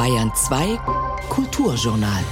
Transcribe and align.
Bayern 0.00 0.32
2 0.34 0.78
Kulturjournal. 1.28 2.24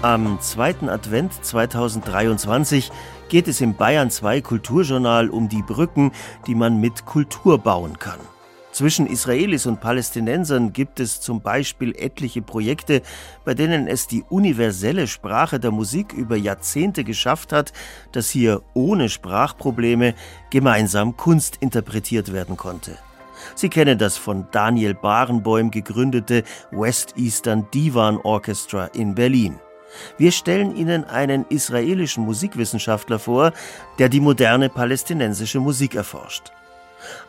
Am 0.00 0.40
zweiten 0.40 0.88
Advent 0.88 1.44
2023 1.44 2.90
geht 3.28 3.48
es 3.48 3.60
im 3.60 3.74
Bayern 3.74 4.10
2 4.10 4.40
Kulturjournal 4.40 5.28
um 5.28 5.50
die 5.50 5.60
Brücken, 5.60 6.12
die 6.46 6.54
man 6.54 6.80
mit 6.80 7.04
Kultur 7.04 7.58
bauen 7.58 7.98
kann. 7.98 8.31
Zwischen 8.82 9.06
Israelis 9.06 9.66
und 9.66 9.80
Palästinensern 9.80 10.72
gibt 10.72 10.98
es 10.98 11.20
zum 11.20 11.40
Beispiel 11.40 11.94
etliche 11.96 12.42
Projekte, 12.42 13.02
bei 13.44 13.54
denen 13.54 13.86
es 13.86 14.08
die 14.08 14.24
universelle 14.28 15.06
Sprache 15.06 15.60
der 15.60 15.70
Musik 15.70 16.12
über 16.12 16.34
Jahrzehnte 16.34 17.04
geschafft 17.04 17.52
hat, 17.52 17.72
dass 18.10 18.28
hier 18.28 18.60
ohne 18.74 19.08
Sprachprobleme 19.08 20.14
gemeinsam 20.50 21.16
Kunst 21.16 21.58
interpretiert 21.60 22.32
werden 22.32 22.56
konnte. 22.56 22.98
Sie 23.54 23.68
kennen 23.68 23.98
das 23.98 24.16
von 24.16 24.48
Daniel 24.50 24.94
Barenboim 24.94 25.70
gegründete 25.70 26.42
West 26.72 27.14
Eastern 27.16 27.68
Divan 27.72 28.16
Orchestra 28.16 28.86
in 28.86 29.14
Berlin. 29.14 29.60
Wir 30.18 30.32
stellen 30.32 30.74
Ihnen 30.74 31.04
einen 31.04 31.46
israelischen 31.50 32.24
Musikwissenschaftler 32.24 33.20
vor, 33.20 33.52
der 34.00 34.08
die 34.08 34.18
moderne 34.18 34.68
palästinensische 34.68 35.60
Musik 35.60 35.94
erforscht. 35.94 36.50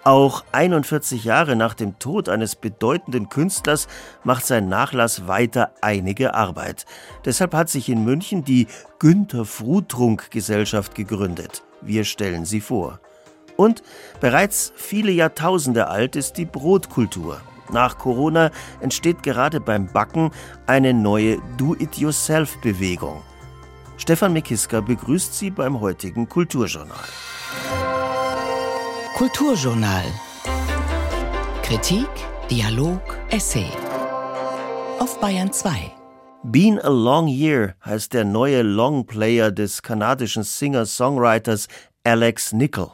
Auch 0.04 0.44
41 0.52 1.24
Jahre 1.24 1.56
nach 1.56 1.74
dem 1.74 2.00
Tod 2.00 2.30
eines 2.30 2.56
bedeutenden 2.56 3.30
Künstlers 3.30 3.88
macht 4.24 4.46
sein 4.46 4.70
Nachlass 4.70 5.28
weiter 5.28 5.72
einige 5.82 6.34
Arbeit. 6.34 6.86
Deshalb 7.26 7.54
hat 7.54 7.70
sich 7.70 7.90
in 7.90 8.04
München 8.04 8.44
die 8.44 8.68
Günther 9.00 9.46
Frutrunk 9.46 10.32
Gesellschaft 10.32 10.96
gegründet. 10.96 11.64
Wir 11.82 12.04
stellen 12.04 12.46
sie 12.46 12.62
vor. 12.62 13.00
Und 13.56 13.84
bereits 14.20 14.74
viele 14.76 15.12
Jahrtausende 15.12 15.88
alt 15.88 16.16
ist 16.16 16.38
die 16.38 16.46
Brotkultur. 16.46 17.40
Nach 17.72 17.98
Corona 17.98 18.52
entsteht 18.82 19.24
gerade 19.24 19.60
beim 19.60 19.88
Backen 19.88 20.32
eine 20.68 20.94
neue 20.94 21.38
Do-it-yourself-Bewegung. 21.58 23.22
Stefan 23.98 24.34
Mekiska 24.34 24.82
begrüßt 24.82 25.34
Sie 25.34 25.50
beim 25.50 25.80
heutigen 25.80 26.28
Kulturjournal. 26.28 26.98
Kulturjournal. 29.16 30.06
Kritik, 31.62 32.10
Dialog, 32.50 33.00
Essay. 33.30 33.70
Auf 34.98 35.20
Bayern 35.20 35.54
2. 35.54 35.92
Been 36.46 36.80
a 36.80 36.90
Long 36.90 37.28
Year 37.28 37.76
heißt 37.86 38.14
der 38.14 38.26
neue 38.26 38.64
Longplayer 38.64 39.52
des 39.52 39.84
kanadischen 39.84 40.42
Singer-Songwriters 40.42 41.68
Alex 42.04 42.54
Nickel. 42.54 42.88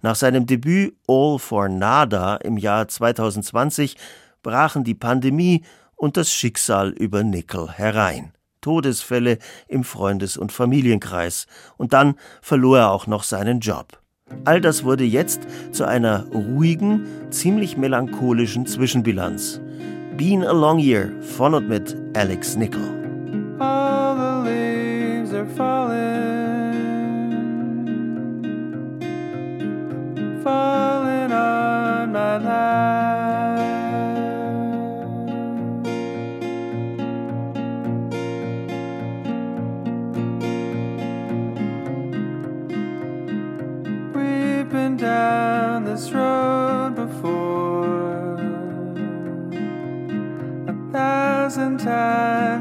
Nach 0.00 0.16
seinem 0.16 0.46
Debüt 0.46 0.96
All 1.06 1.38
for 1.38 1.68
Nada 1.68 2.38
im 2.38 2.56
Jahr 2.56 2.88
2020 2.88 3.96
brachen 4.42 4.82
die 4.82 4.96
Pandemie 4.96 5.64
und 5.94 6.16
das 6.16 6.32
Schicksal 6.32 6.90
über 6.90 7.22
Nickel 7.22 7.70
herein. 7.70 8.32
Todesfälle 8.62 9.38
im 9.68 9.84
Freundes- 9.84 10.36
und 10.36 10.50
Familienkreis. 10.50 11.46
Und 11.76 11.92
dann 11.92 12.16
verlor 12.40 12.78
er 12.78 12.90
auch 12.90 13.06
noch 13.06 13.22
seinen 13.22 13.60
Job. 13.60 14.01
All 14.44 14.60
das 14.60 14.84
wurde 14.84 15.04
jetzt 15.04 15.46
zu 15.72 15.84
einer 15.84 16.24
ruhigen, 16.32 17.06
ziemlich 17.30 17.76
melancholischen 17.76 18.66
Zwischenbilanz. 18.66 19.60
Been 20.16 20.44
a 20.44 20.52
Long 20.52 20.78
Year 20.78 21.10
von 21.20 21.54
und 21.54 21.68
mit 21.68 21.96
Alex 22.14 22.56
Nickel. 22.56 22.82
All 23.58 24.16
the 24.16 24.50
leaves 24.50 25.32
are 25.32 25.46
falling. 25.56 26.22
falling 30.42 31.32
on 31.32 32.12
my 32.12 32.36
life. 32.38 32.91
Down 45.02 45.84
this 45.84 46.12
road 46.12 46.94
before. 46.94 48.34
A 50.68 50.92
thousand 50.92 51.78
times 51.78 52.51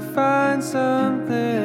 find 0.00 0.62
something. 0.62 1.61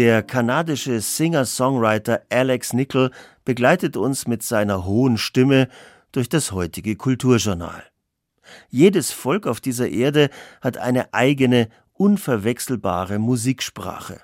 Der 0.00 0.22
kanadische 0.22 1.02
Singer-Songwriter 1.02 2.22
Alex 2.30 2.72
Nickel 2.72 3.10
begleitet 3.44 3.98
uns 3.98 4.26
mit 4.26 4.42
seiner 4.42 4.86
hohen 4.86 5.18
Stimme 5.18 5.68
durch 6.10 6.30
das 6.30 6.52
heutige 6.52 6.96
Kulturjournal. 6.96 7.82
Jedes 8.70 9.12
Volk 9.12 9.46
auf 9.46 9.60
dieser 9.60 9.90
Erde 9.90 10.30
hat 10.62 10.78
eine 10.78 11.12
eigene, 11.12 11.68
unverwechselbare 11.92 13.18
Musiksprache. 13.18 14.22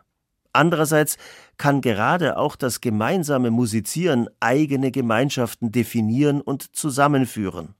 Andererseits 0.54 1.18
kann 1.58 1.82
gerade 1.82 2.38
auch 2.38 2.56
das 2.56 2.80
gemeinsame 2.80 3.50
Musizieren 3.50 4.30
eigene 4.40 4.90
Gemeinschaften 4.90 5.72
definieren 5.72 6.40
und 6.40 6.74
zusammenführen. 6.74 7.74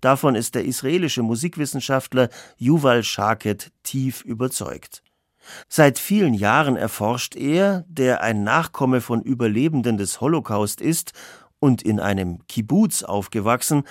Davon 0.00 0.34
ist 0.34 0.56
der 0.56 0.64
israelische 0.64 1.22
Musikwissenschaftler 1.22 2.30
Yuval 2.56 3.04
Shaket 3.04 3.70
tief 3.84 4.22
überzeugt. 4.22 5.04
Seit 5.68 5.98
vielen 5.98 6.34
Jahren 6.34 6.76
erforscht 6.76 7.36
er, 7.36 7.84
der 7.88 8.22
ein 8.22 8.44
Nachkomme 8.44 9.00
von 9.00 9.22
Überlebenden 9.22 9.96
des 9.96 10.20
Holocaust 10.20 10.80
ist 10.80 11.12
und 11.58 11.82
in 11.82 12.00
einem 12.00 12.46
Kibbuz 12.46 13.02
aufgewachsen, 13.02 13.84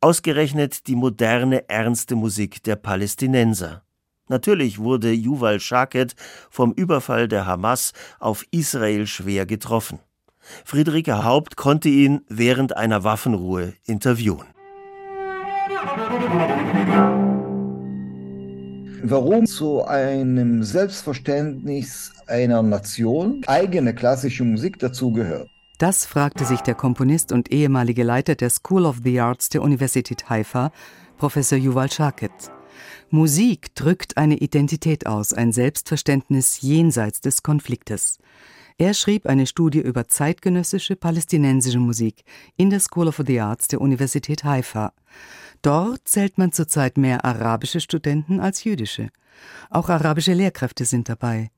ausgerechnet 0.00 0.86
die 0.86 0.96
moderne, 0.96 1.68
ernste 1.68 2.16
Musik 2.16 2.62
der 2.62 2.76
Palästinenser. 2.76 3.82
Natürlich 4.28 4.78
wurde 4.78 5.12
Yuval 5.12 5.60
Shaket 5.60 6.14
vom 6.50 6.72
Überfall 6.72 7.28
der 7.28 7.46
Hamas 7.46 7.92
auf 8.18 8.44
Israel 8.50 9.06
schwer 9.06 9.46
getroffen. 9.46 9.98
Friederike 10.64 11.24
Haupt 11.24 11.56
konnte 11.56 11.88
ihn 11.88 12.22
während 12.28 12.76
einer 12.76 13.04
Waffenruhe 13.04 13.74
interviewen. 13.86 14.46
Warum 19.06 19.44
zu 19.44 19.84
einem 19.84 20.62
Selbstverständnis 20.62 22.10
einer 22.26 22.62
Nation 22.62 23.42
eigene 23.46 23.94
klassische 23.94 24.44
Musik 24.44 24.78
dazugehört? 24.78 25.50
Das 25.76 26.06
fragte 26.06 26.46
sich 26.46 26.62
der 26.62 26.74
Komponist 26.74 27.30
und 27.30 27.52
ehemalige 27.52 28.02
Leiter 28.02 28.34
der 28.34 28.48
School 28.48 28.86
of 28.86 29.02
the 29.04 29.20
Arts 29.20 29.50
der 29.50 29.60
Universität 29.60 30.30
Haifa, 30.30 30.72
Professor 31.18 31.58
Yuval 31.58 31.92
Shaket. 31.92 32.32
Musik 33.10 33.74
drückt 33.74 34.16
eine 34.16 34.38
Identität 34.38 35.06
aus, 35.06 35.34
ein 35.34 35.52
Selbstverständnis 35.52 36.62
jenseits 36.62 37.20
des 37.20 37.42
Konfliktes. 37.42 38.18
Er 38.78 38.94
schrieb 38.94 39.26
eine 39.26 39.46
Studie 39.46 39.80
über 39.80 40.08
zeitgenössische 40.08 40.96
palästinensische 40.96 41.78
Musik 41.78 42.24
in 42.56 42.70
der 42.70 42.80
School 42.80 43.08
of 43.08 43.22
the 43.26 43.38
Arts 43.38 43.68
der 43.68 43.82
Universität 43.82 44.44
Haifa. 44.44 44.94
Dort 45.64 46.06
zählt 46.06 46.36
man 46.36 46.52
zurzeit 46.52 46.98
mehr 46.98 47.24
arabische 47.24 47.80
Studenten 47.80 48.38
als 48.38 48.64
jüdische. 48.64 49.08
Auch 49.70 49.88
arabische 49.88 50.34
Lehrkräfte 50.34 50.84
sind 50.84 51.08
dabei. 51.08 51.50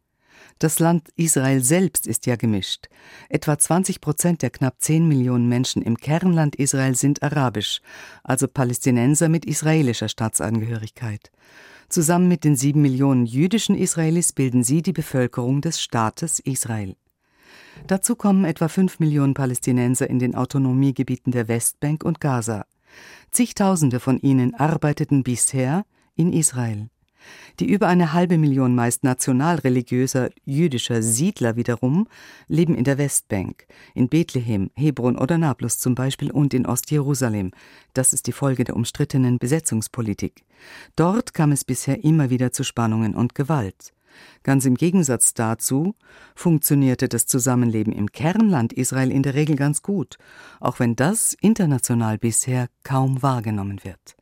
Das 0.60 0.78
Land 0.78 1.08
Israel 1.16 1.60
selbst 1.60 2.06
ist 2.06 2.24
ja 2.24 2.36
gemischt. 2.36 2.86
Etwa 3.28 3.58
20 3.58 4.00
Prozent 4.00 4.42
der 4.42 4.50
knapp 4.50 4.76
10 4.78 5.08
Millionen 5.08 5.48
Menschen 5.48 5.82
im 5.82 5.96
Kernland 5.96 6.54
Israel 6.54 6.94
sind 6.94 7.24
arabisch, 7.24 7.80
also 8.22 8.46
Palästinenser 8.46 9.28
mit 9.28 9.44
israelischer 9.44 10.08
Staatsangehörigkeit. 10.08 11.32
Zusammen 11.88 12.28
mit 12.28 12.44
den 12.44 12.54
sieben 12.54 12.82
Millionen 12.82 13.26
jüdischen 13.26 13.74
Israelis 13.74 14.32
bilden 14.32 14.62
sie 14.62 14.82
die 14.82 14.92
Bevölkerung 14.92 15.62
des 15.62 15.80
Staates 15.82 16.38
Israel. 16.38 16.94
Dazu 17.88 18.14
kommen 18.14 18.44
etwa 18.44 18.68
fünf 18.68 19.00
Millionen 19.00 19.34
Palästinenser 19.34 20.08
in 20.08 20.20
den 20.20 20.36
Autonomiegebieten 20.36 21.32
der 21.32 21.48
Westbank 21.48 22.04
und 22.04 22.20
Gaza. 22.20 22.66
Zigtausende 23.30 24.00
von 24.00 24.18
ihnen 24.18 24.54
arbeiteten 24.54 25.22
bisher 25.22 25.84
in 26.14 26.32
Israel. 26.32 26.88
Die 27.58 27.66
über 27.66 27.88
eine 27.88 28.12
halbe 28.12 28.38
Million 28.38 28.74
meist 28.74 29.02
nationalreligiöser 29.02 30.30
jüdischer 30.44 31.02
Siedler 31.02 31.56
wiederum 31.56 32.06
leben 32.48 32.74
in 32.74 32.84
der 32.84 32.98
Westbank, 32.98 33.66
in 33.94 34.08
Bethlehem, 34.08 34.70
Hebron 34.74 35.16
oder 35.16 35.38
Nablus 35.38 35.78
zum 35.78 35.94
Beispiel 35.94 36.30
und 36.30 36.54
in 36.54 36.66
Ostjerusalem. 36.66 37.52
Das 37.94 38.12
ist 38.12 38.26
die 38.26 38.32
Folge 38.32 38.64
der 38.64 38.76
umstrittenen 38.76 39.38
Besetzungspolitik. 39.38 40.44
Dort 40.94 41.34
kam 41.34 41.52
es 41.52 41.64
bisher 41.64 42.04
immer 42.04 42.30
wieder 42.30 42.52
zu 42.52 42.62
Spannungen 42.62 43.14
und 43.14 43.34
Gewalt. 43.34 43.92
Ganz 44.42 44.64
im 44.64 44.74
Gegensatz 44.74 45.34
dazu 45.34 45.94
funktionierte 46.34 47.08
das 47.08 47.26
Zusammenleben 47.26 47.92
im 47.92 48.12
Kernland 48.12 48.72
Israel 48.72 49.10
in 49.10 49.22
der 49.22 49.34
Regel 49.34 49.56
ganz 49.56 49.82
gut, 49.82 50.18
auch 50.60 50.78
wenn 50.78 50.96
das 50.96 51.36
international 51.40 52.18
bisher 52.18 52.68
kaum 52.82 53.22
wahrgenommen 53.22 53.80
wird. 53.82 54.16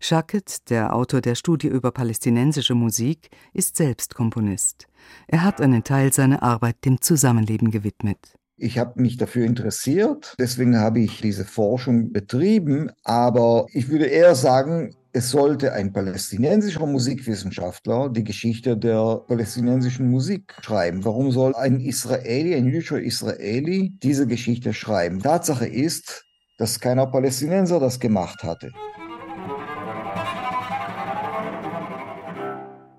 Shacket, 0.00 0.70
der 0.70 0.94
Autor 0.94 1.20
der 1.20 1.34
Studie 1.34 1.68
über 1.68 1.92
palästinensische 1.92 2.74
Musik, 2.74 3.30
ist 3.52 3.76
selbst 3.76 4.14
Komponist. 4.14 4.88
Er 5.28 5.44
hat 5.44 5.60
einen 5.60 5.84
Teil 5.84 6.12
seiner 6.12 6.42
Arbeit 6.42 6.84
dem 6.84 7.00
Zusammenleben 7.00 7.70
gewidmet. 7.70 8.34
Ich 8.56 8.78
habe 8.78 9.00
mich 9.00 9.16
dafür 9.16 9.46
interessiert, 9.46 10.34
deswegen 10.38 10.76
habe 10.78 11.00
ich 11.00 11.22
diese 11.22 11.46
Forschung 11.46 12.12
betrieben, 12.12 12.90
aber 13.04 13.66
ich 13.72 13.88
würde 13.88 14.04
eher 14.04 14.34
sagen, 14.34 14.94
es 15.12 15.30
sollte 15.30 15.72
ein 15.72 15.92
palästinensischer 15.92 16.86
Musikwissenschaftler 16.86 18.10
die 18.10 18.22
Geschichte 18.22 18.76
der 18.76 19.24
palästinensischen 19.26 20.08
Musik 20.08 20.54
schreiben. 20.62 21.04
Warum 21.04 21.32
soll 21.32 21.54
ein 21.56 21.80
Israeli, 21.80 22.54
ein 22.54 22.66
jüdischer 22.66 23.00
Israeli 23.00 23.92
diese 24.02 24.28
Geschichte 24.28 24.72
schreiben? 24.72 25.20
Tatsache 25.20 25.66
ist, 25.66 26.24
dass 26.58 26.78
keiner 26.78 27.08
Palästinenser 27.08 27.80
das 27.80 27.98
gemacht 27.98 28.44
hatte. 28.44 28.70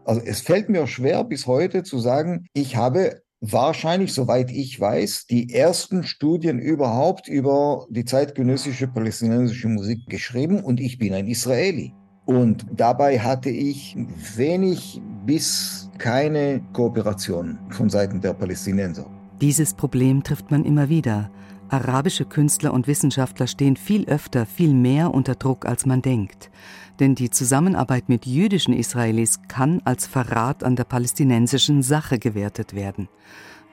Also 0.04 0.22
es 0.26 0.42
fällt 0.42 0.68
mir 0.68 0.88
schwer 0.88 1.24
bis 1.24 1.48
heute 1.48 1.84
zu 1.84 2.00
sagen, 2.00 2.48
ich 2.54 2.76
habe 2.76 3.22
wahrscheinlich, 3.40 4.14
soweit 4.14 4.52
ich 4.52 4.78
weiß, 4.78 5.28
die 5.28 5.54
ersten 5.54 6.04
Studien 6.04 6.60
überhaupt 6.60 7.30
über 7.30 7.88
die 7.90 8.04
zeitgenössische 8.04 8.90
palästinensische 8.90 9.70
Musik 9.70 10.08
geschrieben 10.08 10.62
und 10.62 10.82
ich 10.82 10.98
bin 10.98 11.14
ein 11.14 11.28
Israeli. 11.28 11.94
Und 12.26 12.66
dabei 12.72 13.20
hatte 13.20 13.50
ich 13.50 13.98
wenig 14.36 15.02
bis 15.26 15.90
keine 15.98 16.62
Kooperation 16.74 17.58
von 17.70 17.90
Seiten 17.90 18.22
der 18.22 18.34
Palästinenser. 18.34 19.06
Dieses 19.42 19.74
Problem 19.74 20.24
trifft 20.24 20.52
man 20.52 20.66
immer 20.66 20.90
wieder. 20.90 21.32
Arabische 21.70 22.26
Künstler 22.26 22.74
und 22.74 22.88
Wissenschaftler 22.88 23.48
stehen 23.48 23.76
viel 23.76 24.06
öfter, 24.06 24.46
viel 24.46 24.74
mehr 24.74 25.14
unter 25.14 25.36
Druck, 25.36 25.66
als 25.66 25.86
man 25.86 26.02
denkt. 26.02 26.52
Denn 27.00 27.16
die 27.16 27.30
Zusammenarbeit 27.30 28.10
mit 28.10 28.26
jüdischen 28.26 28.74
Israelis 28.74 29.40
kann 29.48 29.82
als 29.86 30.06
Verrat 30.06 30.64
an 30.64 30.76
der 30.76 30.84
palästinensischen 30.84 31.82
Sache 31.82 32.20
gewertet 32.20 32.76
werden. 32.76 33.08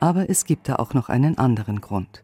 Aber 0.01 0.31
es 0.31 0.45
gibt 0.45 0.69
da 0.69 0.77
auch 0.77 0.95
noch 0.95 1.09
einen 1.09 1.39
anderen 1.39 1.81
Grund. 1.81 2.23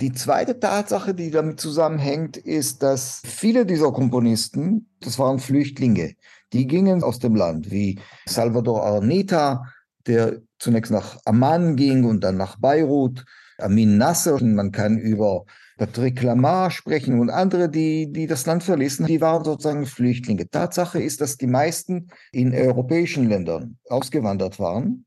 Die 0.00 0.12
zweite 0.12 0.60
Tatsache, 0.60 1.12
die 1.12 1.32
damit 1.32 1.58
zusammenhängt, 1.58 2.36
ist, 2.36 2.84
dass 2.84 3.20
viele 3.24 3.66
dieser 3.66 3.90
Komponisten, 3.90 4.88
das 5.00 5.18
waren 5.18 5.40
Flüchtlinge, 5.40 6.14
die 6.52 6.68
gingen 6.68 7.02
aus 7.02 7.18
dem 7.18 7.34
Land, 7.34 7.72
wie 7.72 7.98
Salvador 8.26 8.84
Arneta, 8.84 9.64
der 10.06 10.40
zunächst 10.60 10.92
nach 10.92 11.18
Amman 11.24 11.74
ging 11.74 12.04
und 12.04 12.22
dann 12.22 12.36
nach 12.36 12.60
Beirut, 12.60 13.24
Amin 13.58 13.98
Nasser, 13.98 14.40
man 14.40 14.70
kann 14.70 14.98
über 14.98 15.44
Patrick 15.78 16.22
Lamar 16.22 16.70
sprechen 16.70 17.18
und 17.18 17.30
andere, 17.30 17.68
die, 17.68 18.12
die 18.12 18.28
das 18.28 18.46
Land 18.46 18.62
verließen, 18.62 19.06
die 19.06 19.20
waren 19.20 19.44
sozusagen 19.44 19.84
Flüchtlinge. 19.84 20.48
Tatsache 20.48 21.02
ist, 21.02 21.20
dass 21.20 21.38
die 21.38 21.48
meisten 21.48 22.06
in 22.30 22.54
europäischen 22.54 23.28
Ländern 23.28 23.78
ausgewandert 23.88 24.60
waren 24.60 25.06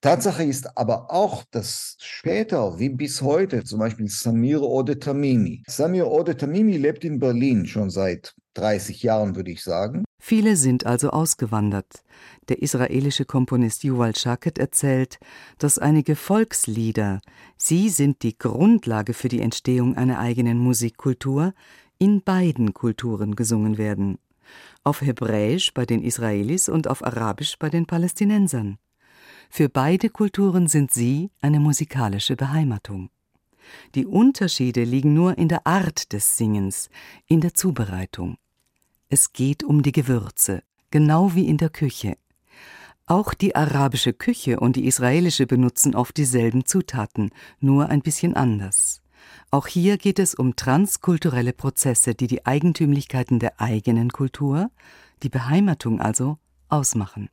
Tatsache 0.00 0.44
ist 0.44 0.78
aber 0.78 1.10
auch, 1.10 1.42
dass 1.50 1.96
später, 1.98 2.78
wie 2.78 2.88
bis 2.88 3.20
heute, 3.20 3.64
zum 3.64 3.80
Beispiel 3.80 4.08
Samir 4.08 4.62
Ode 4.62 5.00
Tamimi. 5.00 5.64
Samir 5.66 6.06
Ode 6.06 6.36
Tamimi 6.36 6.76
lebt 6.76 7.04
in 7.04 7.18
Berlin 7.18 7.66
schon 7.66 7.90
seit 7.90 8.34
30 8.54 9.02
Jahren, 9.02 9.34
würde 9.34 9.50
ich 9.50 9.64
sagen. 9.64 10.04
Viele 10.20 10.56
sind 10.56 10.86
also 10.86 11.10
ausgewandert. 11.10 12.04
Der 12.48 12.62
israelische 12.62 13.24
Komponist 13.24 13.82
Yuval 13.82 14.14
Shaket 14.14 14.58
erzählt, 14.58 15.18
dass 15.58 15.78
einige 15.78 16.14
Volkslieder, 16.14 17.20
sie 17.56 17.88
sind 17.88 18.22
die 18.22 18.38
Grundlage 18.38 19.14
für 19.14 19.28
die 19.28 19.40
Entstehung 19.40 19.96
einer 19.96 20.20
eigenen 20.20 20.58
Musikkultur, 20.58 21.54
in 21.98 22.22
beiden 22.22 22.72
Kulturen 22.72 23.34
gesungen 23.34 23.78
werden. 23.78 24.18
Auf 24.84 25.02
Hebräisch 25.02 25.74
bei 25.74 25.84
den 25.86 26.02
Israelis 26.02 26.68
und 26.68 26.86
auf 26.86 27.04
Arabisch 27.04 27.58
bei 27.58 27.68
den 27.68 27.86
Palästinensern. 27.86 28.78
Für 29.50 29.68
beide 29.68 30.10
Kulturen 30.10 30.68
sind 30.68 30.92
sie 30.92 31.30
eine 31.40 31.60
musikalische 31.60 32.36
Beheimatung. 32.36 33.10
Die 33.94 34.06
Unterschiede 34.06 34.84
liegen 34.84 35.14
nur 35.14 35.36
in 35.36 35.48
der 35.48 35.66
Art 35.66 36.12
des 36.12 36.36
Singens, 36.36 36.90
in 37.26 37.40
der 37.40 37.54
Zubereitung. 37.54 38.36
Es 39.08 39.32
geht 39.32 39.64
um 39.64 39.82
die 39.82 39.92
Gewürze, 39.92 40.62
genau 40.90 41.34
wie 41.34 41.48
in 41.48 41.56
der 41.56 41.70
Küche. 41.70 42.16
Auch 43.06 43.32
die 43.32 43.56
arabische 43.56 44.12
Küche 44.12 44.60
und 44.60 44.76
die 44.76 44.86
israelische 44.86 45.46
benutzen 45.46 45.94
oft 45.94 46.16
dieselben 46.18 46.66
Zutaten, 46.66 47.30
nur 47.58 47.88
ein 47.88 48.02
bisschen 48.02 48.34
anders. 48.34 49.00
Auch 49.50 49.66
hier 49.66 49.96
geht 49.96 50.18
es 50.18 50.34
um 50.34 50.56
transkulturelle 50.56 51.54
Prozesse, 51.54 52.14
die 52.14 52.26
die 52.26 52.44
Eigentümlichkeiten 52.44 53.38
der 53.38 53.60
eigenen 53.60 54.10
Kultur, 54.10 54.70
die 55.22 55.30
Beheimatung 55.30 56.00
also, 56.02 56.38
ausmachen. 56.68 57.30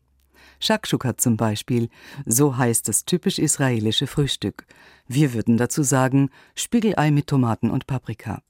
Shakshuka 0.60 1.18
zum 1.18 1.38
Beispiel, 1.38 1.90
so 2.26 2.58
heißt 2.58 2.88
das 2.88 3.06
typisch 3.06 3.40
israelische 3.40 4.08
Frühstück. 4.08 4.66
Wir 5.08 5.34
würden 5.34 5.58
dazu 5.58 5.84
sagen 5.84 6.30
Spiegelei 6.56 7.12
mit 7.12 7.28
Tomaten 7.28 7.70
und 7.70 7.88
Paprika. 7.88 8.42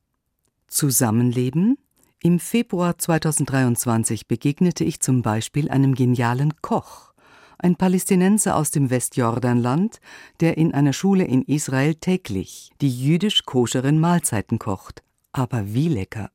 Zusammenleben? 0.68 1.78
Im 2.22 2.40
Februar 2.40 2.98
2023 2.98 4.28
begegnete 4.28 4.84
ich 4.84 5.00
zum 5.00 5.22
Beispiel 5.22 5.70
einem 5.70 5.94
genialen 5.94 6.54
Koch, 6.62 7.14
ein 7.60 7.76
Palästinenser 7.76 8.56
aus 8.56 8.72
dem 8.72 8.90
Westjordanland, 8.90 10.00
der 10.40 10.58
in 10.58 10.74
einer 10.74 10.94
Schule 10.94 11.24
in 11.24 11.44
Israel 11.44 11.96
täglich 11.96 12.72
die 12.82 12.90
jüdisch-koscheren 12.90 14.00
Mahlzeiten 14.00 14.60
kocht. 14.60 15.04
Aber 15.32 15.74
wie 15.74 15.88
lecker! 15.88 16.32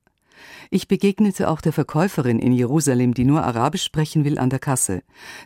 Ich 0.71 0.89
begegnete 0.89 1.49
auch 1.49 1.61
der 1.61 1.73
Verkäuferin 1.73 2.39
in 2.39 2.53
Jerusalem, 2.53 3.15
die 3.15 3.25
nur 3.25 3.43
Arabisch 3.43 3.83
sprechen 3.83 4.25
will, 4.25 4.39
an 4.39 4.51
der 4.51 4.59
Kasse. 4.59 5.03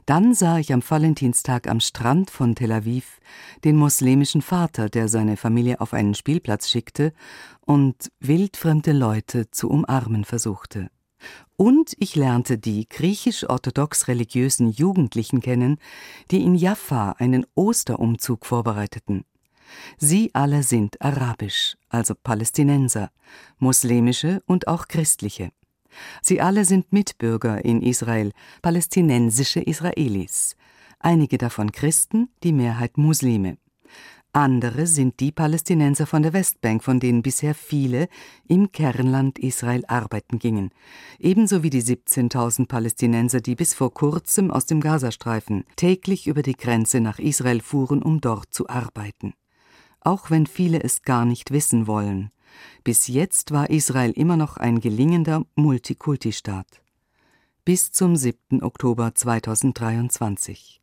Dann 0.06 0.34
sah 0.34 0.58
ich 0.58 0.72
am 0.72 0.82
Valentinstag 0.88 1.68
am 1.68 1.80
Strand 1.80 2.30
von 2.30 2.54
Tel 2.54 2.72
Aviv 2.72 3.20
den 3.64 3.76
muslimischen 3.76 4.42
Vater, 4.42 4.88
der 4.88 5.08
seine 5.08 5.36
Familie 5.36 5.80
auf 5.80 5.94
einen 5.94 6.14
Spielplatz 6.14 6.68
schickte 6.68 7.12
und 7.60 8.10
wildfremde 8.20 8.92
Leute 8.92 9.50
zu 9.50 9.70
umarmen 9.70 10.24
versuchte. 10.24 10.90
Und 11.56 11.94
ich 11.98 12.16
lernte 12.16 12.58
die 12.58 12.88
griechisch-orthodox 12.88 14.08
religiösen 14.08 14.70
Jugendlichen 14.70 15.40
kennen, 15.40 15.78
die 16.30 16.42
in 16.42 16.54
Jaffa 16.54 17.12
einen 17.12 17.46
Osterumzug 17.54 18.44
vorbereiteten. 18.44 19.24
Sie 19.98 20.30
alle 20.34 20.62
sind 20.62 21.00
arabisch, 21.00 21.76
also 21.88 22.14
Palästinenser, 22.14 23.10
muslimische 23.58 24.42
und 24.46 24.68
auch 24.68 24.88
christliche. 24.88 25.50
Sie 26.22 26.40
alle 26.40 26.64
sind 26.64 26.92
Mitbürger 26.92 27.64
in 27.64 27.82
Israel, 27.82 28.32
palästinensische 28.62 29.60
Israelis, 29.60 30.56
einige 30.98 31.38
davon 31.38 31.72
Christen, 31.72 32.28
die 32.42 32.52
Mehrheit 32.52 32.98
Muslime. 32.98 33.58
Andere 34.32 34.88
sind 34.88 35.20
die 35.20 35.30
Palästinenser 35.30 36.06
von 36.06 36.24
der 36.24 36.32
Westbank, 36.32 36.82
von 36.82 36.98
denen 36.98 37.22
bisher 37.22 37.54
viele 37.54 38.08
im 38.48 38.72
Kernland 38.72 39.38
Israel 39.38 39.84
arbeiten 39.86 40.40
gingen, 40.40 40.70
ebenso 41.20 41.62
wie 41.62 41.70
die 41.70 41.82
17.000 41.82 42.66
Palästinenser, 42.66 43.40
die 43.40 43.54
bis 43.54 43.74
vor 43.74 43.94
kurzem 43.94 44.50
aus 44.50 44.66
dem 44.66 44.80
Gazastreifen 44.80 45.64
täglich 45.76 46.26
über 46.26 46.42
die 46.42 46.56
Grenze 46.56 47.00
nach 47.00 47.20
Israel 47.20 47.60
fuhren, 47.60 48.02
um 48.02 48.20
dort 48.20 48.52
zu 48.52 48.68
arbeiten 48.68 49.34
auch 50.04 50.30
wenn 50.30 50.46
viele 50.46 50.82
es 50.82 51.02
gar 51.02 51.24
nicht 51.24 51.50
wissen 51.50 51.86
wollen. 51.86 52.30
Bis 52.84 53.08
jetzt 53.08 53.50
war 53.50 53.70
Israel 53.70 54.12
immer 54.12 54.36
noch 54.36 54.56
ein 54.56 54.80
gelingender 54.80 55.44
Multikulti-Staat. 55.56 56.82
Bis 57.64 57.90
zum 57.92 58.14
7. 58.14 58.62
Oktober 58.62 59.14
2023. 59.14 60.82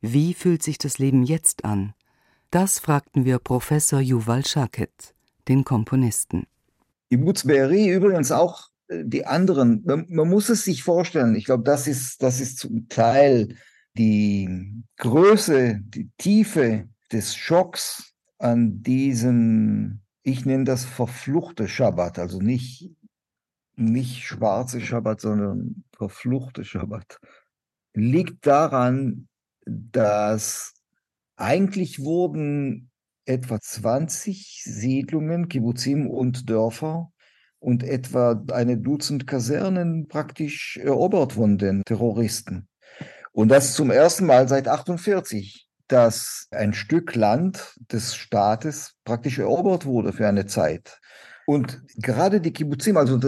Wie 0.00 0.32
fühlt 0.32 0.62
sich 0.62 0.78
das 0.78 0.98
Leben 0.98 1.24
jetzt 1.24 1.64
an? 1.64 1.92
Das 2.50 2.78
fragten 2.78 3.24
wir 3.24 3.40
Professor 3.40 4.00
Yuval 4.00 4.46
Shaket, 4.46 5.14
den 5.48 5.64
Komponisten. 5.64 6.46
Kibbutz 7.10 7.44
Be'eri 7.44 7.88
übrigens 7.88 8.30
auch 8.30 8.68
äh, 8.88 9.02
die 9.04 9.26
anderen. 9.26 9.82
Man, 9.84 10.06
man, 10.08 10.28
muss 10.28 10.48
es 10.48 10.64
sich 10.64 10.82
vorstellen. 10.82 11.34
Ich 11.34 11.46
glaube, 11.46 11.64
das 11.64 11.86
ist, 11.86 12.22
das 12.22 12.40
ist 12.40 12.58
zum 12.58 12.88
Teil 12.88 13.56
die 13.94 14.84
Größe, 14.96 15.80
die 15.82 16.10
Tiefe 16.16 16.88
des 17.10 17.34
Schocks, 17.34 18.14
an 18.38 18.82
diesen, 18.82 20.02
ich 20.22 20.46
nenne 20.46 20.64
das 20.64 20.84
verfluchte 20.84 21.68
Schabbat, 21.68 22.18
also 22.18 22.40
nicht, 22.40 22.90
nicht 23.76 24.24
schwarze 24.24 24.80
Schabbat, 24.80 25.20
sondern 25.20 25.84
verfluchte 25.96 26.64
Schabbat, 26.64 27.18
liegt 27.94 28.46
daran, 28.46 29.28
dass 29.66 30.74
eigentlich 31.36 32.00
wurden 32.00 32.90
etwa 33.24 33.60
20 33.60 34.62
Siedlungen, 34.64 35.48
Kibbutzim 35.48 36.08
und 36.08 36.48
Dörfer 36.48 37.12
und 37.58 37.82
etwa 37.82 38.42
eine 38.52 38.78
Dutzend 38.78 39.26
Kasernen 39.26 40.08
praktisch 40.08 40.78
erobert 40.78 41.34
von 41.34 41.58
den 41.58 41.82
Terroristen. 41.84 42.68
Und 43.32 43.48
das 43.48 43.74
zum 43.74 43.90
ersten 43.90 44.26
Mal 44.26 44.48
seit 44.48 44.66
48 44.66 45.67
dass 45.88 46.46
ein 46.50 46.74
Stück 46.74 47.14
Land 47.14 47.78
des 47.90 48.14
Staates 48.14 48.94
praktisch 49.04 49.38
erobert 49.38 49.86
wurde 49.86 50.12
für 50.12 50.28
eine 50.28 50.46
Zeit. 50.46 51.00
Und 51.46 51.80
gerade 51.96 52.42
die 52.42 52.52
Kibbutzim, 52.52 52.98
also 52.98 53.18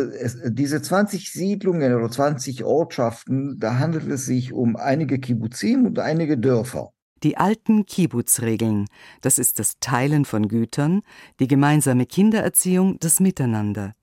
diese 0.45 0.83
20 0.83 1.33
Siedlungen 1.33 1.95
oder 1.95 2.11
20 2.11 2.65
Ortschaften, 2.65 3.59
da 3.59 3.79
handelt 3.79 4.07
es 4.09 4.27
sich 4.27 4.53
um 4.53 4.77
einige 4.77 5.19
Kibbutzim 5.19 5.87
und 5.87 5.99
einige 5.99 6.37
Dörfer. 6.37 6.93
Die 7.23 7.39
alten 7.39 7.87
Kibbutz-Regeln, 7.87 8.87
das 9.23 9.39
ist 9.39 9.59
das 9.59 9.79
Teilen 9.81 10.27
von 10.27 10.49
Gütern, 10.49 11.01
die 11.39 11.49
gemeinsame 11.49 12.05
Kindererziehung, 12.05 12.99
das 13.01 13.21
Miteinander. 13.21 13.95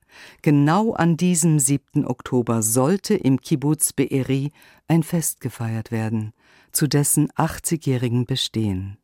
Genau 0.41 0.93
an 0.93 1.15
diesem 1.15 1.59
7. 1.59 2.07
Oktober 2.07 2.63
sollte 2.63 3.13
im 3.13 3.39
Kibbutz 3.39 3.91
Be'eri 3.91 4.51
ein 4.87 5.03
Fest 5.03 5.41
gefeiert 5.41 5.91
werden 5.91 6.33
zu 6.77 6.85
dessen 6.85 7.31
80-jährigen 7.31 8.27
Bestehen. 8.27 8.99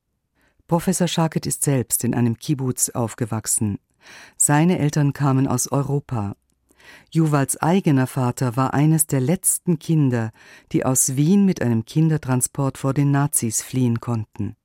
Professor 0.67 1.07
Schaket 1.07 1.47
ist 1.47 1.63
selbst 1.63 2.03
in 2.03 2.13
einem 2.13 2.37
Kibbutz 2.37 2.89
aufgewachsen. 2.89 3.79
Seine 4.37 4.77
Eltern 4.77 5.11
kamen 5.11 5.47
aus 5.47 5.71
Europa. 5.71 6.35
Juwals 7.09 7.57
eigener 7.57 8.05
Vater 8.05 8.55
war 8.57 8.75
eines 8.75 9.07
der 9.07 9.21
letzten 9.21 9.79
Kinder, 9.79 10.31
die 10.71 10.85
aus 10.85 11.15
Wien 11.15 11.45
mit 11.45 11.63
einem 11.63 11.83
Kindertransport 11.83 12.77
vor 12.77 12.93
den 12.93 13.09
Nazis 13.09 13.63
fliehen 13.63 13.99
konnten. 13.99 14.55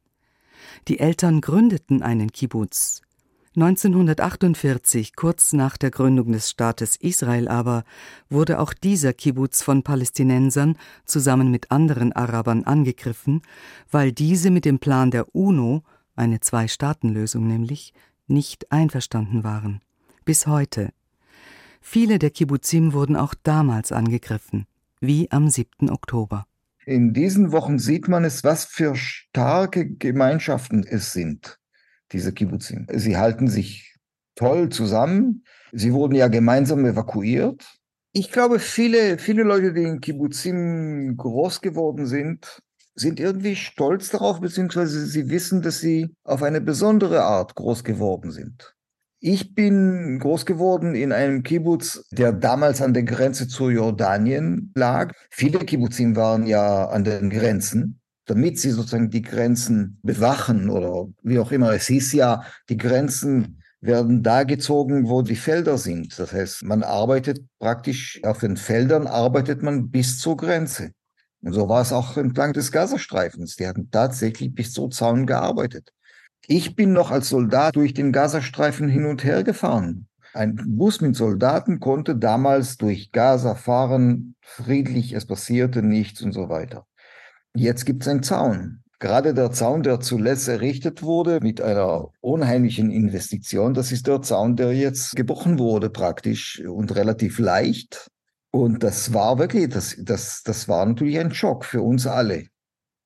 Die 0.86 0.98
Eltern 0.98 1.40
gründeten 1.40 2.02
einen 2.02 2.30
Kibbutz. 2.30 3.00
1948, 3.60 5.16
kurz 5.16 5.52
nach 5.52 5.76
der 5.76 5.90
Gründung 5.90 6.30
des 6.30 6.48
Staates 6.48 6.94
Israel 6.94 7.48
aber, 7.48 7.82
wurde 8.30 8.60
auch 8.60 8.72
dieser 8.72 9.12
Kibbutz 9.12 9.62
von 9.62 9.82
Palästinensern 9.82 10.76
zusammen 11.04 11.50
mit 11.50 11.72
anderen 11.72 12.12
Arabern 12.12 12.62
angegriffen, 12.62 13.42
weil 13.90 14.12
diese 14.12 14.52
mit 14.52 14.64
dem 14.64 14.78
Plan 14.78 15.10
der 15.10 15.34
UNO, 15.34 15.82
eine 16.14 16.38
Zwei-Staaten-Lösung 16.38 17.48
nämlich, 17.48 17.92
nicht 18.28 18.70
einverstanden 18.70 19.42
waren. 19.42 19.80
Bis 20.24 20.46
heute. 20.46 20.90
Viele 21.80 22.20
der 22.20 22.30
Kibbutzim 22.30 22.92
wurden 22.92 23.16
auch 23.16 23.34
damals 23.42 23.90
angegriffen, 23.90 24.66
wie 25.00 25.32
am 25.32 25.48
7. 25.48 25.90
Oktober. 25.90 26.46
In 26.86 27.12
diesen 27.12 27.50
Wochen 27.50 27.80
sieht 27.80 28.06
man 28.06 28.24
es, 28.24 28.44
was 28.44 28.64
für 28.64 28.94
starke 28.94 29.88
Gemeinschaften 29.88 30.84
es 30.84 31.12
sind 31.12 31.58
diese 32.12 32.32
Kibbutzim. 32.32 32.86
Sie 32.92 33.16
halten 33.16 33.48
sich 33.48 33.96
toll 34.34 34.68
zusammen. 34.68 35.44
Sie 35.72 35.92
wurden 35.92 36.14
ja 36.14 36.28
gemeinsam 36.28 36.84
evakuiert. 36.86 37.64
Ich 38.12 38.32
glaube, 38.32 38.58
viele, 38.58 39.18
viele 39.18 39.42
Leute, 39.42 39.72
die 39.72 39.82
in 39.82 40.00
Kibbutzim 40.00 41.16
groß 41.16 41.60
geworden 41.60 42.06
sind, 42.06 42.62
sind 42.94 43.20
irgendwie 43.20 43.54
stolz 43.54 44.10
darauf, 44.10 44.40
beziehungsweise 44.40 45.06
sie 45.06 45.28
wissen, 45.28 45.62
dass 45.62 45.80
sie 45.80 46.14
auf 46.24 46.42
eine 46.42 46.60
besondere 46.60 47.22
Art 47.22 47.54
groß 47.54 47.84
geworden 47.84 48.30
sind. 48.30 48.74
Ich 49.20 49.54
bin 49.54 50.18
groß 50.20 50.46
geworden 50.46 50.94
in 50.94 51.12
einem 51.12 51.42
Kibbutz, 51.42 52.04
der 52.12 52.32
damals 52.32 52.80
an 52.80 52.94
der 52.94 53.02
Grenze 53.02 53.48
zu 53.48 53.68
Jordanien 53.68 54.72
lag. 54.76 55.12
Viele 55.30 55.58
Kibbutzim 55.58 56.14
waren 56.14 56.46
ja 56.46 56.86
an 56.88 57.02
den 57.04 57.28
Grenzen 57.30 58.00
damit 58.28 58.58
sie 58.58 58.70
sozusagen 58.70 59.10
die 59.10 59.22
Grenzen 59.22 59.98
bewachen 60.02 60.68
oder 60.68 61.08
wie 61.22 61.38
auch 61.38 61.50
immer. 61.50 61.72
Es 61.72 61.86
hieß 61.86 62.12
ja, 62.12 62.44
die 62.68 62.76
Grenzen 62.76 63.62
werden 63.80 64.22
da 64.22 64.44
gezogen, 64.44 65.08
wo 65.08 65.22
die 65.22 65.36
Felder 65.36 65.78
sind. 65.78 66.18
Das 66.18 66.32
heißt, 66.32 66.64
man 66.64 66.82
arbeitet 66.82 67.40
praktisch 67.58 68.20
auf 68.24 68.38
den 68.38 68.56
Feldern, 68.56 69.06
arbeitet 69.06 69.62
man 69.62 69.90
bis 69.90 70.18
zur 70.18 70.36
Grenze. 70.36 70.90
Und 71.42 71.52
so 71.52 71.68
war 71.68 71.80
es 71.80 71.92
auch 71.92 72.16
entlang 72.16 72.52
des 72.52 72.70
Gazastreifens. 72.70 73.56
Die 73.56 73.66
hatten 73.66 73.90
tatsächlich 73.90 74.54
bis 74.54 74.72
zur 74.72 74.90
Zaun 74.90 75.26
gearbeitet. 75.26 75.92
Ich 76.46 76.74
bin 76.74 76.92
noch 76.92 77.10
als 77.10 77.28
Soldat 77.28 77.76
durch 77.76 77.94
den 77.94 78.12
Gazastreifen 78.12 78.88
hin 78.88 79.06
und 79.06 79.24
her 79.24 79.42
gefahren. 79.42 80.08
Ein 80.34 80.56
Bus 80.76 81.00
mit 81.00 81.16
Soldaten 81.16 81.80
konnte 81.80 82.14
damals 82.14 82.76
durch 82.76 83.12
Gaza 83.12 83.54
fahren, 83.54 84.34
friedlich, 84.40 85.12
es 85.12 85.26
passierte 85.26 85.82
nichts 85.82 86.20
und 86.20 86.32
so 86.32 86.48
weiter. 86.48 86.86
Jetzt 87.54 87.84
gibt 87.84 88.02
es 88.02 88.08
einen 88.08 88.22
Zaun. 88.22 88.82
Gerade 89.00 89.32
der 89.32 89.52
Zaun, 89.52 89.84
der 89.84 90.00
zuletzt 90.00 90.48
errichtet 90.48 91.02
wurde 91.02 91.38
mit 91.40 91.60
einer 91.60 92.08
unheimlichen 92.20 92.90
Investition, 92.90 93.72
das 93.72 93.92
ist 93.92 94.08
der 94.08 94.22
Zaun, 94.22 94.56
der 94.56 94.72
jetzt 94.72 95.14
gebrochen 95.14 95.58
wurde 95.58 95.88
praktisch 95.88 96.60
und 96.66 96.94
relativ 96.96 97.38
leicht. 97.38 98.10
Und 98.50 98.82
das 98.82 99.14
war 99.14 99.38
wirklich, 99.38 99.68
das, 99.68 99.96
das, 100.00 100.42
das 100.42 100.68
war 100.68 100.84
natürlich 100.84 101.18
ein 101.20 101.32
Schock 101.32 101.64
für 101.64 101.82
uns 101.82 102.06
alle. 102.06 102.46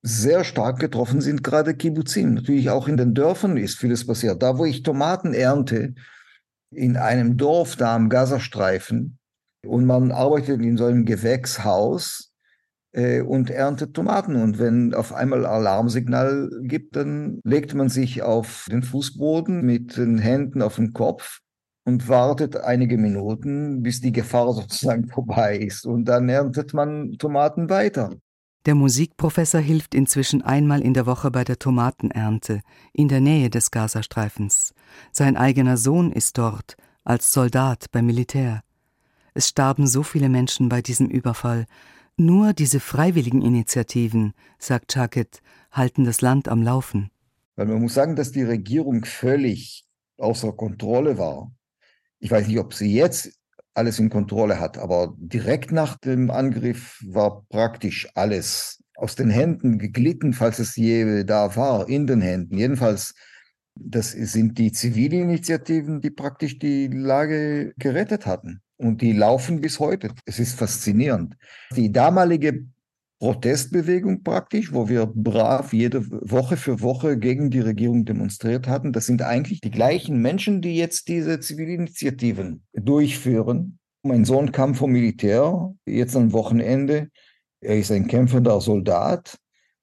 Sehr 0.01 0.43
stark 0.43 0.79
getroffen 0.79 1.21
sind 1.21 1.43
gerade 1.43 1.75
Kibbutzim. 1.75 2.33
Natürlich 2.33 2.69
auch 2.69 2.87
in 2.87 2.97
den 2.97 3.13
Dörfern 3.13 3.55
ist 3.57 3.77
vieles 3.77 4.05
passiert. 4.05 4.41
Da, 4.41 4.57
wo 4.57 4.65
ich 4.65 4.83
Tomaten 4.83 5.33
ernte, 5.33 5.93
in 6.71 6.97
einem 6.97 7.37
Dorf 7.37 7.75
da 7.75 7.95
am 7.95 8.09
Gazastreifen, 8.09 9.19
und 9.65 9.85
man 9.85 10.11
arbeitet 10.11 10.61
in 10.61 10.77
so 10.77 10.85
einem 10.85 11.05
Gewächshaus, 11.05 12.32
und 12.95 13.49
erntet 13.49 13.93
Tomaten. 13.93 14.35
Und 14.35 14.59
wenn 14.59 14.93
auf 14.93 15.13
einmal 15.13 15.45
Alarmsignal 15.45 16.49
gibt, 16.63 16.95
dann 16.95 17.39
legt 17.43 17.73
man 17.73 17.89
sich 17.89 18.21
auf 18.21 18.67
den 18.69 18.83
Fußboden 18.83 19.65
mit 19.65 19.97
den 19.97 20.19
Händen 20.19 20.61
auf 20.61 20.75
den 20.75 20.93
Kopf 20.93 21.39
und 21.85 22.07
wartet 22.07 22.57
einige 22.57 22.97
Minuten, 22.97 23.81
bis 23.81 24.01
die 24.01 24.11
Gefahr 24.11 24.53
sozusagen 24.53 25.07
vorbei 25.07 25.57
ist. 25.57 25.85
Und 25.85 26.05
dann 26.05 26.29
erntet 26.29 26.73
man 26.73 27.13
Tomaten 27.17 27.69
weiter. 27.69 28.11
Der 28.65 28.75
Musikprofessor 28.75 29.59
hilft 29.59 29.93
inzwischen 29.93 30.41
einmal 30.41 30.81
in 30.81 30.93
der 30.93 31.05
Woche 31.05 31.31
bei 31.31 31.43
der 31.43 31.59
Tomatenernte 31.59 32.61
in 32.93 33.09
der 33.09 33.19
Nähe 33.19 33.49
des 33.49 33.71
Gazastreifens. 33.71 34.73
Sein 35.11 35.35
eigener 35.35 35.75
Sohn 35.75 36.13
ist 36.13 36.37
dort 36.37 36.77
als 37.03 37.33
Soldat 37.33 37.87
beim 37.91 38.05
Militär. 38.05 38.61
Es 39.33 39.49
starben 39.49 39.85
so 39.85 40.01
viele 40.03 40.29
Menschen 40.29 40.69
bei 40.69 40.81
diesem 40.81 41.09
Überfall. 41.09 41.65
Nur 42.17 42.53
diese 42.53 42.79
freiwilligen 42.79 43.41
Initiativen, 43.41 44.33
sagt 44.59 44.93
Chaket, 44.93 45.41
halten 45.71 46.03
das 46.03 46.21
Land 46.21 46.47
am 46.47 46.61
Laufen. 46.61 47.09
Weil 47.55 47.65
man 47.65 47.81
muss 47.81 47.95
sagen, 47.95 48.15
dass 48.15 48.31
die 48.31 48.43
Regierung 48.43 49.03
völlig 49.05 49.85
außer 50.17 50.53
Kontrolle 50.53 51.17
war. 51.17 51.51
Ich 52.19 52.29
weiß 52.29 52.47
nicht, 52.47 52.59
ob 52.59 52.73
sie 52.73 52.93
jetzt 52.93 53.31
alles 53.73 53.99
in 53.99 54.09
Kontrolle 54.09 54.59
hat. 54.59 54.77
Aber 54.77 55.15
direkt 55.17 55.71
nach 55.71 55.97
dem 55.97 56.29
Angriff 56.29 57.03
war 57.05 57.45
praktisch 57.49 58.07
alles 58.15 58.83
aus 58.95 59.15
den 59.15 59.29
Händen 59.29 59.79
geglitten, 59.79 60.33
falls 60.33 60.59
es 60.59 60.75
je 60.75 61.23
da 61.23 61.55
war, 61.55 61.89
in 61.89 62.07
den 62.07 62.21
Händen. 62.21 62.57
Jedenfalls, 62.57 63.15
das 63.75 64.11
sind 64.11 64.59
die 64.59 64.71
Zivilinitiativen, 64.71 65.99
die 66.01 66.11
praktisch 66.11 66.59
die 66.59 66.87
Lage 66.87 67.73
gerettet 67.77 68.25
hatten. 68.25 68.61
Und 68.83 69.01
die 69.01 69.13
laufen 69.13 69.61
bis 69.61 69.79
heute. 69.79 70.09
Es 70.25 70.39
ist 70.39 70.59
faszinierend. 70.59 71.35
Die 71.75 71.91
damalige 71.91 72.65
Protestbewegung 73.19 74.23
praktisch, 74.23 74.73
wo 74.73 74.89
wir 74.89 75.05
brav 75.05 75.71
jede 75.71 76.05
Woche 76.29 76.57
für 76.57 76.81
Woche 76.81 77.17
gegen 77.17 77.49
die 77.49 77.61
Regierung 77.61 78.03
demonstriert 78.03 78.67
hatten. 78.67 78.91
Das 78.91 79.05
sind 79.05 79.21
eigentlich 79.21 79.61
die 79.61 79.71
gleichen 79.71 80.21
Menschen, 80.21 80.61
die 80.61 80.75
jetzt 80.75 81.07
diese 81.07 81.39
Zivilinitiativen 81.39 82.63
durchführen. 82.73 83.79
Mein 84.01 84.25
Sohn 84.25 84.51
kam 84.51 84.75
vom 84.75 84.91
Militär, 84.91 85.73
jetzt 85.85 86.17
am 86.17 86.33
Wochenende. 86.33 87.07
Er 87.61 87.77
ist 87.77 87.93
ein 87.93 88.07
kämpfender 88.07 88.59
Soldat 88.59 89.37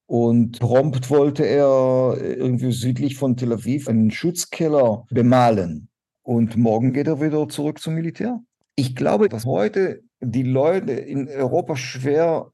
und 0.04 0.58
prompt 0.58 1.08
wollte 1.08 1.46
er 1.46 2.18
irgendwie 2.20 2.72
südlich 2.72 3.16
von 3.16 3.38
Tel 3.38 3.54
Aviv 3.54 3.88
einen 3.88 4.10
Schutzkeller 4.10 5.06
bemalen. 5.08 5.88
Und 6.22 6.58
morgen 6.58 6.92
geht 6.92 7.06
er 7.06 7.22
wieder 7.22 7.48
zurück 7.48 7.80
zum 7.80 7.94
Militär. 7.94 8.42
Ich 8.76 8.96
glaube, 8.96 9.28
dass 9.28 9.44
heute 9.44 10.02
die 10.20 10.42
Leute 10.42 10.92
in 10.92 11.28
Europa 11.28 11.76
schwer 11.76 12.52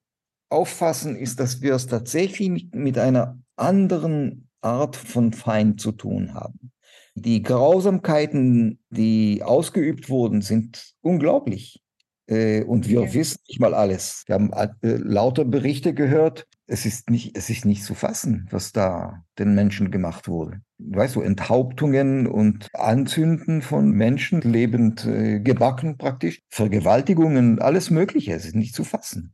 auffassen, 0.48 1.16
ist, 1.16 1.40
dass 1.40 1.60
wir 1.60 1.74
es 1.74 1.86
tatsächlich 1.86 2.68
mit 2.72 2.98
einer 2.98 3.38
anderen 3.56 4.48
Art 4.60 4.96
von 4.96 5.32
Feind 5.32 5.80
zu 5.80 5.92
tun 5.92 6.34
haben. 6.34 6.72
Die 7.14 7.42
Grausamkeiten, 7.42 8.78
die 8.90 9.42
ausgeübt 9.42 10.10
wurden, 10.10 10.42
sind 10.42 10.94
unglaublich. 11.00 11.82
Äh, 12.28 12.64
und 12.64 12.88
wir 12.88 13.14
wissen 13.14 13.40
nicht 13.48 13.60
mal 13.60 13.74
alles. 13.74 14.24
Wir 14.26 14.34
haben 14.34 14.52
äh, 14.52 14.96
lauter 14.96 15.44
Berichte 15.44 15.94
gehört. 15.94 16.46
Es 16.66 16.84
ist, 16.84 17.10
nicht, 17.10 17.36
es 17.36 17.48
ist 17.48 17.64
nicht 17.64 17.84
zu 17.84 17.94
fassen, 17.94 18.48
was 18.50 18.72
da 18.72 19.22
den 19.38 19.54
Menschen 19.54 19.92
gemacht 19.92 20.26
wurde. 20.26 20.60
Weißt 20.78 21.14
du, 21.14 21.20
Enthauptungen 21.20 22.26
und 22.26 22.68
Anzünden 22.74 23.62
von 23.62 23.90
Menschen, 23.90 24.40
lebend 24.40 25.04
äh, 25.06 25.38
gebacken 25.38 25.96
praktisch, 25.96 26.42
Vergewaltigungen, 26.48 27.60
alles 27.60 27.90
Mögliche. 27.90 28.32
Es 28.32 28.44
ist 28.44 28.56
nicht 28.56 28.74
zu 28.74 28.82
fassen. 28.82 29.32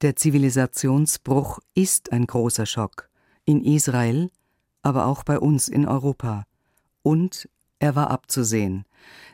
Der 0.00 0.16
Zivilisationsbruch 0.16 1.60
ist 1.74 2.12
ein 2.12 2.26
großer 2.26 2.66
Schock. 2.66 3.10
In 3.44 3.62
Israel, 3.62 4.30
aber 4.82 5.06
auch 5.06 5.22
bei 5.22 5.38
uns 5.38 5.68
in 5.68 5.86
Europa. 5.86 6.44
Und 7.02 7.48
er 7.78 7.94
war 7.94 8.10
abzusehen. 8.10 8.84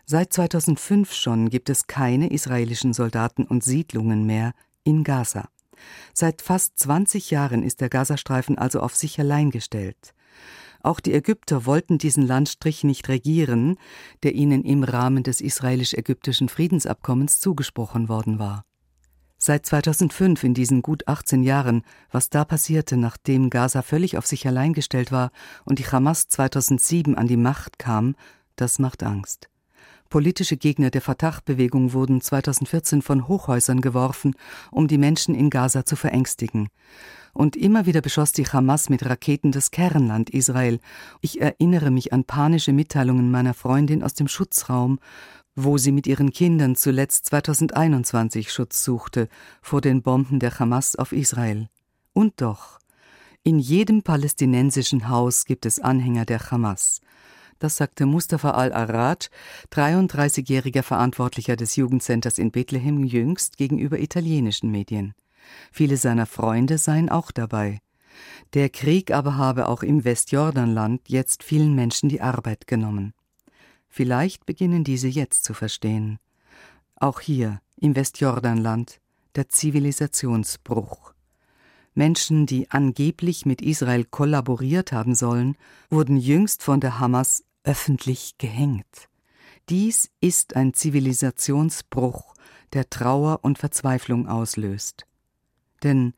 Seit 0.06 0.32
2005 0.32 1.12
schon 1.12 1.50
gibt 1.50 1.70
es 1.70 1.86
keine 1.86 2.30
israelischen 2.30 2.92
Soldaten 2.92 3.44
und 3.44 3.62
Siedlungen 3.64 4.26
mehr 4.26 4.52
in 4.84 5.04
Gaza. 5.04 5.48
Seit 6.12 6.42
fast 6.42 6.78
20 6.78 7.30
Jahren 7.30 7.62
ist 7.62 7.80
der 7.80 7.88
Gazastreifen 7.88 8.58
also 8.58 8.80
auf 8.80 8.96
sich 8.96 9.18
allein 9.18 9.50
gestellt. 9.50 10.14
Auch 10.82 11.00
die 11.00 11.12
Ägypter 11.12 11.66
wollten 11.66 11.98
diesen 11.98 12.26
Landstrich 12.26 12.84
nicht 12.84 13.08
regieren, 13.08 13.76
der 14.22 14.34
ihnen 14.34 14.64
im 14.64 14.82
Rahmen 14.82 15.22
des 15.22 15.40
israelisch-ägyptischen 15.40 16.48
Friedensabkommens 16.48 17.38
zugesprochen 17.38 18.08
worden 18.08 18.38
war. 18.38 18.64
Seit 19.36 19.64
2005 19.64 20.44
in 20.44 20.54
diesen 20.54 20.82
gut 20.82 21.08
18 21.08 21.42
Jahren, 21.42 21.82
was 22.10 22.28
da 22.28 22.44
passierte, 22.44 22.96
nachdem 22.96 23.48
Gaza 23.48 23.82
völlig 23.82 24.18
auf 24.18 24.26
sich 24.26 24.46
allein 24.46 24.74
gestellt 24.74 25.12
war 25.12 25.30
und 25.64 25.78
die 25.78 25.86
Hamas 25.86 26.28
2007 26.28 27.14
an 27.14 27.26
die 27.26 27.38
Macht 27.38 27.78
kam, 27.78 28.16
das 28.56 28.78
macht 28.78 29.02
Angst. 29.02 29.49
Politische 30.10 30.56
Gegner 30.56 30.90
der 30.90 31.02
Fatah-Bewegung 31.02 31.92
wurden 31.92 32.20
2014 32.20 33.00
von 33.00 33.28
Hochhäusern 33.28 33.80
geworfen, 33.80 34.34
um 34.72 34.88
die 34.88 34.98
Menschen 34.98 35.36
in 35.36 35.50
Gaza 35.50 35.84
zu 35.84 35.94
verängstigen. 35.94 36.68
Und 37.32 37.54
immer 37.54 37.86
wieder 37.86 38.00
beschoss 38.00 38.32
die 38.32 38.44
Hamas 38.44 38.88
mit 38.88 39.06
Raketen 39.06 39.52
das 39.52 39.70
Kernland 39.70 40.28
Israel. 40.28 40.80
Ich 41.20 41.40
erinnere 41.40 41.92
mich 41.92 42.12
an 42.12 42.24
panische 42.24 42.72
Mitteilungen 42.72 43.30
meiner 43.30 43.54
Freundin 43.54 44.02
aus 44.02 44.14
dem 44.14 44.26
Schutzraum, 44.26 44.98
wo 45.54 45.78
sie 45.78 45.92
mit 45.92 46.08
ihren 46.08 46.32
Kindern 46.32 46.74
zuletzt 46.74 47.26
2021 47.26 48.52
Schutz 48.52 48.82
suchte 48.82 49.28
vor 49.62 49.80
den 49.80 50.02
Bomben 50.02 50.40
der 50.40 50.58
Hamas 50.58 50.96
auf 50.96 51.12
Israel. 51.12 51.68
Und 52.12 52.40
doch, 52.40 52.80
in 53.44 53.60
jedem 53.60 54.02
palästinensischen 54.02 55.08
Haus 55.08 55.44
gibt 55.44 55.66
es 55.66 55.78
Anhänger 55.78 56.24
der 56.24 56.50
Hamas. 56.50 57.00
Das 57.60 57.76
sagte 57.76 58.06
Mustafa 58.06 58.52
al-Arraj, 58.52 59.28
33-jähriger 59.70 60.82
Verantwortlicher 60.82 61.56
des 61.56 61.76
Jugendcenters 61.76 62.38
in 62.38 62.50
Bethlehem, 62.50 63.04
jüngst 63.04 63.58
gegenüber 63.58 63.98
italienischen 63.98 64.70
Medien. 64.70 65.14
Viele 65.70 65.98
seiner 65.98 66.24
Freunde 66.24 66.78
seien 66.78 67.10
auch 67.10 67.30
dabei. 67.30 67.80
Der 68.54 68.70
Krieg 68.70 69.10
aber 69.12 69.36
habe 69.36 69.68
auch 69.68 69.82
im 69.82 70.04
Westjordanland 70.04 71.02
jetzt 71.08 71.42
vielen 71.42 71.74
Menschen 71.74 72.08
die 72.08 72.22
Arbeit 72.22 72.66
genommen. 72.66 73.12
Vielleicht 73.90 74.46
beginnen 74.46 74.82
diese 74.82 75.08
jetzt 75.08 75.44
zu 75.44 75.52
verstehen. 75.52 76.18
Auch 76.96 77.20
hier 77.20 77.60
im 77.76 77.94
Westjordanland 77.94 79.00
der 79.34 79.50
Zivilisationsbruch. 79.50 81.12
Menschen, 81.92 82.46
die 82.46 82.70
angeblich 82.70 83.44
mit 83.44 83.60
Israel 83.60 84.04
kollaboriert 84.04 84.92
haben 84.92 85.14
sollen, 85.14 85.56
wurden 85.90 86.16
jüngst 86.16 86.62
von 86.62 86.80
der 86.80 86.98
Hamas 86.98 87.44
öffentlich 87.64 88.36
gehängt. 88.38 89.08
Dies 89.68 90.10
ist 90.20 90.56
ein 90.56 90.74
Zivilisationsbruch, 90.74 92.34
der 92.72 92.90
Trauer 92.90 93.40
und 93.42 93.58
Verzweiflung 93.58 94.28
auslöst. 94.28 95.06
Denn 95.82 96.14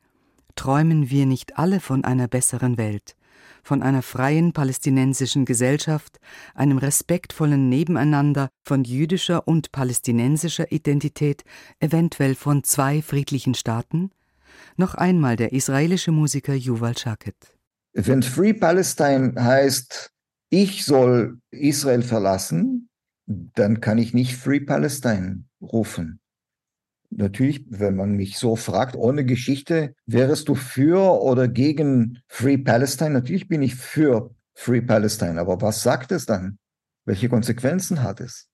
träumen 0.54 1.10
wir 1.10 1.26
nicht 1.26 1.58
alle 1.58 1.80
von 1.80 2.04
einer 2.04 2.28
besseren 2.28 2.76
Welt, 2.78 3.16
von 3.62 3.82
einer 3.82 4.02
freien 4.02 4.52
palästinensischen 4.52 5.44
Gesellschaft, 5.44 6.18
einem 6.54 6.78
respektvollen 6.78 7.68
Nebeneinander 7.68 8.50
von 8.64 8.84
jüdischer 8.84 9.46
und 9.46 9.72
palästinensischer 9.72 10.72
Identität, 10.72 11.44
eventuell 11.78 12.34
von 12.34 12.64
zwei 12.64 13.02
friedlichen 13.02 13.54
Staaten? 13.54 14.10
Noch 14.76 14.94
einmal 14.94 15.36
der 15.36 15.52
israelische 15.52 16.12
Musiker 16.12 16.54
Yuval 16.54 16.96
Shaket. 16.96 17.36
Wenn 17.94 18.22
Free 18.22 18.54
Palestine 18.54 19.34
heißt, 19.38 20.12
ich 20.52 20.84
soll 20.84 21.40
Israel 21.50 22.02
verlassen, 22.02 22.88
dann 23.26 23.80
kann 23.80 23.98
ich 23.98 24.14
nicht 24.14 24.36
Free 24.36 24.60
Palestine 24.60 25.44
rufen 25.60 26.20
natürlich, 27.16 27.64
wenn 27.68 27.96
man 27.96 28.12
mich 28.12 28.38
so 28.38 28.56
fragt, 28.56 28.96
ohne 28.96 29.24
Geschichte, 29.24 29.94
wärst 30.06 30.48
du 30.48 30.54
für 30.54 31.20
oder 31.22 31.48
gegen 31.48 32.18
Free 32.28 32.58
Palestine? 32.58 33.10
Natürlich 33.10 33.48
bin 33.48 33.62
ich 33.62 33.74
für 33.74 34.34
Free 34.54 34.80
Palestine, 34.80 35.40
aber 35.40 35.60
was 35.60 35.82
sagt 35.82 36.12
es 36.12 36.26
dann? 36.26 36.58
Welche 37.04 37.28
Konsequenzen 37.28 38.02
hat 38.02 38.20
es? 38.20 38.48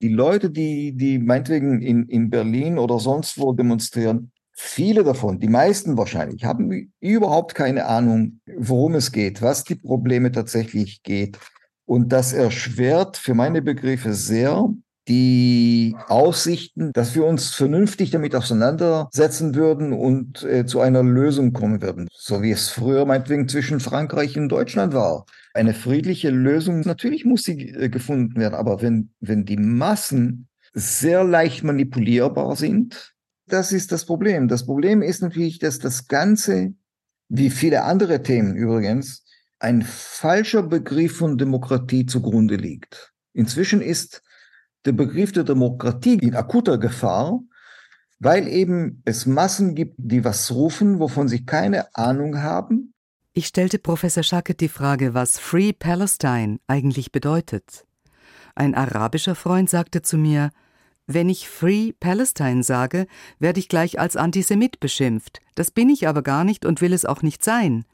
Die 0.00 0.08
Leute, 0.08 0.50
die, 0.50 0.92
die 0.92 1.18
meinetwegen 1.18 1.82
in, 1.82 2.08
in 2.08 2.30
Berlin 2.30 2.78
oder 2.78 2.98
sonst 2.98 3.38
wo 3.38 3.52
demonstrieren, 3.52 4.32
viele 4.54 5.04
davon, 5.04 5.40
die 5.40 5.48
meisten 5.48 5.96
wahrscheinlich, 5.96 6.44
haben 6.44 6.92
überhaupt 7.00 7.54
keine 7.54 7.86
Ahnung, 7.86 8.40
worum 8.56 8.94
es 8.94 9.12
geht, 9.12 9.42
was 9.42 9.64
die 9.64 9.74
Probleme 9.74 10.32
tatsächlich 10.32 11.02
geht. 11.02 11.38
Und 11.86 12.12
das 12.12 12.32
erschwert 12.32 13.16
für 13.16 13.34
meine 13.34 13.60
Begriffe 13.60 14.14
sehr 14.14 14.70
die 15.06 15.94
Aussichten, 16.08 16.92
dass 16.92 17.14
wir 17.14 17.26
uns 17.26 17.54
vernünftig 17.54 18.10
damit 18.10 18.34
auseinandersetzen 18.34 19.54
würden 19.54 19.92
und 19.92 20.42
äh, 20.44 20.64
zu 20.64 20.80
einer 20.80 21.02
Lösung 21.02 21.52
kommen 21.52 21.82
würden, 21.82 22.08
so 22.10 22.40
wie 22.40 22.52
es 22.52 22.70
früher 22.70 23.04
meinetwegen 23.04 23.48
zwischen 23.48 23.80
Frankreich 23.80 24.38
und 24.38 24.48
Deutschland 24.48 24.94
war. 24.94 25.26
Eine 25.52 25.74
friedliche 25.74 26.30
Lösung, 26.30 26.80
natürlich 26.80 27.26
muss 27.26 27.44
sie 27.44 27.68
äh, 27.68 27.90
gefunden 27.90 28.40
werden, 28.40 28.54
aber 28.54 28.80
wenn, 28.80 29.10
wenn 29.20 29.44
die 29.44 29.58
Massen 29.58 30.48
sehr 30.72 31.22
leicht 31.22 31.64
manipulierbar 31.64 32.56
sind, 32.56 33.13
Das 33.46 33.72
ist 33.72 33.92
das 33.92 34.06
Problem. 34.06 34.48
Das 34.48 34.64
Problem 34.64 35.02
ist 35.02 35.22
natürlich, 35.22 35.58
dass 35.58 35.78
das 35.78 36.08
Ganze, 36.08 36.74
wie 37.28 37.50
viele 37.50 37.84
andere 37.84 38.22
Themen 38.22 38.56
übrigens, 38.56 39.24
ein 39.58 39.82
falscher 39.82 40.62
Begriff 40.62 41.18
von 41.18 41.38
Demokratie 41.38 42.06
zugrunde 42.06 42.56
liegt. 42.56 43.12
Inzwischen 43.32 43.80
ist 43.80 44.22
der 44.84 44.92
Begriff 44.92 45.32
der 45.32 45.44
Demokratie 45.44 46.14
in 46.14 46.34
akuter 46.34 46.78
Gefahr, 46.78 47.40
weil 48.18 48.48
eben 48.48 49.02
es 49.04 49.26
Massen 49.26 49.74
gibt, 49.74 49.94
die 49.98 50.24
was 50.24 50.50
rufen, 50.50 50.98
wovon 50.98 51.28
sie 51.28 51.44
keine 51.44 51.94
Ahnung 51.94 52.42
haben. 52.42 52.94
Ich 53.32 53.46
stellte 53.46 53.78
Professor 53.78 54.22
Schacket 54.22 54.60
die 54.60 54.68
Frage, 54.68 55.14
was 55.14 55.38
Free 55.38 55.72
Palestine 55.72 56.58
eigentlich 56.66 57.10
bedeutet. 57.10 57.84
Ein 58.54 58.74
arabischer 58.74 59.34
Freund 59.34 59.68
sagte 59.68 60.02
zu 60.02 60.16
mir, 60.16 60.50
wenn 61.06 61.28
ich 61.28 61.48
Free 61.48 61.92
Palestine 61.92 62.62
sage, 62.62 63.06
werde 63.38 63.60
ich 63.60 63.68
gleich 63.68 63.98
als 63.98 64.16
Antisemit 64.16 64.80
beschimpft. 64.80 65.40
Das 65.54 65.70
bin 65.70 65.90
ich 65.90 66.08
aber 66.08 66.22
gar 66.22 66.44
nicht 66.44 66.64
und 66.64 66.80
will 66.80 66.92
es 66.92 67.04
auch 67.04 67.22
nicht 67.22 67.44
sein. 67.44 67.84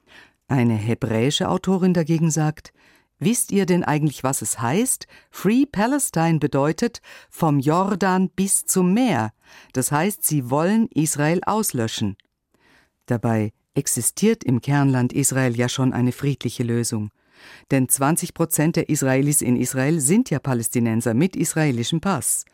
Eine 0.49 0.75
hebräische 0.75 1.49
Autorin 1.49 1.94
dagegen 1.94 2.31
sagt, 2.31 2.73
Wisst 3.23 3.53
ihr 3.53 3.66
denn 3.66 3.85
eigentlich, 3.85 4.25
was 4.25 4.40
es 4.40 4.62
heißt? 4.62 5.07
Free 5.31 5.66
Palestine 5.66 6.38
bedeutet 6.38 7.03
vom 7.29 7.61
Jordan 7.61 8.31
bis 8.31 8.64
zum 8.64 8.94
Meer. 8.94 9.35
Das 9.75 9.92
heißt, 9.92 10.25
sie 10.25 10.49
wollen 10.49 10.88
Israel 10.94 11.42
auslöschen. 11.44 12.16
Dabei 13.05 13.53
existiert 13.75 14.42
im 14.42 14.62
Kernland 14.62 15.12
Israel 15.12 15.55
ja 15.55 15.68
schon 15.68 15.92
eine 15.92 16.12
friedliche 16.12 16.62
Lösung. 16.62 17.11
Denn 17.70 17.90
20 17.90 18.33
Prozent 18.33 18.77
der 18.77 18.88
Israelis 18.88 19.42
in 19.42 19.57
Israel 19.57 20.01
sind 20.01 20.31
ja 20.31 20.38
Palästinenser 20.38 21.12
mit 21.12 21.37
israelischem 21.37 22.01
Pass. 22.01 22.46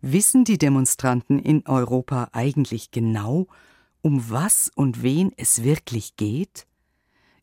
Wissen 0.00 0.44
die 0.44 0.58
Demonstranten 0.58 1.38
in 1.38 1.66
Europa 1.66 2.28
eigentlich 2.32 2.90
genau, 2.90 3.46
um 4.02 4.30
was 4.30 4.70
und 4.74 5.02
wen 5.02 5.32
es 5.36 5.64
wirklich 5.64 6.16
geht? 6.16 6.66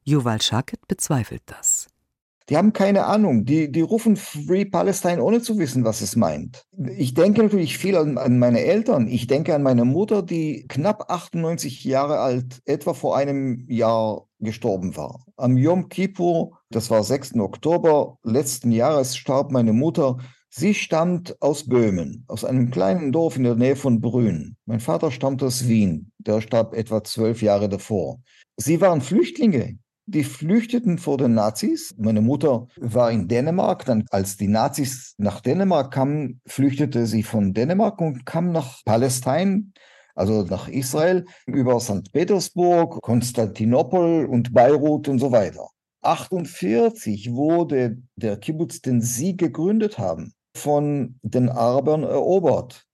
Yuval 0.04 0.42
Shaket 0.42 0.88
bezweifelt 0.88 1.44
das. 1.46 1.88
Die 2.50 2.58
haben 2.58 2.74
keine 2.74 3.06
Ahnung. 3.06 3.46
Die, 3.46 3.72
die 3.72 3.82
rufen 3.82 4.18
Free 4.18 4.66
Palestine, 4.66 5.24
ohne 5.24 5.42
zu 5.42 5.58
wissen, 5.60 5.86
was 5.86 6.02
es 6.02 6.16
meint. 6.16 6.66
Ich 6.98 7.14
denke 7.14 7.42
natürlich 7.42 7.78
viel 7.78 7.96
an, 7.96 8.18
an, 8.18 8.38
meine 8.38 8.60
Eltern. 8.60 9.08
Ich 9.08 9.28
denke 9.28 9.56
an 9.56 9.64
meine 9.64 9.86
Mutter, 9.86 10.22
die 10.22 10.66
knapp 10.68 11.10
98 11.10 11.86
Jahre 11.86 12.20
alt, 12.20 12.62
etwa 12.66 12.94
vor 12.94 13.16
einem 13.16 13.66
Jahr 13.70 14.28
gestorben 14.40 14.98
war. 14.98 15.24
Am 15.38 15.56
Yom 15.56 15.88
Kippur, 15.88 16.60
das 16.70 16.90
war 16.90 17.04
6. 17.04 17.36
Oktober 17.36 18.18
letzten 18.24 18.72
Jahres, 18.72 19.16
starb 19.16 19.52
meine 19.52 19.72
Mutter. 19.72 20.18
Sie 20.56 20.76
stammt 20.76 21.42
aus 21.42 21.68
Böhmen, 21.68 22.26
aus 22.28 22.46
einem 22.46 22.70
kleinen 22.70 23.12
Dorf 23.12 23.38
in 23.38 23.44
der 23.44 23.56
Nähe 23.56 23.76
von 23.76 24.02
Brünn. 24.02 24.56
Mein 24.68 24.80
Vater 24.80 25.10
stammt 25.10 25.42
aus 25.42 25.68
Wien. 25.68 26.12
Der 26.20 26.42
starb 26.42 26.76
etwa 26.76 27.04
zwölf 27.04 27.42
Jahre 27.42 27.70
davor. 27.70 28.22
Sie 28.58 28.80
waren 28.80 29.02
Flüchtlinge. 29.02 29.80
Die 30.06 30.24
flüchteten 30.24 31.00
vor 31.00 31.18
den 31.18 31.34
Nazis. 31.34 31.96
Meine 31.98 32.22
Mutter 32.22 32.68
war 32.78 33.10
in 33.10 33.28
Dänemark. 33.28 33.86
Dann, 33.86 34.06
als 34.12 34.38
die 34.38 34.48
Nazis 34.48 35.16
nach 35.18 35.42
Dänemark 35.42 35.92
kamen, 35.92 36.40
flüchtete 36.46 37.08
sie 37.08 37.24
von 37.24 37.56
Dänemark 37.56 38.00
und 38.00 38.24
kam 38.28 38.52
nach 38.52 38.84
Palästina, 38.86 39.58
also 40.14 40.44
nach 40.44 40.68
Israel, 40.68 41.26
über 41.48 41.80
St. 41.80 42.14
Petersburg, 42.14 43.02
Konstantinopel 43.02 44.28
und 44.28 44.54
Beirut 44.54 45.08
und 45.08 45.18
so 45.18 45.32
weiter. 45.32 45.68
48 46.04 47.32
wurde 47.32 48.04
der 48.16 48.38
Kibbutz, 48.38 48.82
den 48.82 49.02
sie 49.02 49.36
gegründet 49.36 49.98
haben, 49.98 50.34
von 50.56 51.20
den 51.22 51.50
Arabern 51.50 52.04
erobert 52.04 52.86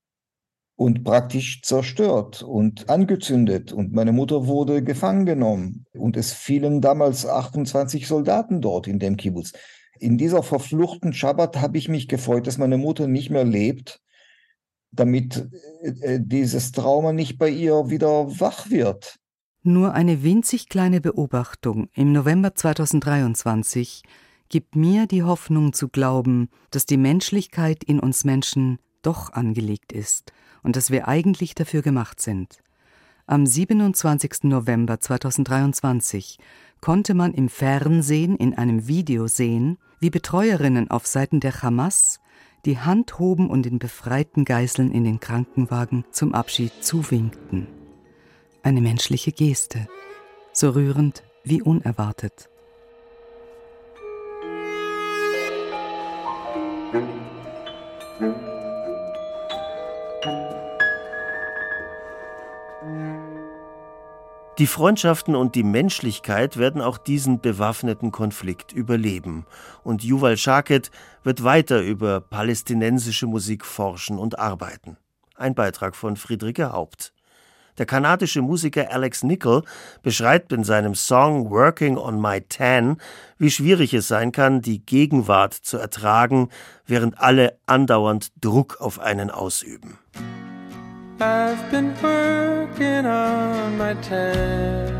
und 0.76 1.04
praktisch 1.04 1.60
zerstört 1.62 2.42
und 2.42 2.88
angezündet. 2.88 3.70
Und 3.72 3.92
meine 3.92 4.12
Mutter 4.12 4.46
wurde 4.46 4.82
gefangen 4.82 5.26
genommen. 5.26 5.84
Und 5.92 6.16
es 6.16 6.32
fielen 6.32 6.80
damals 6.80 7.26
28 7.26 8.06
Soldaten 8.06 8.62
dort 8.62 8.86
in 8.86 8.98
dem 8.98 9.18
Kibbutz. 9.18 9.52
In 9.98 10.16
dieser 10.16 10.42
verfluchten 10.42 11.12
Schabbat 11.12 11.60
habe 11.60 11.76
ich 11.76 11.90
mich 11.90 12.08
gefreut, 12.08 12.46
dass 12.46 12.56
meine 12.56 12.78
Mutter 12.78 13.06
nicht 13.06 13.28
mehr 13.28 13.44
lebt, 13.44 14.00
damit 14.90 15.46
äh, 15.82 16.14
äh, 16.14 16.20
dieses 16.22 16.72
Trauma 16.72 17.12
nicht 17.12 17.38
bei 17.38 17.50
ihr 17.50 17.90
wieder 17.90 18.40
wach 18.40 18.70
wird. 18.70 19.16
Nur 19.62 19.92
eine 19.92 20.22
winzig 20.22 20.70
kleine 20.70 21.02
Beobachtung 21.02 21.90
im 21.92 22.12
November 22.12 22.54
2023 22.54 24.02
gibt 24.50 24.76
mir 24.76 25.06
die 25.06 25.22
Hoffnung 25.22 25.72
zu 25.72 25.88
glauben, 25.88 26.50
dass 26.70 26.84
die 26.84 26.98
Menschlichkeit 26.98 27.82
in 27.82 27.98
uns 28.00 28.24
Menschen 28.24 28.78
doch 29.00 29.32
angelegt 29.32 29.92
ist 29.92 30.32
und 30.62 30.76
dass 30.76 30.90
wir 30.90 31.08
eigentlich 31.08 31.54
dafür 31.54 31.80
gemacht 31.80 32.20
sind. 32.20 32.58
Am 33.26 33.46
27. 33.46 34.44
November 34.44 35.00
2023 35.00 36.38
konnte 36.80 37.14
man 37.14 37.32
im 37.32 37.48
Fernsehen 37.48 38.36
in 38.36 38.54
einem 38.54 38.88
Video 38.88 39.28
sehen, 39.28 39.78
wie 40.00 40.10
Betreuerinnen 40.10 40.90
auf 40.90 41.06
Seiten 41.06 41.40
der 41.40 41.62
Hamas 41.62 42.20
die 42.64 42.78
Hand 42.78 43.18
hoben 43.18 43.48
und 43.48 43.64
den 43.64 43.78
befreiten 43.78 44.44
Geiseln 44.44 44.90
in 44.90 45.04
den 45.04 45.20
Krankenwagen 45.20 46.04
zum 46.10 46.34
Abschied 46.34 46.72
zuwinkten. 46.82 47.68
Eine 48.62 48.80
menschliche 48.80 49.32
Geste, 49.32 49.88
so 50.52 50.70
rührend 50.70 51.22
wie 51.44 51.62
unerwartet. 51.62 52.50
Die 64.60 64.66
Freundschaften 64.66 65.36
und 65.36 65.54
die 65.54 65.62
Menschlichkeit 65.62 66.58
werden 66.58 66.82
auch 66.82 66.98
diesen 66.98 67.40
bewaffneten 67.40 68.12
Konflikt 68.12 68.72
überleben. 68.72 69.46
Und 69.84 70.04
Yuval 70.04 70.36
Shaket 70.36 70.90
wird 71.24 71.42
weiter 71.42 71.80
über 71.80 72.20
palästinensische 72.20 73.26
Musik 73.26 73.64
forschen 73.64 74.18
und 74.18 74.38
arbeiten. 74.38 74.98
Ein 75.34 75.54
Beitrag 75.54 75.96
von 75.96 76.14
Friederike 76.16 76.72
Haupt. 76.72 77.14
Der 77.78 77.86
kanadische 77.86 78.42
Musiker 78.42 78.92
Alex 78.92 79.22
Nickel 79.22 79.62
beschreibt 80.02 80.52
in 80.52 80.62
seinem 80.62 80.94
Song 80.94 81.48
Working 81.48 81.96
on 81.96 82.20
My 82.20 82.42
Tan, 82.42 82.98
wie 83.38 83.50
schwierig 83.50 83.94
es 83.94 84.08
sein 84.08 84.30
kann, 84.30 84.60
die 84.60 84.84
Gegenwart 84.84 85.54
zu 85.54 85.78
ertragen, 85.78 86.50
während 86.84 87.18
alle 87.18 87.58
andauernd 87.64 88.30
Druck 88.38 88.78
auf 88.78 88.98
einen 88.98 89.30
ausüben. 89.30 89.98
I've 91.22 91.70
been 91.70 91.94
working 92.00 93.04
on 93.04 93.76
my 93.76 93.92
tan. 93.92 94.96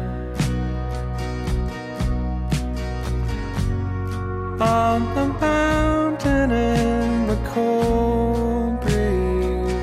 On 4.61 5.15
the 5.15 5.29
mountain 5.41 6.51
in 6.51 7.27
the 7.27 7.37
cold 7.55 8.83
breeze, 8.83 9.75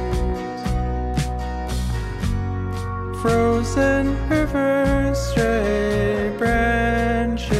frozen 3.20 4.16
rivers, 4.30 5.18
stray 5.18 6.36
branches, 6.38 7.52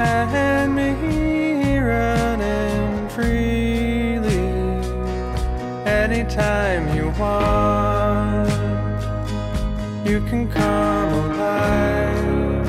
and 0.00 0.55
anytime 6.36 6.96
you 6.96 7.08
want. 7.18 8.50
You 10.06 10.20
can 10.28 10.48
come 10.50 11.12
alive. 11.12 12.66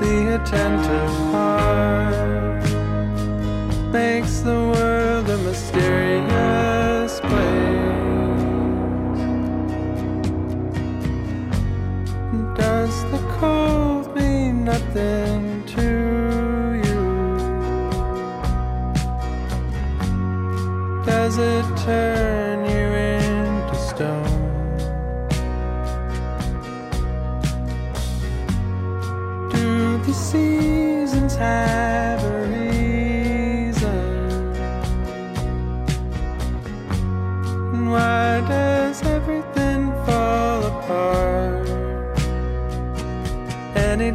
The 0.00 0.34
attentive 0.40 1.10
heart 1.32 2.64
makes 3.92 4.40
the 4.40 4.58
world 4.72 5.28
a 5.28 5.38
mysterious 5.38 7.20
place. 7.20 7.60
Does 12.56 12.94
the 13.10 13.20
cold 13.38 14.14
mean 14.14 14.64
nothing 14.64 15.31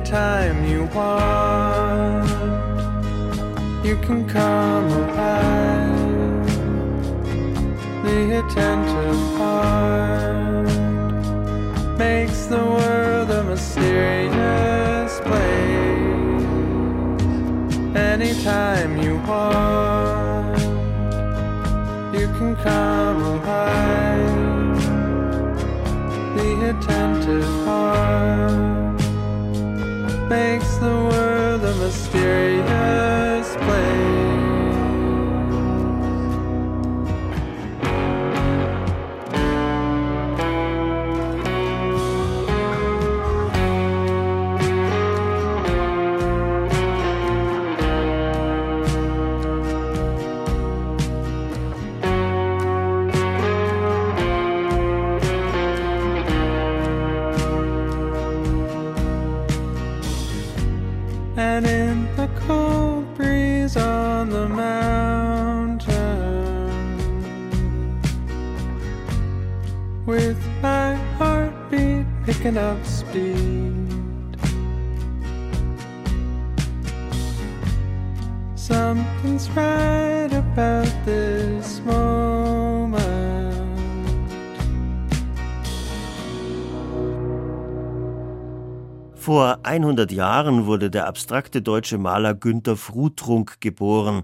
Anytime 0.10 0.64
you 0.64 0.86
want, 0.96 2.30
you 3.86 3.98
can 3.98 4.26
come 4.26 4.86
alive 4.86 6.48
The 8.06 8.40
attentive 8.40 9.20
heart 9.38 10.70
makes 11.98 12.46
the 12.46 12.56
world 12.56 13.32
a 13.32 13.44
mysterious 13.44 15.20
place. 15.20 16.38
Anytime 17.94 18.98
you 19.02 19.18
want, 19.28 20.58
you 22.14 22.28
can 22.38 22.56
come 22.56 22.97
speed 72.84 74.38
something's 78.56 79.48
right 79.56 80.34
about 80.34 80.90
this 81.06 81.82
moment 81.86 82.18
Vor 89.28 89.60
100 89.64 90.12
Jahren 90.14 90.68
wurde 90.68 90.90
der 90.90 91.06
abstrakte 91.06 91.62
deutsche 91.62 91.98
Maler 91.98 92.34
Günter 92.34 92.78
Frutrunk 92.78 93.60
geboren. 93.60 94.24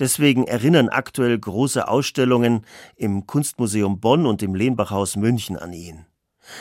Deswegen 0.00 0.44
erinnern 0.44 0.88
aktuell 0.88 1.38
große 1.38 1.86
Ausstellungen 1.86 2.66
im 2.96 3.28
Kunstmuseum 3.28 4.00
Bonn 4.00 4.26
und 4.26 4.42
im 4.42 4.56
Lehnbachhaus 4.56 5.14
München 5.14 5.56
an 5.56 5.72
ihn. 5.72 6.09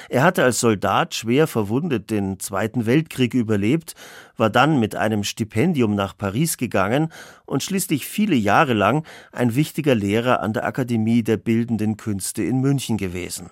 Er 0.10 0.24
hatte 0.24 0.44
als 0.44 0.60
Soldat 0.60 1.16
schwer 1.16 1.48
verwundet 1.48 2.10
den 2.10 2.40
Zweiten 2.40 2.86
Weltkrieg 2.86 3.34
überlebt, 3.34 3.96
war 4.38 4.50
dann 4.50 4.80
mit 4.80 4.96
einem 4.96 5.24
Stipendium 5.24 5.96
nach 5.96 6.18
Paris 6.18 6.58
gegangen 6.58 7.12
und 7.46 7.64
schließlich 7.64 8.08
viele 8.08 8.36
Jahre 8.36 8.74
lang 8.74 9.06
ein 9.32 9.56
wichtiger 9.56 9.96
Lehrer 9.96 10.42
an 10.42 10.54
der 10.54 10.66
Akademie 10.66 11.24
der 11.24 11.38
Bildenden 11.38 11.98
Künste 11.98 12.44
in 12.44 12.62
München 12.62 12.98
gewesen. 12.98 13.50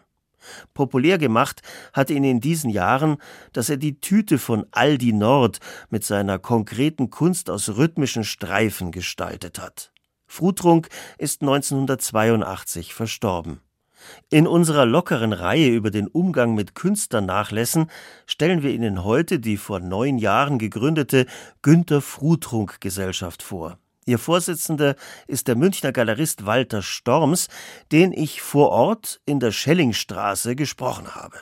Populär 0.74 1.18
gemacht 1.18 1.62
hat 1.94 2.10
ihn 2.10 2.24
in 2.24 2.40
diesen 2.40 2.70
Jahren, 2.70 3.18
dass 3.54 3.70
er 3.70 3.78
die 3.78 4.00
Tüte 4.00 4.38
von 4.38 4.66
Aldi 4.72 5.14
Nord 5.14 5.60
mit 5.90 6.04
seiner 6.04 6.40
konkreten 6.40 7.10
Kunst 7.10 7.50
aus 7.50 7.76
rhythmischen 7.76 8.24
Streifen 8.24 8.92
gestaltet 8.92 9.60
hat. 9.60 9.92
Frutrunk 10.26 10.90
ist 11.18 11.42
1982 11.42 12.94
verstorben. 12.94 13.62
In 14.30 14.48
unserer 14.48 14.86
lockeren 14.86 15.34
Reihe 15.34 15.70
über 15.70 15.92
den 15.92 16.08
Umgang 16.08 16.56
mit 16.56 16.76
Künstlernachlässen 16.76 17.90
stellen 18.26 18.64
wir 18.64 18.72
Ihnen 18.72 19.04
heute 19.04 19.40
die 19.40 19.58
vor 19.58 19.80
neun 19.80 20.18
Jahren 20.18 20.60
gegründete 20.60 21.26
Günter 21.62 22.02
Frutrunk 22.02 22.82
Gesellschaft 22.82 23.44
vor. 23.44 23.78
Ihr 24.06 24.20
Vorsitzender 24.20 24.96
ist 25.28 25.50
der 25.50 25.58
Münchner 25.58 25.92
Galerist 25.92 26.46
Walter 26.46 26.82
Storms, 26.82 27.50
den 27.92 28.14
ich 28.14 28.42
vor 28.42 28.70
Ort 28.70 29.20
in 29.26 29.42
der 29.42 29.52
Schellingstraße 29.52 30.56
gesprochen 30.56 31.14
habe. 31.14 31.38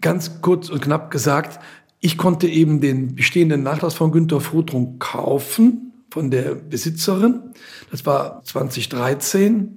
Ganz 0.00 0.40
kurz 0.40 0.70
und 0.70 0.80
knapp 0.80 1.10
gesagt, 1.10 1.58
ich 1.98 2.16
konnte 2.16 2.46
eben 2.46 2.80
den 2.80 3.16
bestehenden 3.16 3.64
Nachlass 3.64 3.94
von 3.94 4.12
Günter 4.12 4.40
Frutrunk 4.40 5.00
kaufen 5.00 5.92
von 6.10 6.30
der 6.30 6.54
Besitzerin. 6.54 7.52
Das 7.90 8.06
war 8.06 8.42
2013. 8.44 9.76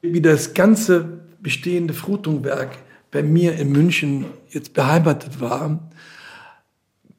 Wie 0.00 0.20
das 0.20 0.54
ganze 0.54 1.20
bestehende 1.42 1.94
Frutrungwerk 1.94 2.78
bei 3.10 3.22
mir 3.22 3.56
in 3.56 3.72
München 3.72 4.26
jetzt 4.48 4.72
beheimatet 4.74 5.40
war, 5.40 5.90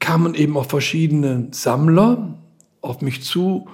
kamen 0.00 0.34
eben 0.34 0.56
auch 0.56 0.66
verschiedene 0.66 1.48
Sammler 1.52 2.38
auf 2.80 3.00
mich 3.00 3.22
zu 3.22 3.68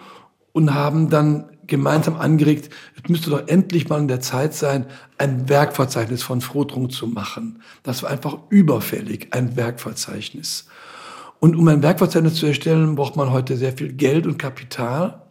und 0.52 0.74
haben 0.74 1.08
dann 1.10 1.50
gemeinsam 1.66 2.16
angeregt, 2.16 2.68
es 2.96 3.08
müsste 3.08 3.30
doch 3.30 3.48
endlich 3.48 3.88
mal 3.88 4.00
in 4.00 4.08
der 4.08 4.20
Zeit 4.20 4.54
sein, 4.54 4.86
ein 5.18 5.48
Werkverzeichnis 5.48 6.22
von 6.22 6.40
Frotrung 6.40 6.90
zu 6.90 7.06
machen. 7.06 7.62
Das 7.82 8.02
war 8.02 8.10
einfach 8.10 8.38
überfällig, 8.50 9.28
ein 9.30 9.56
Werkverzeichnis. 9.56 10.66
Und 11.38 11.56
um 11.56 11.66
ein 11.68 11.82
Werkverzeichnis 11.82 12.34
zu 12.34 12.46
erstellen, 12.46 12.96
braucht 12.96 13.16
man 13.16 13.30
heute 13.30 13.56
sehr 13.56 13.72
viel 13.72 13.92
Geld 13.92 14.26
und 14.26 14.38
Kapital. 14.38 15.22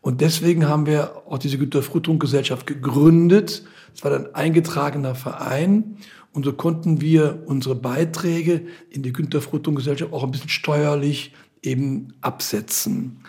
Und 0.00 0.20
deswegen 0.20 0.66
haben 0.66 0.86
wir 0.86 1.22
auch 1.26 1.38
diese 1.38 1.58
Günter 1.58 1.82
Frutrung 1.82 2.18
Gesellschaft 2.18 2.66
gegründet. 2.66 3.64
Es 3.94 4.04
war 4.04 4.12
ein 4.12 4.34
eingetragener 4.34 5.14
Verein. 5.14 5.96
Und 6.32 6.44
so 6.44 6.52
konnten 6.52 7.00
wir 7.00 7.42
unsere 7.46 7.74
Beiträge 7.74 8.62
in 8.90 9.02
die 9.02 9.12
Günter 9.12 9.40
Frutrung 9.40 9.74
Gesellschaft 9.74 10.12
auch 10.12 10.24
ein 10.24 10.30
bisschen 10.30 10.50
steuerlich 10.50 11.34
eben 11.62 12.12
absetzen. 12.20 13.20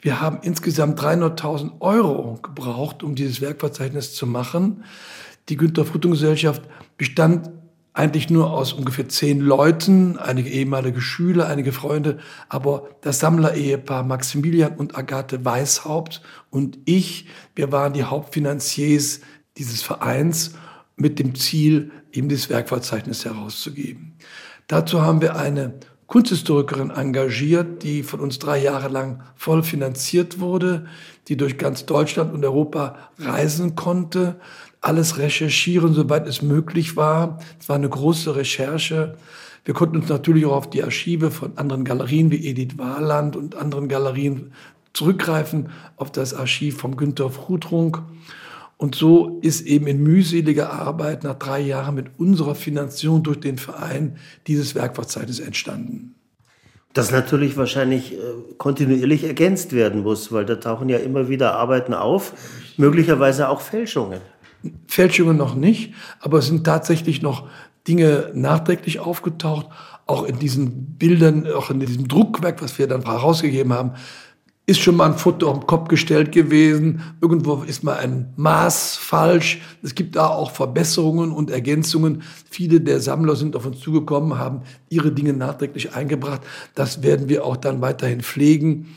Wir 0.00 0.20
haben 0.20 0.38
insgesamt 0.42 1.00
300.000 1.00 1.80
Euro 1.80 2.38
gebraucht, 2.42 3.02
um 3.02 3.14
dieses 3.14 3.40
Werkverzeichnis 3.40 4.14
zu 4.14 4.26
machen. 4.26 4.84
Die 5.48 5.56
Günter 5.56 5.84
Frutung 5.84 6.12
Gesellschaft 6.12 6.62
bestand 6.96 7.50
eigentlich 7.92 8.30
nur 8.30 8.52
aus 8.52 8.72
ungefähr 8.72 9.08
zehn 9.08 9.40
Leuten, 9.40 10.16
einige 10.16 10.48
ehemalige 10.48 11.00
Schüler, 11.00 11.48
einige 11.48 11.72
Freunde, 11.72 12.18
aber 12.48 12.88
das 13.00 13.18
Sammlerehepaar 13.18 14.04
Maximilian 14.04 14.76
und 14.76 14.96
Agathe 14.96 15.44
Weishaupt 15.44 16.22
und 16.50 16.78
ich, 16.84 17.26
wir 17.56 17.72
waren 17.72 17.92
die 17.92 18.04
Hauptfinanziers 18.04 19.20
dieses 19.56 19.82
Vereins 19.82 20.54
mit 20.96 21.18
dem 21.18 21.34
Ziel, 21.34 21.90
eben 22.12 22.28
das 22.28 22.50
Werkverzeichnis 22.50 23.24
herauszugeben. 23.24 24.16
Dazu 24.66 25.02
haben 25.02 25.20
wir 25.20 25.36
eine 25.36 25.74
Kunsthistorikerin 26.06 26.90
engagiert, 26.90 27.84
die 27.84 28.02
von 28.02 28.18
uns 28.20 28.40
drei 28.40 28.58
Jahre 28.58 28.88
lang 28.88 29.22
voll 29.36 29.62
finanziert 29.62 30.40
wurde, 30.40 30.86
die 31.28 31.36
durch 31.36 31.56
ganz 31.56 31.86
Deutschland 31.86 32.34
und 32.34 32.44
Europa 32.44 32.96
reisen 33.18 33.76
konnte, 33.76 34.40
alles 34.80 35.18
recherchieren, 35.18 35.94
soweit 35.94 36.26
es 36.26 36.42
möglich 36.42 36.96
war. 36.96 37.38
Es 37.60 37.68
war 37.68 37.76
eine 37.76 37.88
große 37.88 38.34
Recherche. 38.34 39.16
Wir 39.64 39.74
konnten 39.74 39.98
uns 39.98 40.08
natürlich 40.08 40.46
auch 40.46 40.56
auf 40.56 40.70
die 40.70 40.82
Archive 40.82 41.30
von 41.30 41.56
anderen 41.56 41.84
Galerien 41.84 42.30
wie 42.30 42.44
Edith 42.44 42.76
Warland 42.76 43.36
und 43.36 43.54
anderen 43.54 43.88
Galerien 43.88 44.52
zurückgreifen, 44.92 45.68
auf 45.96 46.10
das 46.10 46.34
Archiv 46.34 46.78
vom 46.78 46.96
Günter 46.96 47.30
Frutrunk. 47.30 48.02
Und 48.80 48.94
so 48.94 49.38
ist 49.42 49.66
eben 49.66 49.86
in 49.88 50.02
mühseliger 50.02 50.72
Arbeit 50.72 51.22
nach 51.22 51.34
drei 51.34 51.60
Jahren 51.60 51.96
mit 51.96 52.06
unserer 52.16 52.54
Finanzierung 52.54 53.22
durch 53.22 53.38
den 53.38 53.58
Verein 53.58 54.16
dieses 54.46 54.74
Werkverzeichnis 54.74 55.38
entstanden. 55.38 56.14
Das 56.94 57.10
natürlich 57.10 57.58
wahrscheinlich 57.58 58.14
äh, 58.14 58.16
kontinuierlich 58.56 59.24
ergänzt 59.24 59.74
werden 59.74 60.02
muss, 60.02 60.32
weil 60.32 60.46
da 60.46 60.56
tauchen 60.56 60.88
ja 60.88 60.96
immer 60.96 61.28
wieder 61.28 61.56
Arbeiten 61.56 61.92
auf, 61.92 62.32
möglicherweise 62.78 63.50
auch 63.50 63.60
Fälschungen. 63.60 64.22
Fälschungen 64.86 65.36
noch 65.36 65.54
nicht, 65.54 65.92
aber 66.18 66.38
es 66.38 66.46
sind 66.46 66.64
tatsächlich 66.64 67.20
noch 67.20 67.48
Dinge 67.86 68.30
nachträglich 68.32 68.98
aufgetaucht, 68.98 69.66
auch 70.06 70.24
in 70.24 70.38
diesen 70.38 70.96
Bildern, 70.96 71.46
auch 71.46 71.68
in 71.68 71.80
diesem 71.80 72.08
Druckwerk, 72.08 72.62
was 72.62 72.78
wir 72.78 72.86
dann 72.86 73.04
herausgegeben 73.04 73.74
haben, 73.74 73.92
ist 74.66 74.80
schon 74.80 74.96
mal 74.96 75.06
ein 75.06 75.18
Foto 75.18 75.50
auf 75.50 75.60
den 75.60 75.66
Kopf 75.66 75.88
gestellt 75.88 76.30
gewesen. 76.30 77.02
Irgendwo 77.20 77.62
ist 77.62 77.82
mal 77.82 77.96
ein 77.96 78.32
Maß 78.36 78.96
falsch. 78.96 79.60
Es 79.82 79.94
gibt 79.94 80.14
da 80.14 80.28
auch 80.28 80.52
Verbesserungen 80.52 81.32
und 81.32 81.50
Ergänzungen. 81.50 82.22
Viele 82.48 82.80
der 82.80 83.00
Sammler 83.00 83.34
sind 83.34 83.56
auf 83.56 83.66
uns 83.66 83.80
zugekommen, 83.80 84.38
haben 84.38 84.62
ihre 84.88 85.10
Dinge 85.10 85.32
nachträglich 85.32 85.94
eingebracht. 85.94 86.42
Das 86.74 87.02
werden 87.02 87.28
wir 87.28 87.44
auch 87.44 87.56
dann 87.56 87.80
weiterhin 87.80 88.20
pflegen. 88.20 88.94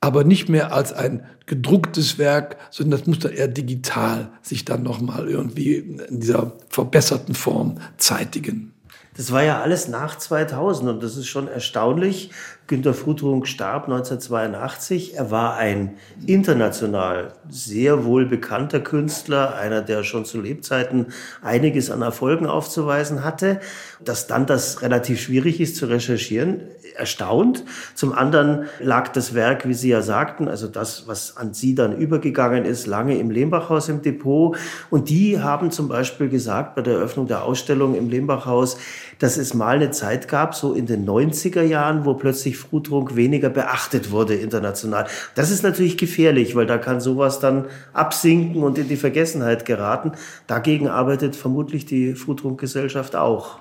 Aber 0.00 0.24
nicht 0.24 0.48
mehr 0.48 0.72
als 0.72 0.92
ein 0.92 1.24
gedrucktes 1.46 2.18
Werk, 2.18 2.56
sondern 2.70 2.98
das 2.98 3.06
muss 3.06 3.18
dann 3.18 3.32
eher 3.32 3.48
digital 3.48 4.30
sich 4.40 4.64
dann 4.64 4.82
nochmal 4.82 5.28
irgendwie 5.28 5.74
in 5.74 6.20
dieser 6.20 6.52
verbesserten 6.70 7.34
Form 7.34 7.78
zeitigen. 7.98 8.72
Das 9.16 9.30
war 9.30 9.42
ja 9.42 9.60
alles 9.60 9.88
nach 9.88 10.16
2000 10.16 10.88
und 10.88 11.02
das 11.02 11.16
ist 11.16 11.26
schon 11.26 11.46
erstaunlich. 11.46 12.30
Günter 12.72 12.94
Frutrunk 12.94 13.46
starb 13.46 13.84
1982. 13.84 15.14
Er 15.14 15.30
war 15.30 15.56
ein 15.56 15.98
international 16.26 17.34
sehr 17.50 18.06
wohl 18.06 18.24
bekannter 18.24 18.80
Künstler, 18.80 19.56
einer, 19.56 19.82
der 19.82 20.04
schon 20.04 20.24
zu 20.24 20.40
Lebzeiten 20.40 21.08
einiges 21.42 21.90
an 21.90 22.00
Erfolgen 22.00 22.46
aufzuweisen 22.46 23.24
hatte. 23.24 23.60
Dass 24.02 24.26
dann 24.26 24.46
das 24.46 24.80
relativ 24.80 25.20
schwierig 25.20 25.60
ist 25.60 25.76
zu 25.76 25.84
recherchieren, 25.84 26.62
erstaunt. 26.96 27.64
Zum 27.94 28.14
anderen 28.14 28.64
lag 28.80 29.08
das 29.08 29.34
Werk, 29.34 29.68
wie 29.68 29.74
Sie 29.74 29.90
ja 29.90 30.00
sagten, 30.00 30.48
also 30.48 30.66
das, 30.66 31.06
was 31.06 31.36
an 31.36 31.52
Sie 31.52 31.74
dann 31.74 31.96
übergegangen 31.96 32.64
ist, 32.64 32.86
lange 32.86 33.18
im 33.18 33.30
Lehmbachhaus 33.30 33.90
im 33.90 34.00
Depot. 34.00 34.56
Und 34.88 35.10
die 35.10 35.40
haben 35.40 35.70
zum 35.70 35.88
Beispiel 35.88 36.30
gesagt 36.30 36.74
bei 36.74 36.80
der 36.80 36.94
Eröffnung 36.94 37.26
der 37.26 37.44
Ausstellung 37.44 37.94
im 37.94 38.08
Lehmbachhaus, 38.08 38.78
dass 39.22 39.36
es 39.36 39.54
mal 39.54 39.76
eine 39.76 39.92
Zeit 39.92 40.26
gab, 40.26 40.54
so 40.54 40.74
in 40.74 40.86
den 40.86 41.06
90er 41.06 41.62
Jahren, 41.62 42.04
wo 42.04 42.14
plötzlich 42.14 42.58
Frutrunk 42.58 43.14
weniger 43.14 43.50
beachtet 43.50 44.10
wurde 44.10 44.34
international. 44.34 45.06
Das 45.36 45.52
ist 45.52 45.62
natürlich 45.62 45.96
gefährlich, 45.96 46.56
weil 46.56 46.66
da 46.66 46.76
kann 46.76 47.00
sowas 47.00 47.38
dann 47.38 47.66
absinken 47.92 48.64
und 48.64 48.78
in 48.78 48.88
die 48.88 48.96
Vergessenheit 48.96 49.64
geraten. 49.64 50.12
Dagegen 50.48 50.88
arbeitet 50.88 51.36
vermutlich 51.36 51.86
die 51.86 52.14
Frutrunk-Gesellschaft 52.14 53.14
auch. 53.14 53.60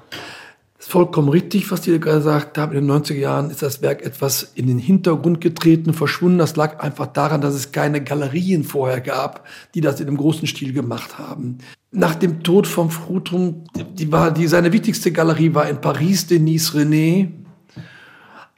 Vollkommen 0.91 1.29
richtig, 1.29 1.71
was 1.71 1.79
die 1.79 1.97
gesagt 2.01 2.57
haben. 2.57 2.73
In 2.73 2.85
den 2.85 2.91
90er 2.91 3.13
Jahren 3.13 3.49
ist 3.49 3.61
das 3.61 3.81
Werk 3.81 4.01
etwas 4.05 4.51
in 4.55 4.67
den 4.67 4.77
Hintergrund 4.77 5.39
getreten, 5.39 5.93
verschwunden. 5.93 6.37
Das 6.37 6.57
lag 6.57 6.83
einfach 6.83 7.07
daran, 7.07 7.39
dass 7.39 7.53
es 7.53 7.71
keine 7.71 8.03
Galerien 8.03 8.65
vorher 8.65 8.99
gab, 8.99 9.47
die 9.73 9.79
das 9.79 10.01
in 10.01 10.09
einem 10.09 10.17
großen 10.17 10.49
Stil 10.49 10.73
gemacht 10.73 11.17
haben. 11.17 11.59
Nach 11.91 12.13
dem 12.13 12.43
Tod 12.43 12.67
von 12.67 12.91
Frutrum, 12.91 13.63
die 13.93 14.11
war, 14.11 14.31
die, 14.31 14.47
seine 14.47 14.73
wichtigste 14.73 15.13
Galerie 15.13 15.53
war 15.53 15.69
in 15.69 15.79
Paris, 15.79 16.27
Denise 16.27 16.73
René. 16.77 17.29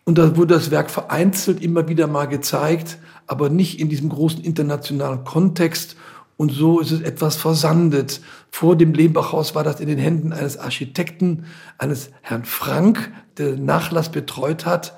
Und 0.04 0.18
da 0.18 0.36
wurde 0.36 0.56
das 0.56 0.72
Werk 0.72 0.90
vereinzelt 0.90 1.62
immer 1.62 1.88
wieder 1.88 2.08
mal 2.08 2.26
gezeigt, 2.26 2.98
aber 3.28 3.50
nicht 3.52 3.80
in 3.80 3.90
diesem 3.90 4.10
großen 4.10 4.44
internationalen 4.44 5.24
Kontext. 5.24 5.98
Und 6.38 6.52
so 6.52 6.80
ist 6.80 6.92
es 6.92 7.02
etwas 7.02 7.36
versandet. 7.36 8.22
Vor 8.50 8.76
dem 8.76 8.94
Lehmbachhaus 8.94 9.56
war 9.56 9.64
das 9.64 9.80
in 9.80 9.88
den 9.88 10.00
Händen 10.00 10.34
eines 10.34 10.58
Architekten, 10.58 11.46
eines 11.78 12.10
Herrn 12.22 12.46
Frank, 12.46 13.12
der 13.38 13.52
den 13.52 13.66
Nachlass 13.66 14.12
betreut 14.12 14.66
hat. 14.66 14.98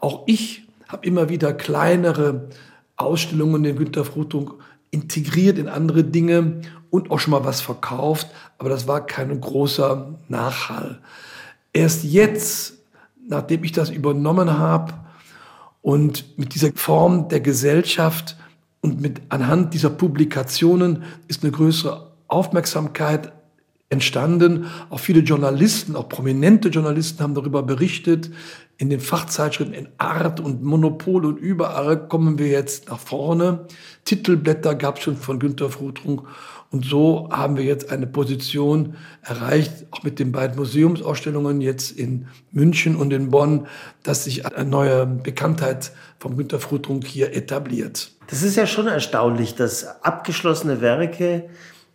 Auch 0.00 0.22
ich 0.26 0.66
habe 0.88 1.06
immer 1.06 1.28
wieder 1.28 1.52
kleinere 1.52 2.48
Ausstellungen 2.96 3.64
in 3.64 3.76
Günter 3.76 4.04
Frutung 4.04 4.54
integriert 4.90 5.58
in 5.58 5.68
andere 5.68 6.04
Dinge 6.04 6.60
und 6.90 7.10
auch 7.10 7.18
schon 7.18 7.30
mal 7.30 7.44
was 7.44 7.60
verkauft, 7.60 8.28
aber 8.58 8.68
das 8.68 8.86
war 8.86 9.06
kein 9.06 9.40
großer 9.40 10.18
Nachhall. 10.28 11.00
Erst 11.72 12.04
jetzt, 12.04 12.74
nachdem 13.26 13.64
ich 13.64 13.72
das 13.72 13.88
übernommen 13.88 14.58
habe 14.58 14.92
und 15.80 16.38
mit 16.38 16.54
dieser 16.54 16.70
Form 16.74 17.28
der 17.28 17.40
Gesellschaft 17.40 18.36
und 18.82 19.00
mit 19.00 19.22
anhand 19.30 19.72
dieser 19.74 19.90
Publikationen 19.90 21.04
ist 21.28 21.42
eine 21.42 21.52
größere 21.52 22.12
Aufmerksamkeit 22.26 23.32
entstanden. 23.88 24.66
Auch 24.90 24.98
viele 24.98 25.20
Journalisten, 25.20 25.94
auch 25.94 26.08
prominente 26.08 26.68
Journalisten 26.68 27.22
haben 27.22 27.34
darüber 27.34 27.62
berichtet. 27.62 28.30
In 28.78 28.90
den 28.90 29.00
Fachzeitschriften 29.00 29.74
in 29.74 29.88
Art 29.98 30.40
und 30.40 30.64
Monopol 30.64 31.24
und 31.26 31.38
überall 31.38 32.08
kommen 32.08 32.38
wir 32.38 32.48
jetzt 32.48 32.88
nach 32.88 32.98
vorne. 32.98 33.66
Titelblätter 34.04 34.74
gab 34.74 34.96
es 34.96 35.04
schon 35.04 35.16
von 35.16 35.38
Günter 35.38 35.70
Frutrunk. 35.70 36.22
Und 36.72 36.86
so 36.86 37.28
haben 37.30 37.58
wir 37.58 37.64
jetzt 37.64 37.90
eine 37.90 38.06
Position 38.06 38.96
erreicht, 39.20 39.72
auch 39.90 40.02
mit 40.02 40.18
den 40.18 40.32
beiden 40.32 40.56
Museumsausstellungen 40.56 41.60
jetzt 41.60 41.90
in 41.92 42.26
München 42.50 42.96
und 42.96 43.12
in 43.12 43.30
Bonn, 43.30 43.66
dass 44.02 44.24
sich 44.24 44.46
eine 44.46 44.68
neue 44.68 45.06
Bekanntheit 45.06 45.92
von 46.18 46.36
Günter 46.36 46.58
Frutrunk 46.58 47.06
hier 47.06 47.36
etabliert. 47.36 48.12
Das 48.28 48.42
ist 48.42 48.56
ja 48.56 48.66
schon 48.66 48.86
erstaunlich, 48.86 49.54
dass 49.54 50.02
abgeschlossene 50.02 50.80
Werke, 50.80 51.44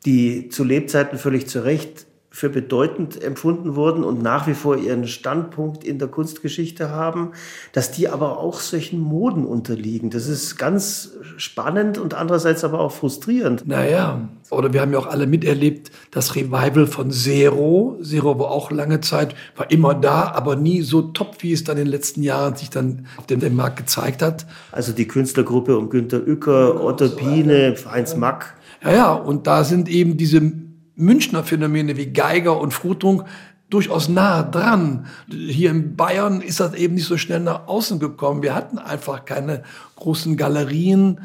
die 0.05 0.49
zu 0.49 0.63
Lebzeiten 0.63 1.17
völlig 1.17 1.47
zu 1.47 1.63
Recht 1.63 2.06
für 2.37 2.49
bedeutend 2.49 3.23
empfunden 3.23 3.75
wurden 3.75 4.03
und 4.03 4.21
nach 4.21 4.45
wie 4.45 4.53
vor 4.53 4.77
ihren 4.77 5.07
Standpunkt 5.07 5.83
in 5.83 5.97
der 5.97 6.07
Kunstgeschichte 6.07 6.91
haben, 6.91 7.31
dass 7.73 7.91
die 7.91 8.09
aber 8.09 8.37
auch 8.37 8.59
solchen 8.59 8.99
Moden 8.99 9.43
unterliegen. 9.43 10.11
Das 10.11 10.27
ist 10.27 10.55
ganz 10.55 11.13
spannend 11.37 11.97
und 11.97 12.13
andererseits 12.13 12.63
aber 12.63 12.79
auch 12.79 12.91
frustrierend. 12.91 13.67
Naja, 13.67 14.29
oder 14.51 14.71
wir 14.71 14.81
haben 14.81 14.93
ja 14.93 14.99
auch 14.99 15.07
alle 15.07 15.25
miterlebt, 15.25 15.89
das 16.11 16.35
Revival 16.35 16.85
von 16.85 17.09
Zero. 17.09 17.97
Zero 18.03 18.37
war 18.37 18.51
auch 18.51 18.69
lange 18.69 19.01
Zeit, 19.01 19.33
war 19.55 19.71
immer 19.71 19.95
da, 19.95 20.31
aber 20.31 20.55
nie 20.55 20.83
so 20.83 21.01
top, 21.01 21.37
wie 21.39 21.53
es 21.53 21.63
dann 21.63 21.77
in 21.77 21.85
den 21.85 21.91
letzten 21.91 22.21
Jahren 22.21 22.55
sich 22.55 22.69
dann 22.69 23.07
auf 23.17 23.25
dem, 23.25 23.55
Markt 23.55 23.77
gezeigt 23.77 24.21
hat. 24.21 24.45
Also 24.71 24.93
die 24.93 25.07
Künstlergruppe 25.07 25.75
um 25.75 25.89
Günter 25.89 26.21
Uecker, 26.27 26.83
Otto 26.83 27.09
Biene, 27.09 27.73
Heinz 27.89 28.15
Mack. 28.15 28.53
Ja, 28.83 28.93
ja, 28.93 29.13
und 29.13 29.47
da 29.47 29.63
sind 29.63 29.89
eben 29.89 30.17
diese 30.17 30.66
Münchner 30.97 31.43
Phänomene 31.43 31.95
wie 31.95 32.07
Geiger 32.07 32.59
und 32.59 32.73
Frutung 32.73 33.23
durchaus 33.69 34.09
nah 34.09 34.43
dran. 34.43 35.05
Hier 35.29 35.71
in 35.71 35.95
Bayern 35.95 36.41
ist 36.41 36.59
das 36.59 36.73
eben 36.73 36.95
nicht 36.95 37.05
so 37.05 37.17
schnell 37.17 37.39
nach 37.39 37.67
außen 37.67 37.99
gekommen. 37.99 38.41
Wir 38.41 38.55
hatten 38.55 38.77
einfach 38.77 39.25
keine 39.25 39.63
großen 39.95 40.37
Galerien, 40.37 41.21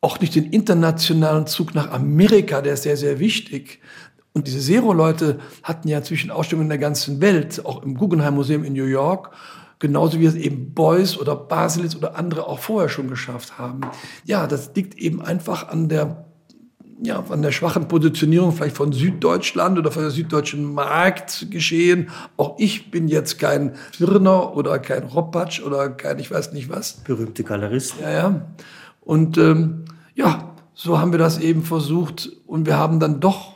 auch 0.00 0.20
nicht 0.20 0.34
den 0.34 0.46
internationalen 0.46 1.46
Zug 1.46 1.74
nach 1.74 1.90
Amerika, 1.90 2.60
der 2.62 2.74
ist 2.74 2.84
sehr, 2.84 2.96
sehr 2.96 3.18
wichtig. 3.18 3.80
Und 4.32 4.46
diese 4.46 4.60
Zero-Leute 4.60 5.40
hatten 5.64 5.88
ja 5.88 5.98
inzwischen 5.98 6.30
Ausstellungen 6.30 6.66
in 6.66 6.70
der 6.70 6.78
ganzen 6.78 7.20
Welt, 7.20 7.64
auch 7.66 7.82
im 7.82 7.94
Guggenheim 7.94 8.34
Museum 8.34 8.62
in 8.62 8.74
New 8.74 8.84
York, 8.84 9.32
genauso 9.80 10.20
wie 10.20 10.26
es 10.26 10.36
eben 10.36 10.74
Beuys 10.74 11.18
oder 11.18 11.34
Basilis 11.34 11.96
oder 11.96 12.16
andere 12.16 12.46
auch 12.46 12.60
vorher 12.60 12.88
schon 12.88 13.08
geschafft 13.08 13.58
haben. 13.58 13.80
Ja, 14.24 14.46
das 14.46 14.70
liegt 14.76 14.94
eben 14.94 15.20
einfach 15.20 15.68
an 15.68 15.88
der 15.88 16.27
ja, 17.02 17.24
an 17.28 17.42
der 17.42 17.52
schwachen 17.52 17.88
Positionierung 17.88 18.52
vielleicht 18.52 18.76
von 18.76 18.92
Süddeutschland 18.92 19.78
oder 19.78 19.90
von 19.90 20.02
der 20.02 20.10
süddeutschen 20.10 20.64
Markt 20.64 21.50
geschehen. 21.50 22.08
Auch 22.36 22.56
ich 22.58 22.90
bin 22.90 23.08
jetzt 23.08 23.38
kein 23.38 23.74
Firner 23.92 24.56
oder 24.56 24.78
kein 24.78 25.04
Roppatsch 25.04 25.62
oder 25.62 25.90
kein 25.90 26.18
ich 26.18 26.30
weiß 26.30 26.52
nicht 26.52 26.68
was. 26.68 26.94
Berühmte 27.04 27.44
Galerist. 27.44 27.94
Ja, 28.00 28.10
ja. 28.10 28.46
Und 29.00 29.38
ähm, 29.38 29.84
ja, 30.14 30.54
so 30.74 30.98
haben 30.98 31.12
wir 31.12 31.18
das 31.18 31.38
eben 31.38 31.62
versucht 31.62 32.30
und 32.46 32.66
wir 32.66 32.76
haben 32.76 33.00
dann 33.00 33.20
doch 33.20 33.54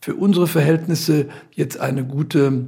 für 0.00 0.14
unsere 0.14 0.46
Verhältnisse 0.46 1.28
jetzt 1.52 1.80
eine 1.80 2.04
gute 2.04 2.66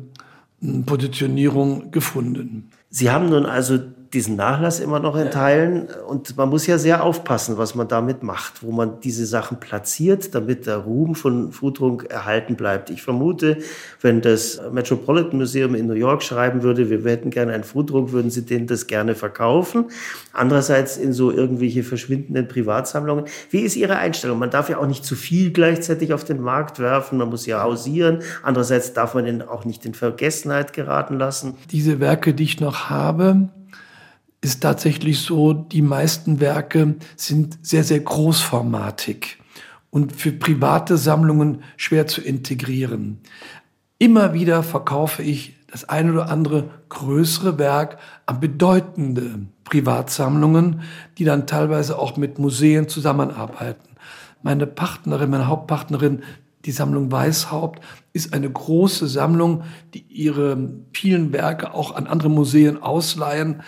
hm, 0.61 0.85
Positionierung 0.85 1.91
gefunden. 1.91 2.71
Sie 2.91 3.11
haben 3.11 3.29
nun 3.31 3.47
also 3.47 3.79
diesen 4.13 4.37
Nachlass 4.37 4.81
immer 4.81 5.01
noch 5.01 5.17
in 5.17 5.31
Teilen. 5.31 5.89
Und 6.07 6.37
man 6.37 6.51
muss 6.51 6.67
ja 6.67 6.77
sehr 6.77 7.03
aufpassen, 7.03 7.57
was 7.57 7.75
man 7.75 7.89
damit 7.89 8.23
macht, 8.23 8.63
wo 8.63 8.71
man 8.71 9.01
diese 9.01 9.25
Sachen 9.25 9.59
platziert, 9.59 10.35
damit 10.35 10.67
der 10.67 10.79
Ruhm 10.79 11.15
von 11.15 11.51
Frutrunk 11.53 12.05
erhalten 12.11 12.57
bleibt. 12.57 12.91
Ich 12.91 13.03
vermute, 13.03 13.59
wenn 14.01 14.21
das 14.21 14.61
Metropolitan 14.71 15.39
Museum 15.39 15.75
in 15.75 15.87
New 15.87 15.95
York 15.95 16.23
schreiben 16.23 16.63
würde, 16.63 16.91
wir 16.91 17.11
hätten 17.11 17.31
gerne 17.31 17.55
einen 17.55 17.65
Frutrunk, 17.65 18.13
würden 18.13 18.31
sie 18.31 18.45
denen 18.45 18.67
das 18.67 18.87
gerne 18.87 19.15
verkaufen. 19.15 19.87
Andererseits 20.33 20.99
in 20.99 21.13
so 21.13 21.31
irgendwelche 21.31 21.83
verschwindenden 21.83 22.49
Privatsammlungen. 22.49 23.25
Wie 23.51 23.61
ist 23.61 23.77
Ihre 23.77 23.97
Einstellung? 23.97 24.39
Man 24.39 24.51
darf 24.51 24.69
ja 24.69 24.79
auch 24.79 24.87
nicht 24.87 25.05
zu 25.05 25.15
viel 25.15 25.53
gleichzeitig 25.53 26.13
auf 26.13 26.25
den 26.25 26.41
Markt 26.41 26.79
werfen. 26.79 27.19
Man 27.19 27.31
muss 27.31 27.47
ja 27.47 27.63
hausieren. 27.63 28.19
Andererseits 28.43 28.93
darf 28.93 29.15
man 29.15 29.27
ihn 29.27 29.43
auch 29.43 29.65
nicht 29.65 29.87
in 29.87 29.95
Vergessenheit 29.95 30.73
geraten 30.73 31.19
lassen. 31.19 31.55
Diese 31.71 32.01
Werke, 32.01 32.35
die 32.35 32.45
ich 32.45 32.61
noch 32.61 32.91
habe, 32.91 33.49
ist 34.43 34.61
tatsächlich 34.61 35.21
so, 35.21 35.53
die 35.55 35.83
meisten 35.83 36.41
Werke 36.41 36.97
sind 37.17 37.59
sehr, 37.63 37.85
sehr 37.85 38.01
großformatig 38.01 39.39
und 39.91 40.15
für 40.15 40.33
private 40.33 40.99
Sammlungen 40.99 41.63
schwer 41.77 42.07
zu 42.09 42.21
integrieren. 42.21 43.21
Immer 43.99 44.35
wieder 44.35 44.65
verkaufe 44.65 45.23
ich 45.23 45.55
das 45.71 45.89
eine 45.89 46.13
oder 46.13 46.29
andere 46.29 46.71
größere 46.89 47.59
Werk 47.59 47.99
an 48.27 48.41
bedeutende 48.41 49.47
Privatsammlungen, 49.65 50.83
die 51.19 51.25
dann 51.25 51.47
teilweise 51.47 51.99
auch 51.99 52.17
mit 52.17 52.39
Museen 52.39 52.89
zusammenarbeiten. 52.89 53.91
Meine 54.43 54.67
Partnerin, 54.67 55.31
meine 55.31 55.47
Hauptpartnerin, 55.47 56.25
die 56.65 56.73
Sammlung 56.73 57.11
Weishaupt, 57.11 57.81
ist 58.13 58.35
eine 58.35 58.51
große 58.51 59.07
Sammlung, 59.07 59.63
die 59.95 60.05
ihre 60.09 60.71
vielen 60.93 61.33
Werke 61.33 61.73
auch 61.75 61.95
an 61.95 62.07
andere 62.07 62.29
Museen 62.29 62.83
ausleihen 62.83 63.63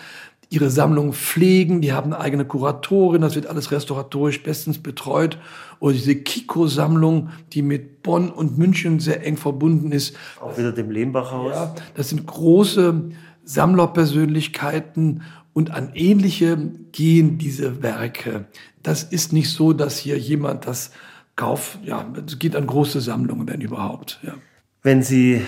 ihre 0.49 0.69
Sammlung 0.69 1.13
pflegen, 1.13 1.81
die 1.81 1.93
haben 1.93 2.13
eine 2.13 2.21
eigene 2.21 2.45
Kuratorin, 2.45 3.21
das 3.21 3.35
wird 3.35 3.47
alles 3.47 3.71
restauratorisch 3.71 4.43
bestens 4.43 4.79
betreut. 4.79 5.37
Oder 5.79 5.93
diese 5.93 6.15
Kiko-Sammlung, 6.15 7.29
die 7.53 7.61
mit 7.61 8.03
Bonn 8.03 8.29
und 8.29 8.57
München 8.57 8.99
sehr 8.99 9.25
eng 9.25 9.37
verbunden 9.37 9.91
ist. 9.91 10.15
Auch 10.41 10.57
wieder 10.57 10.71
dem 10.71 10.91
Lehmbachhaus. 10.91 11.53
Ja, 11.53 11.75
das 11.95 12.09
sind 12.09 12.25
große 12.25 13.11
Sammlerpersönlichkeiten 13.43 15.23
und 15.53 15.71
an 15.71 15.91
ähnliche 15.93 16.57
gehen 16.91 17.37
diese 17.37 17.81
Werke. 17.81 18.45
Das 18.83 19.03
ist 19.03 19.33
nicht 19.33 19.49
so, 19.51 19.73
dass 19.73 19.97
hier 19.97 20.17
jemand 20.17 20.67
das 20.67 20.91
kauft. 21.35 21.79
Ja, 21.83 22.05
es 22.25 22.39
geht 22.39 22.55
an 22.55 22.67
große 22.67 23.01
Sammlungen, 23.01 23.47
wenn 23.47 23.61
überhaupt. 23.61 24.19
Ja. 24.23 24.33
Wenn 24.83 25.01
Sie 25.01 25.41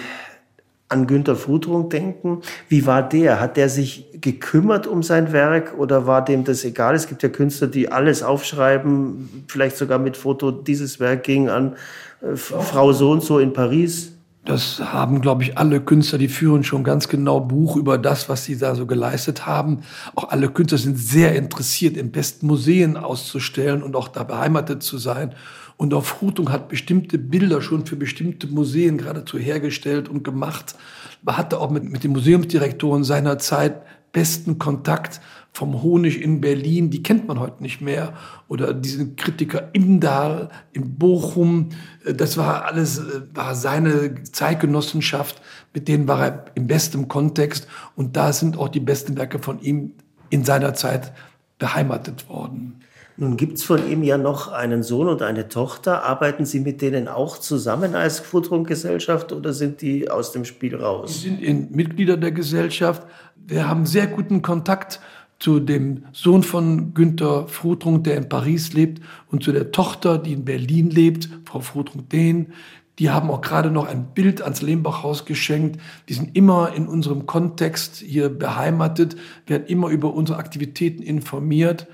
an 0.90 1.08
Günter 1.08 1.36
Frutrung 1.36 1.90
denken. 1.90 2.42
Wie 2.70 2.86
war 2.86 3.08
der? 3.08 3.40
Hat 3.40 3.58
der 3.58 3.70
sich 3.70 4.08
gekümmert 4.22 4.88
um 4.88 5.04
sein 5.04 5.32
Werk 5.34 5.78
oder 5.78 6.08
war 6.08 6.24
dem 6.24 6.44
das 6.44 6.64
egal? 6.64 6.96
Es 6.96 7.08
gibt 7.08 7.24
ja 7.24 7.30
Künstler, 7.30 7.68
die 7.68 7.92
alles 7.92 8.24
aufschreiben, 8.24 9.46
vielleicht 9.48 9.78
sogar 9.78 10.00
mit 10.00 10.18
Foto, 10.18 10.52
dieses 10.52 11.00
Werk 11.00 11.24
ging 11.24 11.50
an 11.50 11.76
äh, 12.22 12.36
Frau 12.36 12.94
so 12.94 13.12
und 13.12 13.24
so 13.24 13.40
in 13.40 13.54
Paris. 13.54 14.14
Das 14.48 14.80
haben, 14.80 15.20
glaube 15.20 15.44
ich, 15.44 15.58
alle 15.58 15.82
Künstler, 15.82 16.18
die 16.18 16.30
führen 16.30 16.64
schon 16.64 16.86
ganz 16.86 17.10
genau 17.10 17.42
Buch 17.42 17.76
über 17.76 17.98
das, 17.98 18.30
was 18.30 18.46
sie 18.46 18.58
da 18.58 18.76
so 18.76 18.86
geleistet 18.86 19.46
haben. 19.46 19.82
Auch 20.16 20.30
alle 20.30 20.48
Künstler 20.48 20.78
sind 20.78 20.98
sehr 20.98 21.36
interessiert, 21.36 21.98
in 21.98 22.14
besten 22.14 22.48
Museen 22.48 22.96
auszustellen 22.96 23.84
und 23.84 23.98
auch 23.98 24.08
da 24.08 24.24
beheimatet 24.24 24.84
zu 24.84 25.00
sein. 25.00 25.36
Und 25.78 25.94
auch 25.94 26.04
Frutung 26.04 26.52
hat 26.52 26.70
bestimmte 26.70 27.20
Bilder 27.20 27.62
schon 27.62 27.86
für 27.86 27.96
bestimmte 27.96 28.48
Museen 28.48 28.98
geradezu 28.98 29.38
hergestellt 29.38 30.10
und 30.10 30.24
gemacht. 30.24 30.76
Man 31.22 31.38
hatte 31.38 31.60
auch 31.60 31.70
mit, 31.70 31.84
mit 31.84 32.04
den 32.04 32.12
Museumsdirektoren 32.12 33.04
seiner 33.04 33.38
Zeit 33.38 33.84
besten 34.12 34.58
Kontakt 34.58 35.22
vom 35.54 35.82
Honig 35.82 36.22
in 36.22 36.40
Berlin, 36.40 36.92
die 36.92 37.02
kennt 37.02 37.28
man 37.28 37.40
heute 37.40 37.64
nicht 37.64 37.82
mehr, 37.82 38.14
oder 38.48 38.74
diesen 38.74 39.16
Kritiker 39.16 39.70
Imdahl 39.74 40.50
in 40.72 40.98
Bochum, 40.98 41.70
das 42.06 42.38
war 42.38 42.66
alles, 42.66 43.02
war 43.34 43.56
seine 43.56 44.24
Zeitgenossenschaft, 44.24 45.42
mit 45.74 45.88
denen 45.88 46.08
war 46.08 46.24
er 46.24 46.46
im 46.54 46.68
besten 46.68 47.08
Kontext. 47.08 47.68
Und 47.96 48.16
da 48.16 48.34
sind 48.34 48.58
auch 48.58 48.70
die 48.70 48.80
besten 48.80 49.18
Werke 49.18 49.40
von 49.40 49.60
ihm 49.60 49.94
in 50.30 50.44
seiner 50.44 50.76
Zeit 50.76 51.12
beheimatet 51.58 52.30
worden. 52.30 52.82
Nun 53.20 53.36
gibt 53.36 53.58
es 53.58 53.64
von 53.64 53.90
ihm 53.90 54.04
ja 54.04 54.20
noch 54.20 54.52
einen 54.52 54.84
Sohn 54.84 55.08
und 55.08 55.24
eine 55.24 55.50
Tochter. 55.50 56.04
Arbeiten 56.04 56.46
Sie 56.46 56.60
mit 56.60 56.84
denen 56.84 57.08
auch 57.08 57.40
zusammen 57.40 57.96
als 57.96 58.20
Futrum-Gesellschaft 58.20 59.32
oder 59.32 59.54
sind 59.54 59.82
die 59.82 60.12
aus 60.12 60.34
dem 60.34 60.46
Spiel 60.46 60.76
raus? 60.76 61.22
Sie 61.22 61.36
sind 61.44 61.76
Mitglieder 61.76 62.16
der 62.16 62.32
Gesellschaft. 62.32 63.08
Wir 63.36 63.68
haben 63.68 63.88
sehr 63.88 64.06
guten 64.06 64.44
Kontakt 64.44 65.00
zu 65.40 65.60
dem 65.60 66.04
Sohn 66.14 66.44
von 66.44 66.94
Günter 66.94 67.48
Frutrung, 67.48 68.04
der 68.04 68.18
in 68.18 68.30
Paris 68.30 68.74
lebt, 68.74 69.02
und 69.32 69.44
zu 69.44 69.52
der 69.52 69.72
Tochter, 69.72 70.20
die 70.20 70.34
in 70.34 70.46
Berlin 70.46 70.92
lebt, 70.92 71.28
Frau 71.46 71.62
Frutrung-Dehn. 71.62 72.54
Die 73.00 73.10
haben 73.10 73.32
auch 73.32 73.42
gerade 73.42 73.72
noch 73.72 73.88
ein 73.88 74.14
Bild 74.14 74.44
ans 74.44 74.62
Lehmbachhaus 74.62 75.26
geschenkt. 75.26 75.82
Die 76.08 76.14
sind 76.14 76.36
immer 76.36 76.74
in 76.76 76.88
unserem 76.88 77.26
Kontext 77.26 77.98
hier 77.98 78.30
beheimatet, 78.30 79.16
werden 79.48 79.66
immer 79.66 79.90
über 79.90 80.14
unsere 80.14 80.38
Aktivitäten 80.38 81.02
informiert 81.02 81.88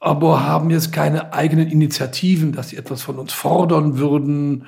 aber 0.00 0.46
haben 0.46 0.70
jetzt 0.70 0.92
keine 0.92 1.32
eigenen 1.32 1.68
Initiativen, 1.68 2.52
dass 2.52 2.70
sie 2.70 2.76
etwas 2.76 3.02
von 3.02 3.18
uns 3.18 3.32
fordern 3.32 3.98
würden. 3.98 4.66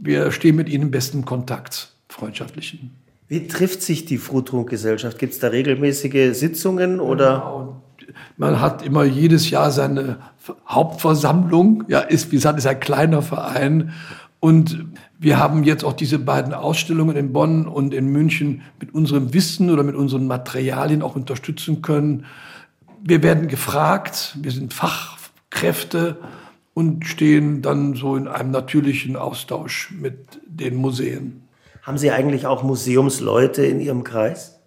Wir 0.00 0.30
stehen 0.30 0.56
mit 0.56 0.68
ihnen 0.68 0.84
im 0.84 0.90
besten 0.90 1.24
Kontakt, 1.24 1.92
freundschaftlichen. 2.08 2.90
Wie 3.26 3.46
trifft 3.46 3.82
sich 3.82 4.06
die 4.06 4.18
Frutrunk-Gesellschaft? 4.18 5.18
Gibt 5.18 5.34
es 5.34 5.38
da 5.38 5.48
regelmäßige 5.48 6.36
Sitzungen 6.36 7.00
oder? 7.00 7.42
Genau. 7.44 7.82
Man 8.36 8.60
hat 8.60 8.82
immer 8.82 9.04
jedes 9.04 9.50
Jahr 9.50 9.70
seine 9.70 10.18
Hauptversammlung. 10.66 11.84
Ja, 11.88 12.00
ist, 12.00 12.30
wie 12.30 12.36
gesagt, 12.36 12.58
ist 12.58 12.66
ein 12.66 12.80
kleiner 12.80 13.20
Verein. 13.20 13.92
Und 14.40 14.86
wir 15.18 15.38
haben 15.38 15.64
jetzt 15.64 15.84
auch 15.84 15.92
diese 15.92 16.18
beiden 16.18 16.54
Ausstellungen 16.54 17.16
in 17.16 17.32
Bonn 17.32 17.66
und 17.66 17.92
in 17.92 18.06
München 18.06 18.62
mit 18.80 18.94
unserem 18.94 19.34
Wissen 19.34 19.70
oder 19.70 19.82
mit 19.82 19.96
unseren 19.96 20.26
Materialien 20.26 21.02
auch 21.02 21.16
unterstützen 21.16 21.82
können 21.82 22.24
wir 23.02 23.22
werden 23.22 23.48
gefragt, 23.48 24.36
wir 24.40 24.50
sind 24.50 24.74
Fachkräfte 24.74 26.18
und 26.74 27.06
stehen 27.06 27.62
dann 27.62 27.94
so 27.94 28.16
in 28.16 28.28
einem 28.28 28.50
natürlichen 28.50 29.16
Austausch 29.16 29.92
mit 29.98 30.40
den 30.46 30.76
Museen. 30.76 31.42
Haben 31.82 31.98
Sie 31.98 32.10
eigentlich 32.10 32.46
auch 32.46 32.62
Museumsleute 32.62 33.64
in 33.64 33.80
Ihrem 33.80 34.04
Kreis? 34.04 34.60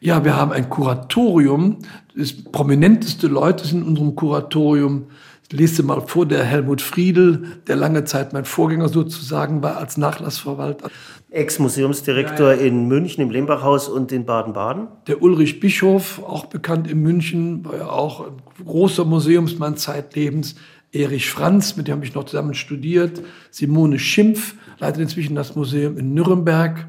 Ja, 0.00 0.24
wir 0.24 0.36
haben 0.36 0.52
ein 0.52 0.68
Kuratorium. 0.68 1.78
Das 2.16 2.32
prominenteste 2.32 3.26
Leute 3.26 3.66
sind 3.66 3.82
in 3.82 3.88
unserem 3.88 4.14
Kuratorium 4.14 5.06
ich 5.48 5.58
lese 5.58 5.82
mal 5.82 6.00
vor, 6.00 6.26
der 6.26 6.42
Helmut 6.42 6.80
Friedel, 6.80 7.44
der 7.66 7.76
lange 7.76 8.04
Zeit 8.04 8.32
mein 8.32 8.44
Vorgänger 8.44 8.88
sozusagen 8.88 9.62
war 9.62 9.76
als 9.76 9.96
Nachlassverwalter. 9.96 10.90
Ex-Museumsdirektor 11.30 12.52
ja, 12.52 12.60
ja. 12.60 12.66
in 12.66 12.88
München 12.88 13.22
im 13.22 13.30
Lembachhaus 13.30 13.88
und 13.88 14.10
in 14.12 14.24
Baden-Baden. 14.24 14.88
Der 15.06 15.20
Ulrich 15.20 15.60
Bischof, 15.60 16.22
auch 16.22 16.46
bekannt 16.46 16.88
in 16.88 17.02
München, 17.02 17.64
war 17.64 17.76
ja 17.76 17.88
auch 17.88 18.26
ein 18.26 18.64
großer 18.64 19.04
Museumsmann 19.04 19.76
zeitlebens. 19.76 20.54
Erich 20.92 21.28
Franz, 21.28 21.76
mit 21.76 21.88
dem 21.88 21.96
habe 21.96 22.06
ich 22.06 22.14
noch 22.14 22.24
zusammen 22.24 22.54
studiert. 22.54 23.20
Simone 23.50 23.98
Schimpf 23.98 24.54
leitet 24.78 25.02
inzwischen 25.02 25.34
das 25.34 25.56
Museum 25.56 25.98
in 25.98 26.14
Nürnberg. 26.14 26.86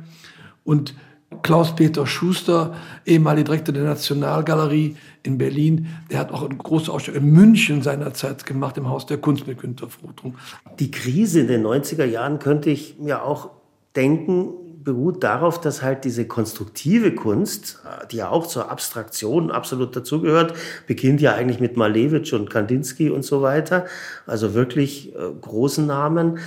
Und 0.64 0.94
Klaus-Peter 1.42 2.06
Schuster, 2.06 2.76
ehemaliger 3.06 3.46
Direktor 3.46 3.74
der 3.74 3.84
Nationalgalerie 3.84 4.96
in 5.24 5.38
Berlin, 5.38 5.88
der 6.12 6.20
hat 6.20 6.32
auch 6.32 6.44
eine 6.44 6.56
große 6.56 6.92
Ausstellung 6.92 7.24
in 7.24 7.32
München 7.32 7.82
seinerzeit 7.82 8.46
gemacht, 8.46 8.78
im 8.78 8.90
Haus 8.90 9.06
der 9.06 9.18
Kunst 9.18 9.48
mit 9.48 9.60
Günter 9.60 9.90
Frutung. 9.90 10.36
Die 10.80 10.92
Krise 10.92 11.42
in 11.42 11.48
den 11.48 11.66
90er 11.66 12.06
Jahren 12.06 12.40
könnte 12.40 12.70
ich 12.70 12.98
mir 13.00 13.24
auch 13.24 13.50
denken, 13.96 14.54
beruht 14.86 15.24
darauf, 15.24 15.60
dass 15.60 15.82
halt 15.82 16.06
diese 16.06 16.26
konstruktive 16.26 17.14
Kunst, 17.14 17.82
die 18.12 18.18
ja 18.18 18.30
auch 18.30 18.46
zur 18.46 18.70
Abstraktion 18.72 19.52
absolut 19.52 19.96
dazugehört, 19.96 20.54
beginnt 20.88 21.20
ja 21.20 21.34
eigentlich 21.34 21.60
mit 21.60 21.76
Malevich 21.76 22.34
und 22.34 22.50
Kandinsky 22.50 23.10
und 23.10 23.26
so 23.26 23.42
weiter, 23.42 23.86
also 24.28 24.54
wirklich 24.54 25.14
äh, 25.16 25.20
großen 25.42 25.86
Namen, 25.86 26.38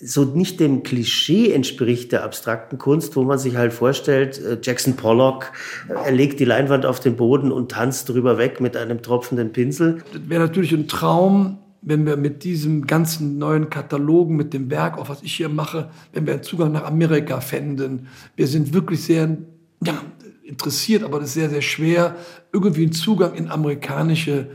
so 0.00 0.24
nicht 0.24 0.60
dem 0.60 0.82
Klischee 0.84 1.52
entspricht 1.52 2.12
der 2.12 2.22
abstrakten 2.24 2.78
Kunst, 2.78 3.16
wo 3.16 3.24
man 3.24 3.38
sich 3.38 3.56
halt 3.56 3.72
vorstellt, 3.72 4.38
äh, 4.38 4.58
Jackson 4.62 4.94
Pollock, 4.94 5.52
äh, 5.88 6.06
er 6.06 6.12
legt 6.12 6.38
die 6.40 6.44
Leinwand 6.44 6.86
auf 6.86 7.00
den 7.00 7.16
Boden 7.16 7.50
und 7.50 7.72
tanzt 7.72 8.08
drüber 8.08 8.38
weg 8.38 8.60
mit 8.60 8.76
einem 8.76 9.02
tropfenden 9.02 9.52
Pinsel. 9.52 10.02
Das 10.12 10.28
wäre 10.28 10.42
natürlich 10.42 10.72
ein 10.72 10.86
Traum, 10.86 11.58
wenn 11.82 12.06
wir 12.06 12.16
mit 12.16 12.44
diesem 12.44 12.86
ganzen 12.86 13.38
neuen 13.38 13.70
Katalogen, 13.70 14.36
mit 14.36 14.52
dem 14.52 14.70
Werk, 14.70 14.98
auch 14.98 15.08
was 15.08 15.22
ich 15.22 15.34
hier 15.34 15.48
mache, 15.48 15.90
wenn 16.12 16.26
wir 16.26 16.34
einen 16.34 16.42
Zugang 16.42 16.72
nach 16.72 16.84
Amerika 16.84 17.40
fänden. 17.40 18.08
Wir 18.36 18.46
sind 18.46 18.72
wirklich 18.72 19.02
sehr 19.02 19.36
ja, 19.84 20.02
interessiert, 20.44 21.02
aber 21.02 21.18
das 21.18 21.28
ist 21.28 21.34
sehr, 21.34 21.50
sehr 21.50 21.62
schwer, 21.62 22.16
irgendwie 22.52 22.82
einen 22.82 22.92
Zugang 22.92 23.34
in 23.34 23.48
amerikanische 23.48 24.48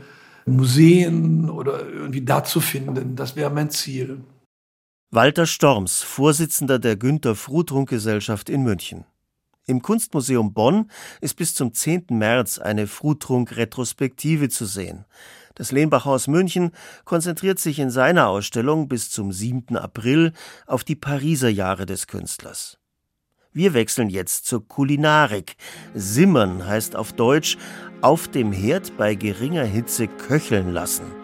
Museen 0.46 1.48
oder 1.48 1.86
irgendwie 1.86 2.22
da 2.22 2.44
zu 2.44 2.60
finden. 2.60 3.16
Das 3.16 3.36
wäre 3.36 3.50
mein 3.50 3.70
Ziel. 3.70 4.18
Walter 5.10 5.46
Storms, 5.46 6.02
Vorsitzender 6.02 6.80
der 6.80 6.96
Günter 6.96 7.36
Frutrunk 7.36 7.88
Gesellschaft 7.88 8.48
in 8.48 8.62
München. 8.62 9.04
Im 9.66 9.80
Kunstmuseum 9.80 10.52
Bonn 10.52 10.90
ist 11.20 11.36
bis 11.36 11.54
zum 11.54 11.72
10. 11.72 12.06
März 12.10 12.58
eine 12.58 12.86
Frutrunk-Retrospektive 12.86 14.48
zu 14.48 14.66
sehen. 14.66 15.04
Das 15.54 15.70
Lehnbachhaus 15.70 16.26
München 16.26 16.72
konzentriert 17.04 17.60
sich 17.60 17.78
in 17.78 17.90
seiner 17.90 18.28
Ausstellung 18.28 18.88
bis 18.88 19.10
zum 19.10 19.30
7. 19.30 19.76
April 19.76 20.32
auf 20.66 20.82
die 20.82 20.96
Pariser 20.96 21.48
Jahre 21.48 21.86
des 21.86 22.08
Künstlers. 22.08 22.78
Wir 23.52 23.72
wechseln 23.72 24.10
jetzt 24.10 24.46
zur 24.46 24.66
Kulinarik. 24.66 25.56
Simmern 25.94 26.66
heißt 26.66 26.96
auf 26.96 27.12
Deutsch 27.12 27.56
auf 28.00 28.26
dem 28.26 28.52
Herd 28.52 28.96
bei 28.96 29.14
geringer 29.14 29.64
Hitze 29.64 30.08
köcheln 30.08 30.72
lassen 30.72 31.23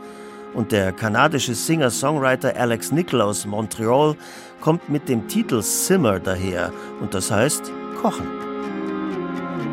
und 0.54 0.72
der 0.72 0.92
kanadische 0.92 1.54
Singer-Songwriter 1.54 2.54
Alex 2.56 2.92
Nickel 2.92 3.20
aus 3.20 3.46
Montreal 3.46 4.16
kommt 4.60 4.88
mit 4.88 5.08
dem 5.08 5.28
Titel 5.28 5.62
Simmer 5.62 6.20
daher 6.20 6.72
und 7.00 7.14
das 7.14 7.30
heißt 7.30 7.70
kochen. 8.00 8.26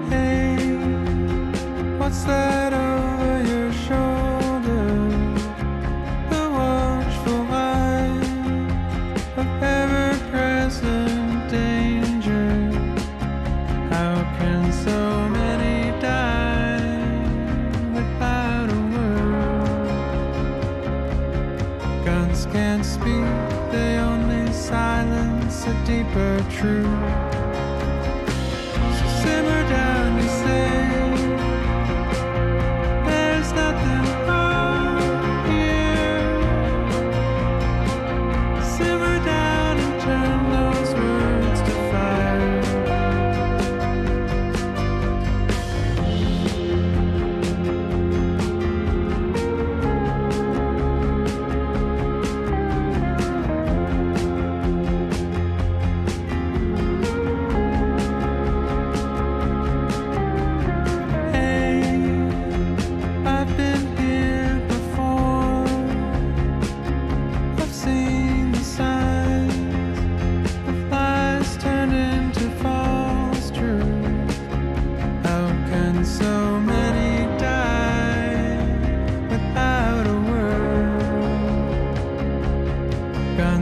Hey, 0.10 0.58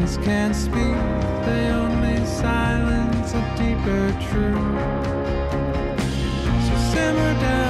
Tongues 0.06 0.18
can't 0.18 0.56
speak, 0.56 0.96
they 1.46 1.70
only 1.72 2.24
silence 2.28 3.34
a 3.34 3.42
deeper 3.58 4.12
truth. 4.30 4.76
So 6.68 6.76
simmer 6.94 7.34
down. 7.42 7.65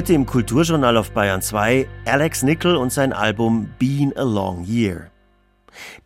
Heute 0.00 0.14
im 0.14 0.24
Kulturjournal 0.24 0.96
auf 0.96 1.10
Bayern 1.10 1.42
2 1.42 1.86
Alex 2.06 2.42
Nickel 2.42 2.74
und 2.74 2.90
sein 2.90 3.12
Album 3.12 3.68
Been 3.78 4.16
a 4.16 4.22
Long 4.22 4.64
Year. 4.64 5.10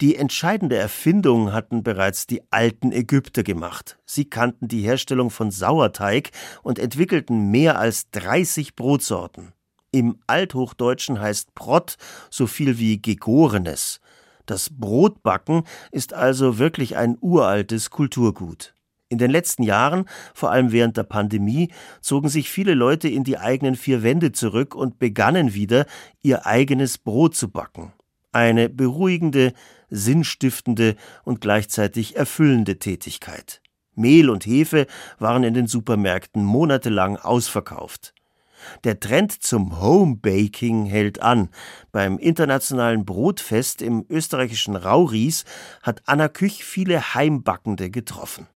Die 0.01 0.17
entscheidende 0.17 0.77
Erfindung 0.77 1.53
hatten 1.53 1.85
bereits 1.85 2.27
die 2.27 2.43
alten 2.51 2.91
Ägypter 2.91 3.45
gemacht. 3.45 3.97
Sie 4.05 4.25
kannten 4.25 4.67
die 4.67 4.81
Herstellung 4.81 5.31
von 5.31 5.53
Sauerteig 5.53 6.33
und 6.65 6.81
entwickelten 6.81 7.53
mehr 7.53 7.79
als 7.79 8.11
30 8.11 8.75
Brotsorten. 8.75 9.53
Im 9.93 10.19
Althochdeutschen 10.27 11.21
heißt 11.21 11.55
Brot 11.55 11.95
so 12.31 12.49
viel 12.49 12.81
wie 12.81 13.01
Gegorenes. 13.01 14.01
Das 14.45 14.71
Brotbacken 14.73 15.63
ist 15.93 16.15
also 16.15 16.59
wirklich 16.59 16.97
ein 16.97 17.17
uraltes 17.21 17.91
Kulturgut. 17.91 18.75
In 19.09 19.19
den 19.19 19.31
letzten 19.31 19.63
Jahren, 19.63 20.07
vor 20.33 20.51
allem 20.51 20.73
während 20.73 20.97
der 20.97 21.05
Pandemie, 21.05 21.71
zogen 22.01 22.29
sich 22.29 22.51
viele 22.51 22.75
Leute 22.75 23.09
in 23.09 23.23
die 23.23 23.39
eigenen 23.39 23.77
vier 23.77 24.03
Wände 24.03 24.33
zurück 24.33 24.75
und 24.75 24.99
begannen 24.99 25.55
wieder, 25.55 25.87
ihr 26.23 26.47
eigenes 26.47 26.99
Brot 26.99 27.37
zu 27.37 27.51
backen. 27.51 27.93
Eine 28.33 28.69
beruhigende, 28.69 29.53
sinnstiftende 29.91 30.97
und 31.23 31.41
gleichzeitig 31.41 32.17
erfüllende 32.17 32.79
Tätigkeit. 32.79 33.61
Mehl 33.95 34.31
und 34.31 34.47
Hefe 34.47 34.87
waren 35.19 35.45
in 35.45 35.55
den 35.55 35.67
Supermärkten 35.67 36.43
monatelang 36.43 37.17
ausverkauft. 37.17 38.15
Der 38.85 38.99
Trend 38.99 39.33
zum 39.43 39.81
Homebaking 39.81 40.87
hält 40.87 41.23
an. 41.23 41.51
Beim 41.93 42.19
internationalen 42.19 43.05
Brotfest 43.05 43.83
im 43.83 44.05
österreichischen 44.09 44.75
Rauries 44.75 45.45
hat 45.83 46.03
Anna 46.07 46.29
Küch 46.29 46.65
viele 46.65 47.15
Heimbackende 47.15 47.91
getroffen. 47.91 48.47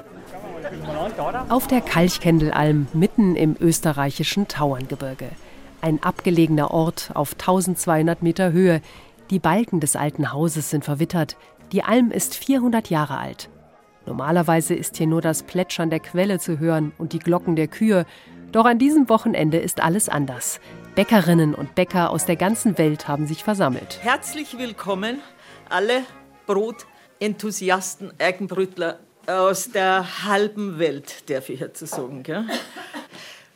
Auf 1.48 1.66
der 1.66 1.80
Kalchkendelalm 1.80 2.88
mitten 2.92 3.36
im 3.36 3.56
österreichischen 3.58 4.48
Tauerngebirge. 4.48 5.30
Ein 5.80 6.02
abgelegener 6.02 6.70
Ort 6.70 7.10
auf 7.14 7.32
1200 7.32 8.22
Meter 8.22 8.52
Höhe. 8.52 8.80
Die 9.30 9.38
Balken 9.38 9.80
des 9.80 9.96
alten 9.96 10.32
Hauses 10.32 10.70
sind 10.70 10.84
verwittert. 10.84 11.36
Die 11.72 11.84
Alm 11.84 12.10
ist 12.10 12.34
400 12.34 12.90
Jahre 12.90 13.18
alt. 13.18 13.48
Normalerweise 14.06 14.74
ist 14.74 14.96
hier 14.96 15.06
nur 15.06 15.20
das 15.20 15.42
Plätschern 15.42 15.90
der 15.90 16.00
Quelle 16.00 16.38
zu 16.38 16.58
hören 16.58 16.92
und 16.98 17.12
die 17.12 17.18
Glocken 17.18 17.56
der 17.56 17.68
Kühe. 17.68 18.06
Doch 18.52 18.64
an 18.64 18.78
diesem 18.78 19.08
Wochenende 19.08 19.58
ist 19.58 19.82
alles 19.82 20.08
anders. 20.08 20.60
Bäckerinnen 20.94 21.54
und 21.54 21.74
Bäcker 21.74 22.10
aus 22.10 22.24
der 22.24 22.36
ganzen 22.36 22.78
Welt 22.78 23.06
haben 23.06 23.26
sich 23.26 23.44
versammelt. 23.44 23.98
Herzlich 24.02 24.58
willkommen, 24.58 25.20
alle 25.68 26.02
Brotenthusiasten, 26.46 28.12
Eigenbrötler 28.18 28.98
aus 29.28 29.70
der 29.70 30.24
halben 30.24 30.78
Welt, 30.78 31.28
darf 31.28 31.48
ich 31.48 31.60
jetzt 31.60 31.86
sagen. 31.86 32.22
Gell? 32.22 32.44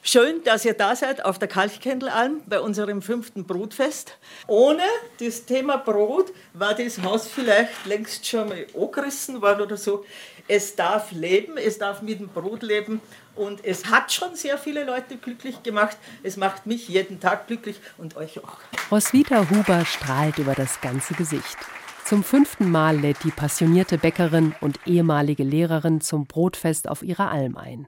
Schön, 0.04 0.42
dass 0.44 0.64
ihr 0.64 0.74
da 0.74 0.96
seid 0.96 1.24
auf 1.24 1.38
der 1.38 1.46
Kalkkendelalm 1.48 2.42
bei 2.46 2.60
unserem 2.60 3.02
fünften 3.02 3.44
Brotfest. 3.44 4.18
Ohne 4.48 4.82
das 5.20 5.44
Thema 5.44 5.76
Brot 5.76 6.32
war 6.54 6.74
das 6.74 7.00
Haus 7.02 7.28
vielleicht 7.28 7.86
längst 7.86 8.26
schon 8.26 8.48
mal 8.48 8.66
angerissen 8.74 9.40
worden 9.40 9.62
oder 9.62 9.76
so. 9.76 10.04
Es 10.48 10.74
darf 10.74 11.12
leben, 11.12 11.56
es 11.56 11.78
darf 11.78 12.02
mit 12.02 12.18
dem 12.18 12.28
Brot 12.28 12.62
leben 12.62 13.00
und 13.36 13.64
es 13.64 13.86
hat 13.86 14.12
schon 14.12 14.34
sehr 14.34 14.58
viele 14.58 14.84
Leute 14.84 15.16
glücklich 15.16 15.62
gemacht. 15.62 15.96
Es 16.24 16.36
macht 16.36 16.66
mich 16.66 16.88
jeden 16.88 17.20
Tag 17.20 17.46
glücklich 17.46 17.80
und 17.96 18.16
euch 18.16 18.42
auch. 18.42 18.58
Roswitha 18.90 19.48
Huber 19.48 19.84
strahlt 19.84 20.36
über 20.38 20.54
das 20.54 20.80
ganze 20.80 21.14
Gesicht. 21.14 21.56
Zum 22.04 22.24
fünften 22.24 22.70
Mal 22.70 22.98
lädt 22.98 23.24
die 23.24 23.30
passionierte 23.30 23.96
Bäckerin 23.96 24.54
und 24.60 24.80
ehemalige 24.86 25.44
Lehrerin 25.44 26.00
zum 26.00 26.26
Brotfest 26.26 26.88
auf 26.88 27.02
ihrer 27.02 27.30
Alm 27.30 27.56
ein. 27.56 27.86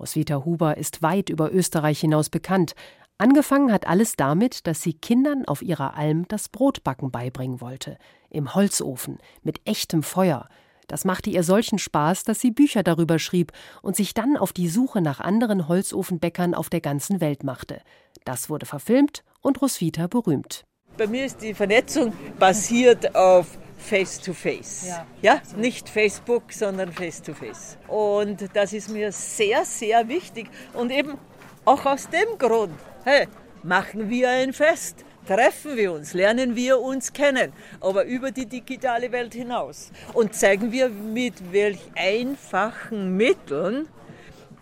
Roswitha 0.00 0.44
Huber 0.44 0.78
ist 0.78 1.02
weit 1.02 1.28
über 1.28 1.52
Österreich 1.52 2.00
hinaus 2.00 2.28
bekannt. 2.28 2.74
Angefangen 3.18 3.70
hat 3.72 3.86
alles 3.86 4.16
damit, 4.16 4.66
dass 4.66 4.82
sie 4.82 4.94
Kindern 4.94 5.44
auf 5.44 5.62
ihrer 5.62 5.96
Alm 5.96 6.26
das 6.26 6.48
Brotbacken 6.48 7.12
beibringen 7.12 7.60
wollte. 7.60 7.98
Im 8.30 8.54
Holzofen, 8.54 9.18
mit 9.42 9.60
echtem 9.64 10.02
Feuer. 10.02 10.48
Das 10.88 11.04
machte 11.04 11.30
ihr 11.30 11.44
solchen 11.44 11.78
Spaß, 11.78 12.24
dass 12.24 12.40
sie 12.40 12.50
Bücher 12.50 12.82
darüber 12.82 13.20
schrieb 13.20 13.52
und 13.80 13.94
sich 13.94 14.12
dann 14.12 14.36
auf 14.36 14.52
die 14.52 14.68
Suche 14.68 15.00
nach 15.00 15.20
anderen 15.20 15.68
Holzofenbäckern 15.68 16.54
auf 16.54 16.68
der 16.68 16.80
ganzen 16.80 17.20
Welt 17.20 17.44
machte. 17.44 17.80
Das 18.24 18.50
wurde 18.50 18.66
verfilmt 18.66 19.22
und 19.40 19.62
Roswitha 19.62 20.08
berühmt. 20.08 20.64
Bei 20.96 21.06
mir 21.06 21.24
ist 21.24 21.40
die 21.40 21.54
Vernetzung 21.54 22.12
basiert 22.38 23.14
auf 23.14 23.46
Face-to-Face. 23.78 24.86
Ja. 24.88 25.06
ja, 25.22 25.42
nicht 25.56 25.88
Facebook, 25.88 26.52
sondern 26.52 26.92
Face-to-Face. 26.92 27.78
Und 27.88 28.48
das 28.54 28.72
ist 28.72 28.90
mir 28.90 29.10
sehr, 29.10 29.64
sehr 29.64 30.08
wichtig. 30.08 30.48
Und 30.72 30.92
eben 30.92 31.18
auch 31.64 31.84
aus 31.86 32.08
dem 32.08 32.38
Grund, 32.38 32.74
hey, 33.04 33.26
machen 33.62 34.08
wir 34.08 34.30
ein 34.30 34.52
Fest. 34.52 35.04
Treffen 35.26 35.76
wir 35.76 35.92
uns, 35.92 36.14
lernen 36.14 36.56
wir 36.56 36.80
uns 36.80 37.12
kennen, 37.12 37.52
aber 37.80 38.04
über 38.06 38.32
die 38.32 38.46
digitale 38.46 39.12
Welt 39.12 39.34
hinaus. 39.34 39.92
Und 40.14 40.34
zeigen 40.34 40.72
wir, 40.72 40.88
mit 40.88 41.52
welch 41.52 41.78
einfachen 41.94 43.16
Mitteln 43.16 43.88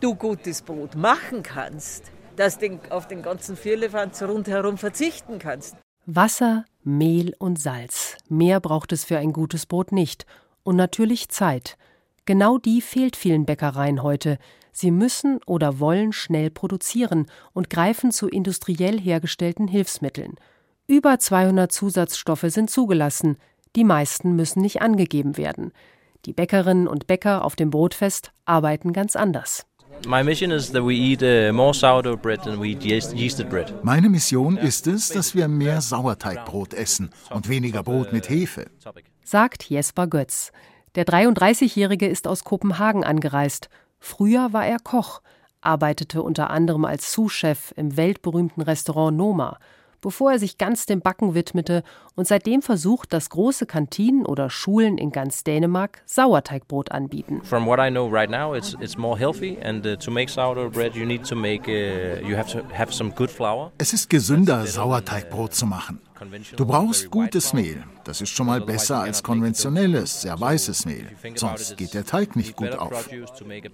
du 0.00 0.14
gutes 0.14 0.60
Brot 0.60 0.96
machen 0.96 1.42
kannst, 1.42 2.12
dass 2.36 2.58
du 2.58 2.78
auf 2.90 3.08
den 3.08 3.22
ganzen 3.22 3.56
Vierlefanz 3.56 4.22
rundherum 4.22 4.76
verzichten 4.76 5.38
kannst. 5.38 5.76
Wasser, 6.16 6.64
Mehl 6.82 7.34
und 7.38 7.60
Salz. 7.60 8.16
Mehr 8.28 8.58
braucht 8.58 8.90
es 8.90 9.04
für 9.04 9.18
ein 9.18 9.32
gutes 9.32 9.66
Brot 9.66 9.92
nicht. 9.92 10.26
Und 10.64 10.74
natürlich 10.74 11.28
Zeit. 11.28 11.76
Genau 12.24 12.58
die 12.58 12.80
fehlt 12.80 13.14
vielen 13.14 13.46
Bäckereien 13.46 14.02
heute. 14.02 14.38
Sie 14.72 14.90
müssen 14.90 15.40
oder 15.46 15.78
wollen 15.78 16.12
schnell 16.12 16.50
produzieren 16.50 17.26
und 17.52 17.70
greifen 17.70 18.10
zu 18.10 18.28
industriell 18.28 19.00
hergestellten 19.00 19.68
Hilfsmitteln. 19.68 20.34
Über 20.88 21.20
200 21.20 21.70
Zusatzstoffe 21.70 22.46
sind 22.46 22.70
zugelassen. 22.70 23.36
Die 23.76 23.84
meisten 23.84 24.34
müssen 24.34 24.62
nicht 24.62 24.82
angegeben 24.82 25.36
werden. 25.36 25.70
Die 26.24 26.32
Bäckerinnen 26.32 26.88
und 26.88 27.06
Bäcker 27.06 27.44
auf 27.44 27.54
dem 27.54 27.70
Brotfest 27.70 28.32
arbeiten 28.44 28.92
ganz 28.92 29.14
anders. 29.14 29.64
Meine 33.82 34.08
Mission 34.08 34.56
ist 34.56 34.86
es, 34.86 35.08
dass 35.08 35.34
wir 35.34 35.48
mehr 35.48 35.80
Sauerteigbrot 35.80 36.74
essen 36.74 37.10
und 37.30 37.48
weniger 37.48 37.82
Brot 37.82 38.12
mit 38.12 38.28
Hefe. 38.30 38.66
Sagt 39.24 39.64
Jesper 39.64 40.06
Götz. 40.06 40.52
Der 40.94 41.04
33-Jährige 41.04 42.08
ist 42.08 42.26
aus 42.26 42.44
Kopenhagen 42.44 43.04
angereist. 43.04 43.68
Früher 43.98 44.52
war 44.52 44.66
er 44.66 44.78
Koch, 44.78 45.20
arbeitete 45.60 46.22
unter 46.22 46.50
anderem 46.50 46.84
als 46.84 47.12
Sous-Chef 47.12 47.72
im 47.76 47.96
weltberühmten 47.96 48.62
Restaurant 48.62 49.16
Noma 49.16 49.58
bevor 50.00 50.32
er 50.32 50.38
sich 50.38 50.58
ganz 50.58 50.86
dem 50.86 51.00
Backen 51.00 51.34
widmete 51.34 51.82
und 52.14 52.26
seitdem 52.26 52.62
versucht, 52.62 53.12
dass 53.12 53.30
große 53.30 53.66
Kantinen 53.66 54.26
oder 54.26 54.50
Schulen 54.50 54.98
in 54.98 55.12
ganz 55.12 55.44
Dänemark 55.44 56.02
Sauerteigbrot 56.06 56.90
anbieten. 56.90 57.42
From 57.42 57.66
what 57.66 57.78
I 57.78 57.90
know 57.90 58.08
right 58.08 58.30
now, 58.30 58.54
it's 58.54 58.76
it's 58.80 58.96
more 58.96 59.18
healthy 59.18 59.58
and 59.62 59.86
uh, 59.86 59.96
to 59.96 60.10
make 60.10 60.30
sourdough 60.30 60.70
bread 60.70 60.94
you 60.94 61.04
need 61.04 61.26
to 61.28 61.36
make 61.36 61.68
uh, 61.68 62.26
you 62.26 62.36
have 62.36 62.50
to 62.50 62.62
have 62.76 62.92
some 62.92 63.10
good 63.10 63.30
flour. 63.30 63.72
Es 63.78 63.92
ist 63.92 64.10
gesünder 64.10 64.66
Sauerteigbrot 64.66 65.54
zu 65.54 65.66
machen. 65.66 66.00
Du 66.56 66.66
brauchst 66.66 67.10
gutes 67.10 67.52
Mehl. 67.52 67.82
Das 68.04 68.20
ist 68.20 68.30
schon 68.30 68.46
mal 68.46 68.60
besser 68.60 69.00
als 69.00 69.22
konventionelles, 69.22 70.22
sehr 70.22 70.38
weißes 70.38 70.84
Mehl. 70.84 71.08
Sonst 71.34 71.76
geht 71.76 71.94
der 71.94 72.04
Teig 72.04 72.36
nicht 72.36 72.56
gut 72.56 72.72
auf. 72.72 73.08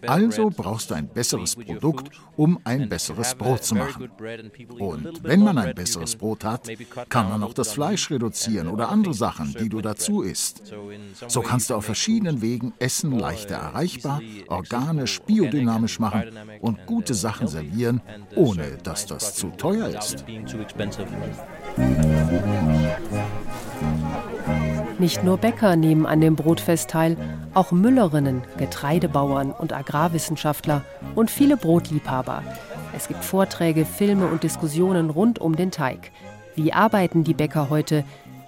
Also 0.07 0.51
brauchst 0.51 0.91
du 0.91 0.95
ein 0.95 1.09
besseres 1.09 1.57
Produkt, 1.57 2.11
um 2.37 2.61
ein 2.65 2.89
besseres 2.89 3.35
Brot 3.35 3.65
zu 3.65 3.75
machen. 3.75 4.11
Und 4.79 5.23
wenn 5.25 5.41
man 5.41 5.59
ein 5.59 5.75
besseres 5.75 6.17
Brot 6.17 6.45
hat, 6.45 6.69
kann 7.09 7.29
man 7.29 7.43
auch 7.43 7.55
das 7.55 7.73
Fleisch 7.73 8.11
reduzieren 8.11 8.69
oder 8.69 8.91
andere 8.91 9.15
Sachen, 9.15 9.55
die 9.59 9.69
du 9.69 9.81
dazu 9.81 10.23
isst. 10.23 10.73
So 11.29 11.41
kannst 11.41 11.71
du 11.71 11.75
auf 11.75 11.85
verschiedenen 11.85 12.43
Wegen 12.43 12.75
Essen 12.79 13.19
leichter 13.19 13.57
erreichbar, 13.57 14.21
organisch, 14.49 15.21
biodynamisch 15.23 15.99
machen 15.99 16.25
und 16.61 16.87
gute 16.87 17.15
Sachen 17.15 17.49
servieren, 17.49 18.01
ohne 18.35 18.79
dass 18.83 19.07
das 19.07 19.35
zu 19.35 19.49
teuer 19.51 19.89
ist. 19.89 20.25
Nicht 24.99 25.23
nur 25.23 25.37
Bäcker 25.37 25.77
nehmen 25.77 26.07
an 26.07 26.21
dem 26.21 26.37
Brotfest 26.37 26.91
teil, 26.91 27.17
auch 27.53 27.71
Müllerinnen, 27.71 28.43
Getreidebauern 28.57 29.53
und 29.53 29.73
Agrarwissenschaftler 29.73 30.83
und 31.15 31.31
viele 31.31 31.57
Brotliebhaber. 31.57 32.43
Es 32.97 33.09
gibt 33.09 33.23
Vorträge, 33.23 33.85
Filme 33.85 34.27
und 34.27 34.43
Diskussionen 34.43 35.11
rund 35.11 35.39
um 35.39 35.55
den 35.55 35.71
Teig. 35.71 36.11
Wie 36.55 36.73
arbeiten 36.73 37.25
die 37.25 37.35
Bäcker 37.35 37.69
heute? 37.69 38.05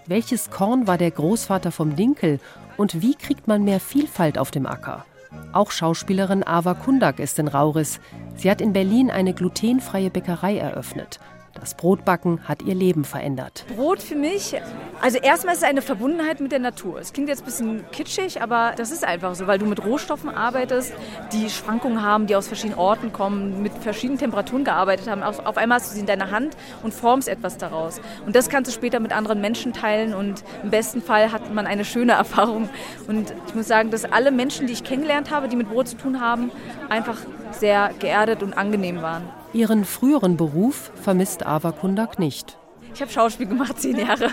Welches 0.07 0.51
Korn 0.51 0.87
war 0.87 0.97
der 0.97 1.11
Großvater 1.11 1.71
vom 1.71 1.97
Dinkel? 1.97 2.41
Und 2.79 3.03
wie 3.03 3.15
kriegt 3.15 3.47
man 3.47 3.65
mehr 3.65 3.79
Vielfalt 3.79 4.39
auf 4.39 4.51
dem 4.51 4.67
Acker? 4.67 5.05
Auch 5.53 5.71
Schauspielerin 5.71 6.47
Ava 6.47 6.73
Kundak 6.73 7.19
ist 7.19 7.39
in 7.39 7.49
Rauris. 7.49 8.01
Sie 8.37 8.51
hat 8.51 8.63
in 8.63 8.73
Berlin 8.73 9.11
eine 9.11 9.35
glutenfreie 9.35 10.09
Bäckerei 10.09 10.57
eröffnet. 10.57 11.21
Das 11.61 11.75
Brotbacken 11.75 12.41
hat 12.49 12.63
ihr 12.63 12.75
Leben 12.75 13.05
verändert. 13.05 13.65
Brot 13.75 14.03
für 14.03 14.15
mich, 14.15 14.55
also 15.01 15.19
erstmal 15.19 15.55
ist 15.55 15.63
es 15.63 15.69
eine 15.69 15.83
Verbundenheit 15.83 16.41
mit 16.41 16.53
der 16.53 16.59
Natur. 16.59 17.01
Es 17.01 17.13
klingt 17.13 17.29
jetzt 17.29 17.43
ein 17.43 17.47
bisschen 17.47 17.85
kitschig, 17.91 18.41
aber 18.43 18.75
das 18.77 18.91
ist 18.91 19.05
einfach 19.05 19.35
so, 19.35 19.47
weil 19.47 19.59
du 19.59 19.67
mit 19.67 19.85
Rohstoffen 19.85 20.31
arbeitest, 20.31 20.93
die 21.33 21.51
Schwankungen 21.51 22.03
haben, 22.03 22.27
die 22.27 22.37
aus 22.37 22.47
verschiedenen 22.47 22.79
Orten 22.79 23.13
kommen, 23.13 23.63
mit 23.63 23.73
verschiedenen 23.75 24.19
Temperaturen 24.19 24.65
gearbeitet 24.65 25.09
haben. 25.09 25.23
Auf, 25.23 25.57
einmal 25.57 25.79
hast 25.79 25.91
du 25.91 25.95
sie 25.95 26.01
in 26.01 26.07
deiner 26.07 26.31
Hand 26.31 26.57
und 26.83 26.95
formst 26.95 27.29
etwas 27.29 27.59
daraus. 27.59 28.01
Und 28.25 28.37
das 28.37 28.49
kannst 28.49 28.71
du 28.71 28.75
später 28.75 29.01
mit 29.01 29.13
anderen 29.13 29.41
Menschen 29.41 29.73
teilen 29.73 30.15
und 30.15 30.45
im 30.63 30.71
besten 30.71 31.03
Fall 31.03 31.33
hat 31.33 31.53
man 31.53 31.67
eine 31.67 31.85
schöne 31.85 32.13
Erfahrung. 32.19 32.69
Und 33.07 33.33
ich 33.47 33.55
muss 33.55 33.69
sagen, 33.69 33.91
dass 33.91 34.05
alle 34.05 34.31
Menschen, 34.31 34.67
die 34.67 34.73
ich 34.73 34.85
kennengelernt 34.85 35.31
habe, 35.31 35.49
die 35.49 35.57
mit 35.57 35.69
Brot 35.69 35.89
zu 35.89 35.97
tun 35.97 36.21
haben, 36.21 36.51
einfach 36.89 37.19
sehr 37.53 37.91
geerdet 37.99 38.43
und 38.43 38.55
angenehm 38.57 39.03
waren. 39.03 39.38
Ihren 39.53 39.85
früheren 39.85 40.37
Beruf 40.37 40.91
vermisst 41.03 41.47
Ava 41.47 41.73
Kundak 41.73 42.19
nicht. 42.19 42.59
Ich 42.95 43.01
habe 43.01 43.11
Schauspiel 43.11 43.47
gemacht, 43.47 43.81
zehn 43.81 43.97
Jahre. 43.97 44.31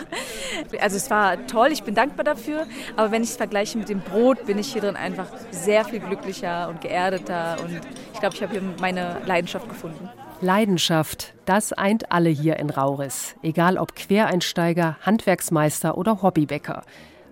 Also 0.82 0.98
es 0.98 1.10
war 1.10 1.46
toll, 1.48 1.70
ich 1.72 1.84
bin 1.84 1.94
dankbar 1.94 2.24
dafür. 2.24 2.66
Aber 2.96 3.12
wenn 3.12 3.24
ich 3.24 3.30
es 3.30 3.38
vergleiche 3.38 3.78
mit 3.78 3.90
dem 3.90 4.00
Brot, 4.00 4.46
bin 4.46 4.58
ich 4.58 4.74
hier 4.74 4.82
drin 4.82 4.96
einfach 4.96 5.28
sehr 5.52 5.86
viel 5.86 6.00
glücklicher 6.00 6.70
und 6.70 6.82
geerdeter. 6.82 7.58
Und 7.64 7.80
ich 8.14 8.20
glaube, 8.20 8.36
ich 8.36 8.42
habe 8.42 8.52
hier 8.54 8.62
meine 8.82 9.22
Leidenschaft 9.26 9.70
gefunden. 9.70 10.10
Leidenschaft, 10.42 11.34
das 11.46 11.74
eint 11.74 12.12
alle 12.12 12.30
hier 12.30 12.58
in 12.58 12.70
Rauris. 12.70 13.36
Egal 13.42 13.78
ob 13.78 13.96
Quereinsteiger, 13.96 14.98
Handwerksmeister 15.02 15.98
oder 15.98 16.22
Hobbybäcker. 16.22 16.84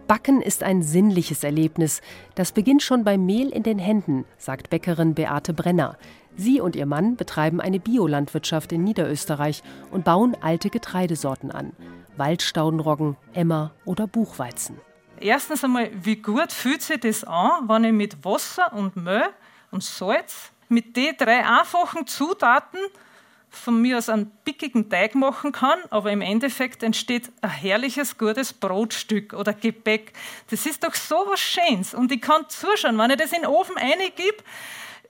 Backen 0.08 0.42
ist 0.42 0.64
ein 0.64 0.84
sinnliches 0.84 1.44
Erlebnis. 1.44 2.02
Das 2.36 2.52
beginnt 2.52 2.84
schon 2.84 3.04
beim 3.04 3.26
Mehl 3.26 3.50
in 3.50 3.64
den 3.64 3.80
Händen, 3.80 4.26
sagt 4.38 4.70
Bäckerin 4.70 5.16
Beate 5.16 5.54
Brenner. 5.54 5.98
Sie 6.36 6.60
und 6.62 6.76
ihr 6.76 6.86
Mann 6.86 7.16
betreiben 7.16 7.62
eine 7.62 7.80
Biolandwirtschaft 7.80 8.72
in 8.72 8.84
Niederösterreich 8.84 9.62
und 9.92 10.04
bauen 10.04 10.36
alte 10.42 10.70
Getreidesorten 10.70 11.52
an. 11.52 11.74
Waldstaudenroggen, 12.18 13.18
Emmer 13.34 13.72
oder 13.86 14.08
Buchweizen. 14.08 14.78
Erstens 15.20 15.64
einmal, 15.64 15.90
wie 15.94 16.18
gut 16.18 16.52
fühlt 16.52 16.82
sich 16.82 17.00
das 17.00 17.24
an, 17.24 17.68
wenn 17.68 17.86
ich 17.86 17.94
mit 17.94 18.26
Wasser 18.26 18.74
und 18.74 18.96
Mehl 18.96 19.30
und 19.72 19.84
Salz 19.84 20.52
mit 20.70 20.98
den 20.98 21.16
drei 21.18 21.46
einfachen 21.46 22.08
Zutaten 22.08 22.80
von 23.50 23.82
mir 23.82 24.00
aus 24.00 24.10
einen 24.10 24.32
pickigen 24.44 24.90
Teig 24.90 25.14
machen 25.14 25.52
kann, 25.52 25.80
aber 25.92 26.12
im 26.12 26.22
Endeffekt 26.22 26.82
entsteht 26.82 27.32
ein 27.42 27.52
herrliches, 27.52 28.18
gutes 28.18 28.52
Brotstück 28.52 29.34
oder 29.34 29.54
Gebäck. 29.54 30.14
Das 30.50 30.66
ist 30.66 30.84
doch 30.84 30.96
so 30.96 31.16
was 31.30 31.40
Schönes. 31.40 31.94
Und 31.94 32.12
ich 32.12 32.22
kann 32.22 32.50
zuschauen, 32.50 32.98
wenn 32.98 33.12
ich 33.12 33.18
das 33.18 33.32
in 33.32 33.42
den 33.42 33.50
Ofen 33.50 33.78
reingebe, 33.78 34.44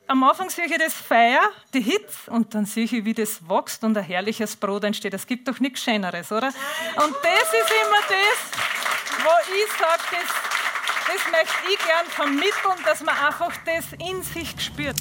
am 0.08 0.24
Anfang 0.24 0.50
sehe 0.50 0.66
ich 0.66 0.78
das 0.78 0.94
Feuer, 0.94 1.42
die 1.74 1.82
Hitze, 1.82 2.30
und 2.30 2.54
dann 2.54 2.66
sehe 2.66 2.86
ich, 2.86 2.92
wie 2.92 3.14
das 3.14 3.48
wächst 3.48 3.84
und 3.84 3.98
ein 3.98 4.04
herrliches 4.04 4.56
Brot 4.56 4.84
entsteht. 4.84 5.14
Es 5.14 5.26
gibt 5.26 5.48
doch 5.48 5.60
nichts 5.60 5.82
Schöneres, 5.82 6.32
oder? 6.32 6.48
Und 6.48 7.16
das 7.24 7.54
ist 7.54 7.72
immer 7.84 8.02
das, 8.08 9.24
wo 9.24 9.32
ich 9.54 9.72
sage, 9.80 10.04
das, 10.12 10.30
das 11.08 11.32
möchte 11.32 11.72
ich 11.72 11.78
gern 11.78 12.06
vermitteln, 12.10 12.86
dass 12.86 13.02
man 13.02 13.16
einfach 13.16 13.54
das 13.66 13.94
in 13.94 14.22
sich 14.24 14.54
spürt. 14.62 14.98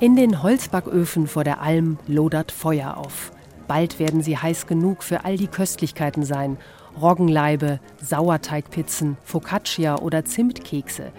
In 0.00 0.16
den 0.16 0.42
Holzbacköfen 0.42 1.26
vor 1.26 1.44
der 1.44 1.60
Alm 1.60 1.98
lodert 2.06 2.52
Feuer 2.52 2.96
auf. 2.96 3.32
Bald 3.66 3.98
werden 3.98 4.22
sie 4.22 4.36
heiß 4.36 4.66
genug 4.66 5.02
für 5.02 5.24
all 5.24 5.36
die 5.36 5.48
Köstlichkeiten 5.48 6.24
sein. 6.24 6.58
Roggenleibe, 7.00 7.80
Sauerteigpizzen, 8.00 9.16
Focaccia 9.24 9.96
oder 9.96 10.24
Zimtkekse. 10.24 11.12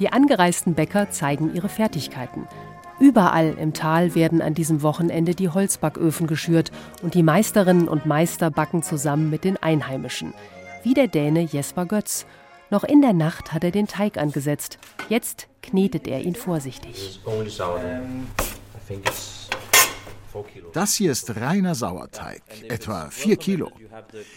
Die 0.00 0.10
angereisten 0.10 0.74
Bäcker 0.74 1.10
zeigen 1.10 1.54
ihre 1.54 1.68
Fertigkeiten. 1.68 2.48
Überall 2.98 3.54
im 3.58 3.74
Tal 3.74 4.14
werden 4.14 4.42
an 4.42 4.54
diesem 4.54 4.82
Wochenende 4.82 5.34
die 5.34 5.48
Holzbacköfen 5.48 6.26
geschürt 6.26 6.72
und 7.02 7.14
die 7.14 7.22
Meisterinnen 7.22 7.88
und 7.88 8.06
Meister 8.06 8.50
backen 8.50 8.82
zusammen 8.82 9.30
mit 9.30 9.44
den 9.44 9.56
Einheimischen. 9.56 10.34
Wie 10.82 10.94
der 10.94 11.08
Däne 11.08 11.42
Jesper 11.42 11.86
Götz. 11.86 12.26
Noch 12.70 12.84
in 12.84 13.02
der 13.02 13.12
Nacht 13.12 13.52
hat 13.52 13.64
er 13.64 13.70
den 13.70 13.86
Teig 13.86 14.16
angesetzt. 14.16 14.78
Jetzt 15.08 15.48
knetet 15.62 16.08
er 16.08 16.20
ihn 16.22 16.34
vorsichtig. 16.34 17.20
Das 20.72 20.94
hier 20.94 21.12
ist 21.12 21.36
reiner 21.36 21.74
Sauerteig, 21.74 22.42
etwa 22.68 23.10
4 23.10 23.36
Kilo. 23.36 23.70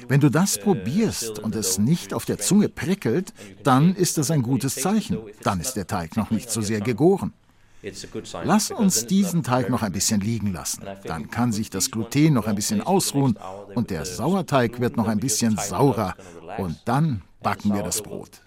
Wenn 0.08 0.20
du 0.20 0.30
das 0.30 0.58
probierst 0.58 1.40
und 1.40 1.56
es 1.56 1.78
nicht 1.78 2.14
auf 2.14 2.26
der 2.26 2.40
Zunge 2.40 2.70
prickelt, 2.70 3.34
dann 3.64 3.96
ist 3.96 4.18
das 4.18 4.32
ein 4.32 4.42
gutes 4.42 4.76
Zeichen. 4.76 5.20
Dann 5.44 5.60
ist 5.60 5.74
der 5.74 5.88
Teig 5.88 6.18
noch 6.18 6.32
nicht 6.32 6.50
so 6.50 6.62
sehr 6.62 6.82
gegoren. 6.82 7.34
Lass 8.44 8.72
uns 8.72 9.06
diesen 9.08 9.44
Teig 9.44 9.70
noch 9.70 9.84
ein 9.84 9.92
bisschen 9.92 10.22
liegen 10.22 10.54
lassen. 10.54 10.84
Dann 11.04 11.30
kann 11.30 11.52
sich 11.52 11.70
das 11.70 11.92
Gluten 11.92 12.34
noch 12.34 12.48
ein 12.48 12.56
bisschen 12.56 12.82
ausruhen 12.82 13.38
und 13.76 13.90
der 13.90 14.06
Sauerteig 14.06 14.80
wird 14.80 14.96
noch 14.96 15.08
ein 15.08 15.20
bisschen 15.20 15.58
saurer. 15.58 16.16
Und 16.58 16.78
dann 16.86 17.24
backen 17.42 17.74
wir 17.74 17.84
das 17.84 18.02
Brot. 18.02 18.42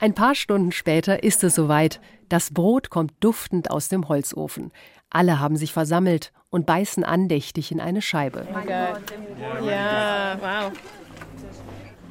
Ein 0.00 0.14
paar 0.14 0.34
Stunden 0.34 0.72
später 0.72 1.22
ist 1.22 1.44
es 1.44 1.54
soweit. 1.54 2.00
Das 2.28 2.52
Brot 2.52 2.90
kommt 2.90 3.12
duftend 3.20 3.70
aus 3.70 3.88
dem 3.88 4.08
Holzofen. 4.08 4.72
Alle 5.10 5.38
haben 5.38 5.56
sich 5.56 5.72
versammelt 5.72 6.32
und 6.50 6.66
beißen 6.66 7.04
andächtig 7.04 7.70
in 7.70 7.80
eine 7.80 8.02
Scheibe. 8.02 8.46
Oh 8.52 9.68
ja, 9.68 10.36
wow. 10.40 10.72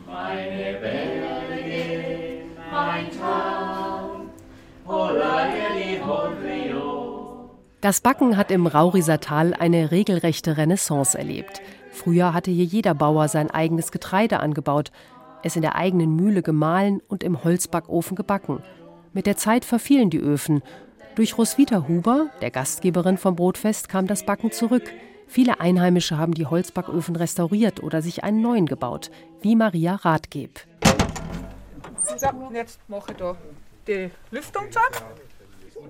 Meine 0.07 0.77
Berge, 0.79 2.45
mein 2.71 3.11
Traum, 3.11 4.29
das 7.84 7.99
Backen 7.99 8.38
hat 8.38 8.49
im 8.49 8.65
Rauriser 8.65 9.19
Tal 9.19 9.53
eine 9.53 9.91
regelrechte 9.91 10.55
Renaissance 10.55 11.17
erlebt. 11.17 11.61
Früher 11.91 12.34
hatte 12.34 12.49
hier 12.49 12.63
jeder 12.63 12.93
Bauer 12.95 13.27
sein 13.27 13.51
eigenes 13.51 13.91
Getreide 13.91 14.39
angebaut, 14.39 14.91
es 15.43 15.55
in 15.55 15.61
der 15.61 15.75
eigenen 15.75 16.15
Mühle 16.15 16.41
gemahlen 16.41 17.01
und 17.07 17.23
im 17.23 17.43
Holzbackofen 17.43 18.15
gebacken. 18.15 18.63
Mit 19.13 19.27
der 19.27 19.37
Zeit 19.37 19.65
verfielen 19.65 20.09
die 20.09 20.19
Öfen. 20.19 20.63
Durch 21.15 21.37
Roswitha 21.37 21.87
Huber, 21.87 22.27
der 22.41 22.49
Gastgeberin 22.49 23.17
vom 23.17 23.35
Brotfest, 23.35 23.89
kam 23.89 24.07
das 24.07 24.25
Backen 24.25 24.51
zurück. 24.51 24.89
Viele 25.27 25.59
Einheimische 25.59 26.17
haben 26.17 26.33
die 26.33 26.47
Holzbacköfen 26.47 27.15
restauriert 27.15 27.83
oder 27.83 28.01
sich 28.01 28.23
einen 28.23 28.41
neuen 28.41 28.65
gebaut, 28.65 29.11
wie 29.41 29.55
Maria 29.55 29.95
Rathgeb. 29.95 30.59
So, 32.03 32.15
jetzt 32.53 32.79
mache 32.87 33.11
ich 33.11 33.17
da 33.17 33.35
die 33.87 34.09
Lüftung 34.31 34.71
zu 34.71 34.79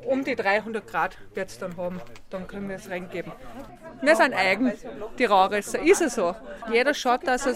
um 0.05 0.23
die 0.23 0.35
300 0.35 0.85
Grad 0.85 1.17
wird 1.33 1.49
es 1.49 1.57
dann 1.57 1.77
haben. 1.77 2.01
Dann 2.29 2.47
können 2.47 2.69
wir 2.69 2.75
es 2.75 2.89
reingeben. 2.89 3.31
Wir 4.01 4.15
sind 4.15 4.33
eigen, 4.33 4.71
die 5.17 5.25
Raurisser. 5.25 5.79
Ist 5.79 6.01
es 6.01 6.15
so. 6.15 6.35
Jeder 6.71 6.93
schaut, 6.93 7.25
dass 7.27 7.45
er 7.45 7.55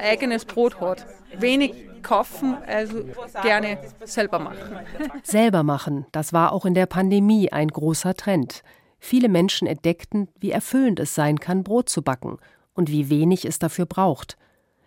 eigenes 0.00 0.44
Brot 0.44 0.80
hat. 0.80 1.06
Wenig 1.38 1.88
kaufen, 2.02 2.56
also 2.66 3.04
gerne 3.42 3.78
selber 4.04 4.38
machen. 4.38 4.78
Selber 5.22 5.62
machen, 5.62 6.06
das 6.12 6.32
war 6.32 6.52
auch 6.52 6.64
in 6.64 6.74
der 6.74 6.86
Pandemie 6.86 7.50
ein 7.52 7.68
großer 7.68 8.14
Trend. 8.14 8.62
Viele 8.98 9.28
Menschen 9.28 9.68
entdeckten, 9.68 10.28
wie 10.38 10.50
erfüllend 10.50 11.00
es 11.00 11.14
sein 11.14 11.38
kann, 11.38 11.64
Brot 11.64 11.88
zu 11.88 12.02
backen 12.02 12.38
und 12.74 12.90
wie 12.90 13.10
wenig 13.10 13.44
es 13.44 13.58
dafür 13.58 13.86
braucht. 13.86 14.36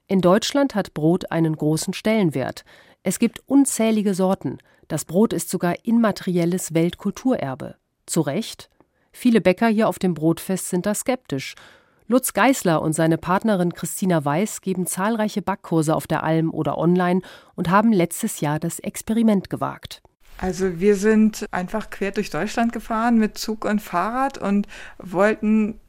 In 0.07 0.19
Deutschland 0.19 0.75
hat 0.75 0.93
Brot 0.93 1.31
einen 1.31 1.55
großen 1.55 1.93
Stellenwert. 1.93 2.65
Es 3.03 3.17
gibt 3.17 3.41
unzählige 3.47 4.13
Sorten. 4.13 4.59
Das 4.87 5.05
Brot 5.05 5.33
ist 5.33 5.49
sogar 5.49 5.85
immaterielles 5.85 6.75
Weltkulturerbe. 6.75 7.75
Zu 8.05 8.21
Recht? 8.21 8.69
Viele 9.11 9.41
Bäcker 9.41 9.67
hier 9.67 9.89
auf 9.89 9.97
dem 9.97 10.13
Brotfest 10.13 10.69
sind 10.69 10.85
da 10.85 10.93
skeptisch. 10.93 11.55
Lutz 12.07 12.33
Geißler 12.33 12.81
und 12.81 12.93
seine 12.93 13.17
Partnerin 13.17 13.73
Christina 13.73 14.23
Weiß 14.23 14.61
geben 14.61 14.85
zahlreiche 14.85 15.41
Backkurse 15.41 15.95
auf 15.95 16.05
der 16.05 16.23
Alm 16.23 16.53
oder 16.53 16.77
online 16.77 17.21
und 17.55 17.69
haben 17.69 17.91
letztes 17.91 18.39
Jahr 18.39 18.59
das 18.59 18.79
Experiment 18.79 19.49
gewagt. 19.49 20.03
Also 20.37 20.79
wir 20.79 20.95
sind 20.95 21.47
einfach 21.51 21.89
quer 21.89 22.11
durch 22.11 22.29
Deutschland 22.29 22.71
gefahren 22.71 23.17
mit 23.17 23.37
Zug 23.37 23.65
und 23.65 23.81
Fahrrad 23.81 24.37
und 24.37 24.67
wollten 24.99 25.79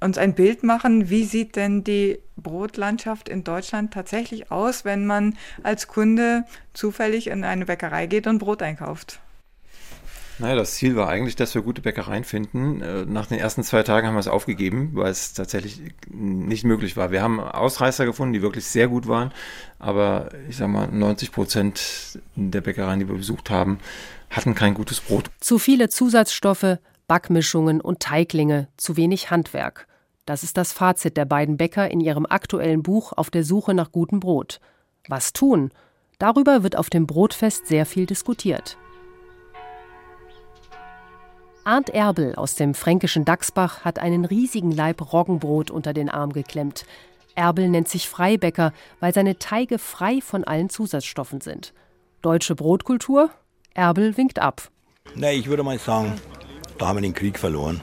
uns 0.00 0.18
ein 0.18 0.34
Bild 0.34 0.62
machen, 0.62 1.10
wie 1.10 1.24
sieht 1.24 1.56
denn 1.56 1.84
die 1.84 2.18
Brotlandschaft 2.36 3.28
in 3.28 3.44
Deutschland 3.44 3.92
tatsächlich 3.92 4.50
aus, 4.50 4.84
wenn 4.84 5.06
man 5.06 5.36
als 5.62 5.86
Kunde 5.88 6.44
zufällig 6.74 7.28
in 7.28 7.44
eine 7.44 7.66
Bäckerei 7.66 8.06
geht 8.06 8.26
und 8.26 8.38
Brot 8.38 8.62
einkauft. 8.62 9.20
Naja, 10.38 10.54
das 10.54 10.74
Ziel 10.74 10.96
war 10.96 11.08
eigentlich, 11.08 11.34
dass 11.34 11.54
wir 11.54 11.62
gute 11.62 11.80
Bäckereien 11.80 12.24
finden. 12.24 12.82
Äh, 12.82 13.06
nach 13.06 13.26
den 13.26 13.38
ersten 13.38 13.62
zwei 13.62 13.82
Tagen 13.82 14.06
haben 14.06 14.14
wir 14.14 14.20
es 14.20 14.28
aufgegeben, 14.28 14.90
weil 14.92 15.10
es 15.10 15.32
tatsächlich 15.32 15.80
nicht 16.10 16.64
möglich 16.64 16.96
war. 16.96 17.10
Wir 17.10 17.22
haben 17.22 17.40
Ausreißer 17.40 18.04
gefunden, 18.04 18.34
die 18.34 18.42
wirklich 18.42 18.66
sehr 18.66 18.88
gut 18.88 19.08
waren, 19.08 19.32
aber 19.78 20.28
ich 20.48 20.58
sag 20.58 20.68
mal, 20.68 20.88
90 20.88 21.32
Prozent 21.32 22.18
der 22.34 22.60
Bäckereien, 22.60 23.00
die 23.00 23.08
wir 23.08 23.16
besucht 23.16 23.48
haben, 23.48 23.78
hatten 24.28 24.54
kein 24.54 24.74
gutes 24.74 25.00
Brot. 25.00 25.30
Zu 25.40 25.58
viele 25.58 25.88
Zusatzstoffe, 25.88 26.78
Backmischungen 27.08 27.80
und 27.80 28.00
Teiglinge, 28.00 28.68
zu 28.76 28.96
wenig 28.96 29.30
Handwerk. 29.30 29.86
Das 30.24 30.42
ist 30.42 30.56
das 30.56 30.72
Fazit 30.72 31.16
der 31.16 31.24
beiden 31.24 31.56
Bäcker 31.56 31.88
in 31.90 32.00
ihrem 32.00 32.26
aktuellen 32.26 32.82
Buch 32.82 33.12
Auf 33.12 33.30
der 33.30 33.44
Suche 33.44 33.74
nach 33.74 33.92
gutem 33.92 34.18
Brot. 34.18 34.60
Was 35.08 35.32
tun? 35.32 35.70
Darüber 36.18 36.62
wird 36.64 36.76
auf 36.76 36.90
dem 36.90 37.06
Brotfest 37.06 37.66
sehr 37.68 37.86
viel 37.86 38.06
diskutiert. 38.06 38.76
Arndt 41.62 41.90
Erbel 41.90 42.34
aus 42.34 42.54
dem 42.54 42.74
fränkischen 42.74 43.24
Dachsbach 43.24 43.84
hat 43.84 43.98
einen 43.98 44.24
riesigen 44.24 44.70
Leib 44.70 45.12
Roggenbrot 45.12 45.70
unter 45.70 45.92
den 45.92 46.08
Arm 46.08 46.32
geklemmt. 46.32 46.86
Erbel 47.34 47.68
nennt 47.68 47.88
sich 47.88 48.08
Freibäcker, 48.08 48.72
weil 48.98 49.12
seine 49.12 49.38
Teige 49.38 49.78
frei 49.78 50.20
von 50.20 50.44
allen 50.44 50.70
Zusatzstoffen 50.70 51.40
sind. 51.40 51.72
Deutsche 52.22 52.54
Brotkultur? 52.54 53.30
Erbel 53.74 54.16
winkt 54.16 54.38
ab. 54.38 54.70
Na, 55.14 55.30
ich 55.32 55.46
würde 55.48 55.62
mal 55.62 55.78
sagen, 55.78 56.14
da 56.78 56.88
haben 56.88 56.96
wir 56.96 57.02
den 57.02 57.14
Krieg 57.14 57.38
verloren. 57.38 57.80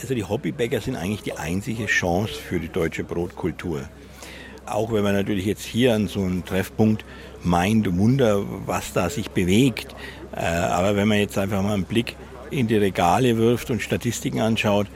Also 0.00 0.14
die 0.14 0.24
Hobbybäcker 0.24 0.80
sind 0.80 0.96
eigentlich 0.96 1.22
die 1.22 1.32
einzige 1.32 1.86
Chance 1.86 2.34
für 2.34 2.60
die 2.60 2.68
deutsche 2.68 3.02
Brotkultur. 3.02 3.88
Auch 4.64 4.92
wenn 4.92 5.02
man 5.02 5.14
natürlich 5.14 5.46
jetzt 5.46 5.64
hier 5.64 5.94
an 5.94 6.08
so 6.08 6.20
einem 6.20 6.44
Treffpunkt 6.44 7.04
meint, 7.42 7.98
Wunder, 7.98 8.42
was 8.66 8.92
da 8.92 9.10
sich 9.10 9.30
bewegt. 9.30 9.94
Äh, 10.36 10.44
aber 10.44 10.94
wenn 10.94 11.08
man 11.08 11.18
jetzt 11.18 11.38
einfach 11.38 11.62
mal 11.62 11.74
einen 11.74 11.84
Blick 11.84 12.16
in 12.50 12.68
die 12.68 12.76
Regale 12.76 13.36
wirft 13.38 13.70
und 13.70 13.82
Statistiken 13.82 14.40
anschaut, 14.40 14.86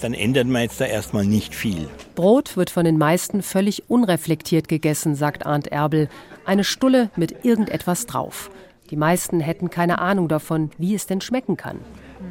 dann 0.00 0.14
ändert 0.14 0.46
man 0.46 0.62
jetzt 0.62 0.80
da 0.80 0.86
erstmal 0.86 1.24
nicht 1.24 1.54
viel. 1.54 1.88
Brot 2.14 2.56
wird 2.56 2.70
von 2.70 2.84
den 2.84 2.98
meisten 2.98 3.42
völlig 3.42 3.90
unreflektiert 3.90 4.68
gegessen, 4.68 5.14
sagt 5.14 5.44
Arndt 5.44 5.68
Erbel. 5.68 6.08
Eine 6.44 6.64
Stulle 6.64 7.10
mit 7.16 7.44
irgendetwas 7.44 8.06
drauf. 8.06 8.50
Die 8.90 8.96
meisten 8.96 9.40
hätten 9.40 9.70
keine 9.70 9.98
Ahnung 9.98 10.28
davon, 10.28 10.70
wie 10.78 10.94
es 10.94 11.06
denn 11.06 11.20
schmecken 11.20 11.56
kann. 11.56 11.80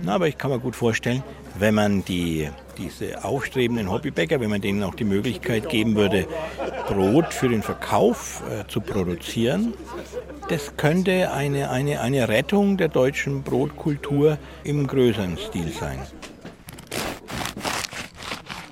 Na, 0.03 0.15
aber 0.15 0.27
ich 0.27 0.37
kann 0.37 0.51
mir 0.51 0.59
gut 0.59 0.75
vorstellen, 0.75 1.23
wenn 1.57 1.73
man 1.73 2.03
die, 2.03 2.49
diese 2.77 3.23
aufstrebenden 3.23 3.89
Hobbybäcker, 3.89 4.39
wenn 4.39 4.49
man 4.49 4.61
denen 4.61 4.83
auch 4.83 4.95
die 4.95 5.05
Möglichkeit 5.05 5.69
geben 5.69 5.95
würde, 5.95 6.27
Brot 6.87 7.33
für 7.33 7.49
den 7.49 7.63
Verkauf 7.63 8.43
äh, 8.49 8.67
zu 8.67 8.81
produzieren, 8.81 9.73
das 10.49 10.77
könnte 10.77 11.31
eine, 11.31 11.69
eine, 11.69 12.01
eine 12.01 12.29
Rettung 12.29 12.77
der 12.77 12.89
deutschen 12.89 13.43
Brotkultur 13.43 14.37
im 14.63 14.87
größeren 14.87 15.37
Stil 15.37 15.71
sein. 15.71 15.99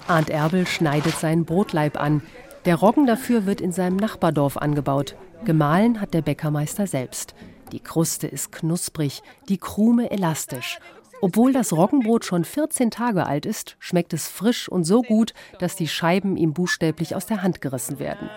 Arndt 0.08 0.30
Erbel 0.30 0.68
schneidet 0.68 1.18
seinen 1.18 1.46
Brotleib 1.46 2.00
an. 2.00 2.22
Der 2.66 2.76
Roggen 2.76 3.08
dafür 3.08 3.46
wird 3.46 3.60
in 3.60 3.72
seinem 3.72 3.96
Nachbardorf 3.96 4.58
angebaut. 4.58 5.16
Gemahlen 5.46 6.00
hat 6.00 6.14
der 6.14 6.22
Bäckermeister 6.22 6.88
selbst. 6.88 7.36
Die 7.72 7.80
Kruste 7.80 8.28
ist 8.28 8.52
knusprig, 8.52 9.24
die 9.50 9.58
Krume 9.58 10.12
elastisch. 10.12 10.80
Obwohl 11.26 11.54
das 11.54 11.74
Roggenbrot 11.74 12.24
schon 12.24 12.46
14 12.46 12.92
Tage 12.92 13.26
alt 13.26 13.48
ist, 13.48 13.78
schmeckt 13.80 14.14
es 14.14 14.28
frisch 14.28 14.70
und 14.70 14.84
so 14.84 15.02
gut, 15.02 15.34
dass 15.58 15.76
die 15.76 15.88
Scheiben 15.88 16.38
ihm 16.38 16.54
buchstäblich 16.54 17.16
aus 17.16 17.26
der 17.26 17.42
Hand 17.42 17.62
gerissen 17.62 17.98
werden. 17.98 18.30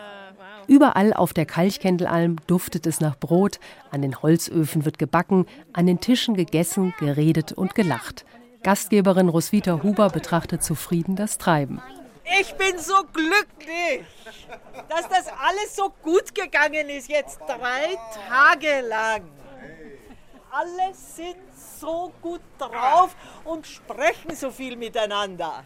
Überall 0.68 1.12
auf 1.12 1.34
der 1.34 1.44
Kalchkendelalm 1.44 2.36
duftet 2.46 2.86
es 2.86 3.02
nach 3.02 3.18
Brot, 3.18 3.60
an 3.90 4.00
den 4.00 4.22
Holzöfen 4.22 4.86
wird 4.86 4.98
gebacken, 4.98 5.44
an 5.74 5.84
den 5.84 6.00
Tischen 6.00 6.34
gegessen, 6.34 6.94
geredet 6.98 7.52
und 7.52 7.74
gelacht. 7.74 8.24
Gastgeberin 8.62 9.28
Roswitha 9.28 9.82
Huber 9.82 10.08
betrachtet 10.08 10.64
zufrieden 10.64 11.14
das 11.14 11.36
Treiben. 11.36 11.82
Ich 12.40 12.54
bin 12.54 12.78
so 12.78 13.02
glücklich, 13.12 14.06
dass 14.88 15.06
das 15.10 15.26
alles 15.46 15.76
so 15.76 15.92
gut 16.02 16.34
gegangen 16.34 16.88
ist, 16.88 17.10
jetzt 17.10 17.38
drei 17.40 17.98
Tage 18.30 18.80
lang. 18.88 19.37
Alle 20.50 20.94
sind 20.94 21.36
so 21.80 22.12
gut 22.22 22.40
drauf 22.58 23.14
und 23.44 23.66
sprechen 23.66 24.34
so 24.34 24.50
viel 24.50 24.76
miteinander. 24.76 25.62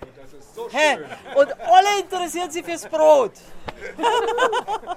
So 0.55 0.68
hey, 0.70 0.99
und 1.37 1.49
alle 1.61 2.01
interessieren 2.01 2.51
sich 2.51 2.64
fürs 2.64 2.87
Brot. 2.89 3.33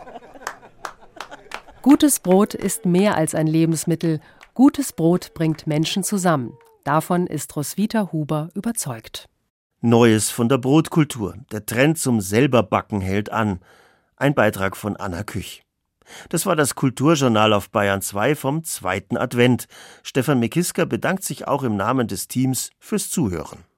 Gutes 1.81 2.19
Brot 2.19 2.55
ist 2.55 2.85
mehr 2.85 3.15
als 3.15 3.35
ein 3.35 3.45
Lebensmittel. 3.47 4.19
Gutes 4.55 4.91
Brot 4.91 5.33
bringt 5.33 5.67
Menschen 5.67 6.03
zusammen. 6.03 6.57
Davon 6.83 7.27
ist 7.27 7.55
Roswitha 7.55 8.11
Huber 8.11 8.49
überzeugt. 8.55 9.29
Neues 9.81 10.31
von 10.31 10.49
der 10.49 10.57
Brotkultur. 10.57 11.35
Der 11.51 11.65
Trend 11.65 11.99
zum 11.99 12.21
Selberbacken 12.21 13.01
hält 13.01 13.31
an. 13.31 13.59
Ein 14.15 14.33
Beitrag 14.33 14.75
von 14.77 14.95
Anna 14.95 15.23
Küch. 15.23 15.64
Das 16.29 16.45
war 16.45 16.55
das 16.55 16.75
Kulturjournal 16.75 17.51
auf 17.53 17.69
Bayern 17.69 18.01
2 18.01 18.35
vom 18.35 18.63
zweiten 18.63 19.17
Advent. 19.17 19.67
Stefan 20.03 20.39
Mekiska 20.39 20.85
bedankt 20.85 21.23
sich 21.23 21.47
auch 21.47 21.63
im 21.63 21.75
Namen 21.75 22.07
des 22.07 22.27
Teams 22.27 22.71
fürs 22.79 23.09
Zuhören. 23.09 23.65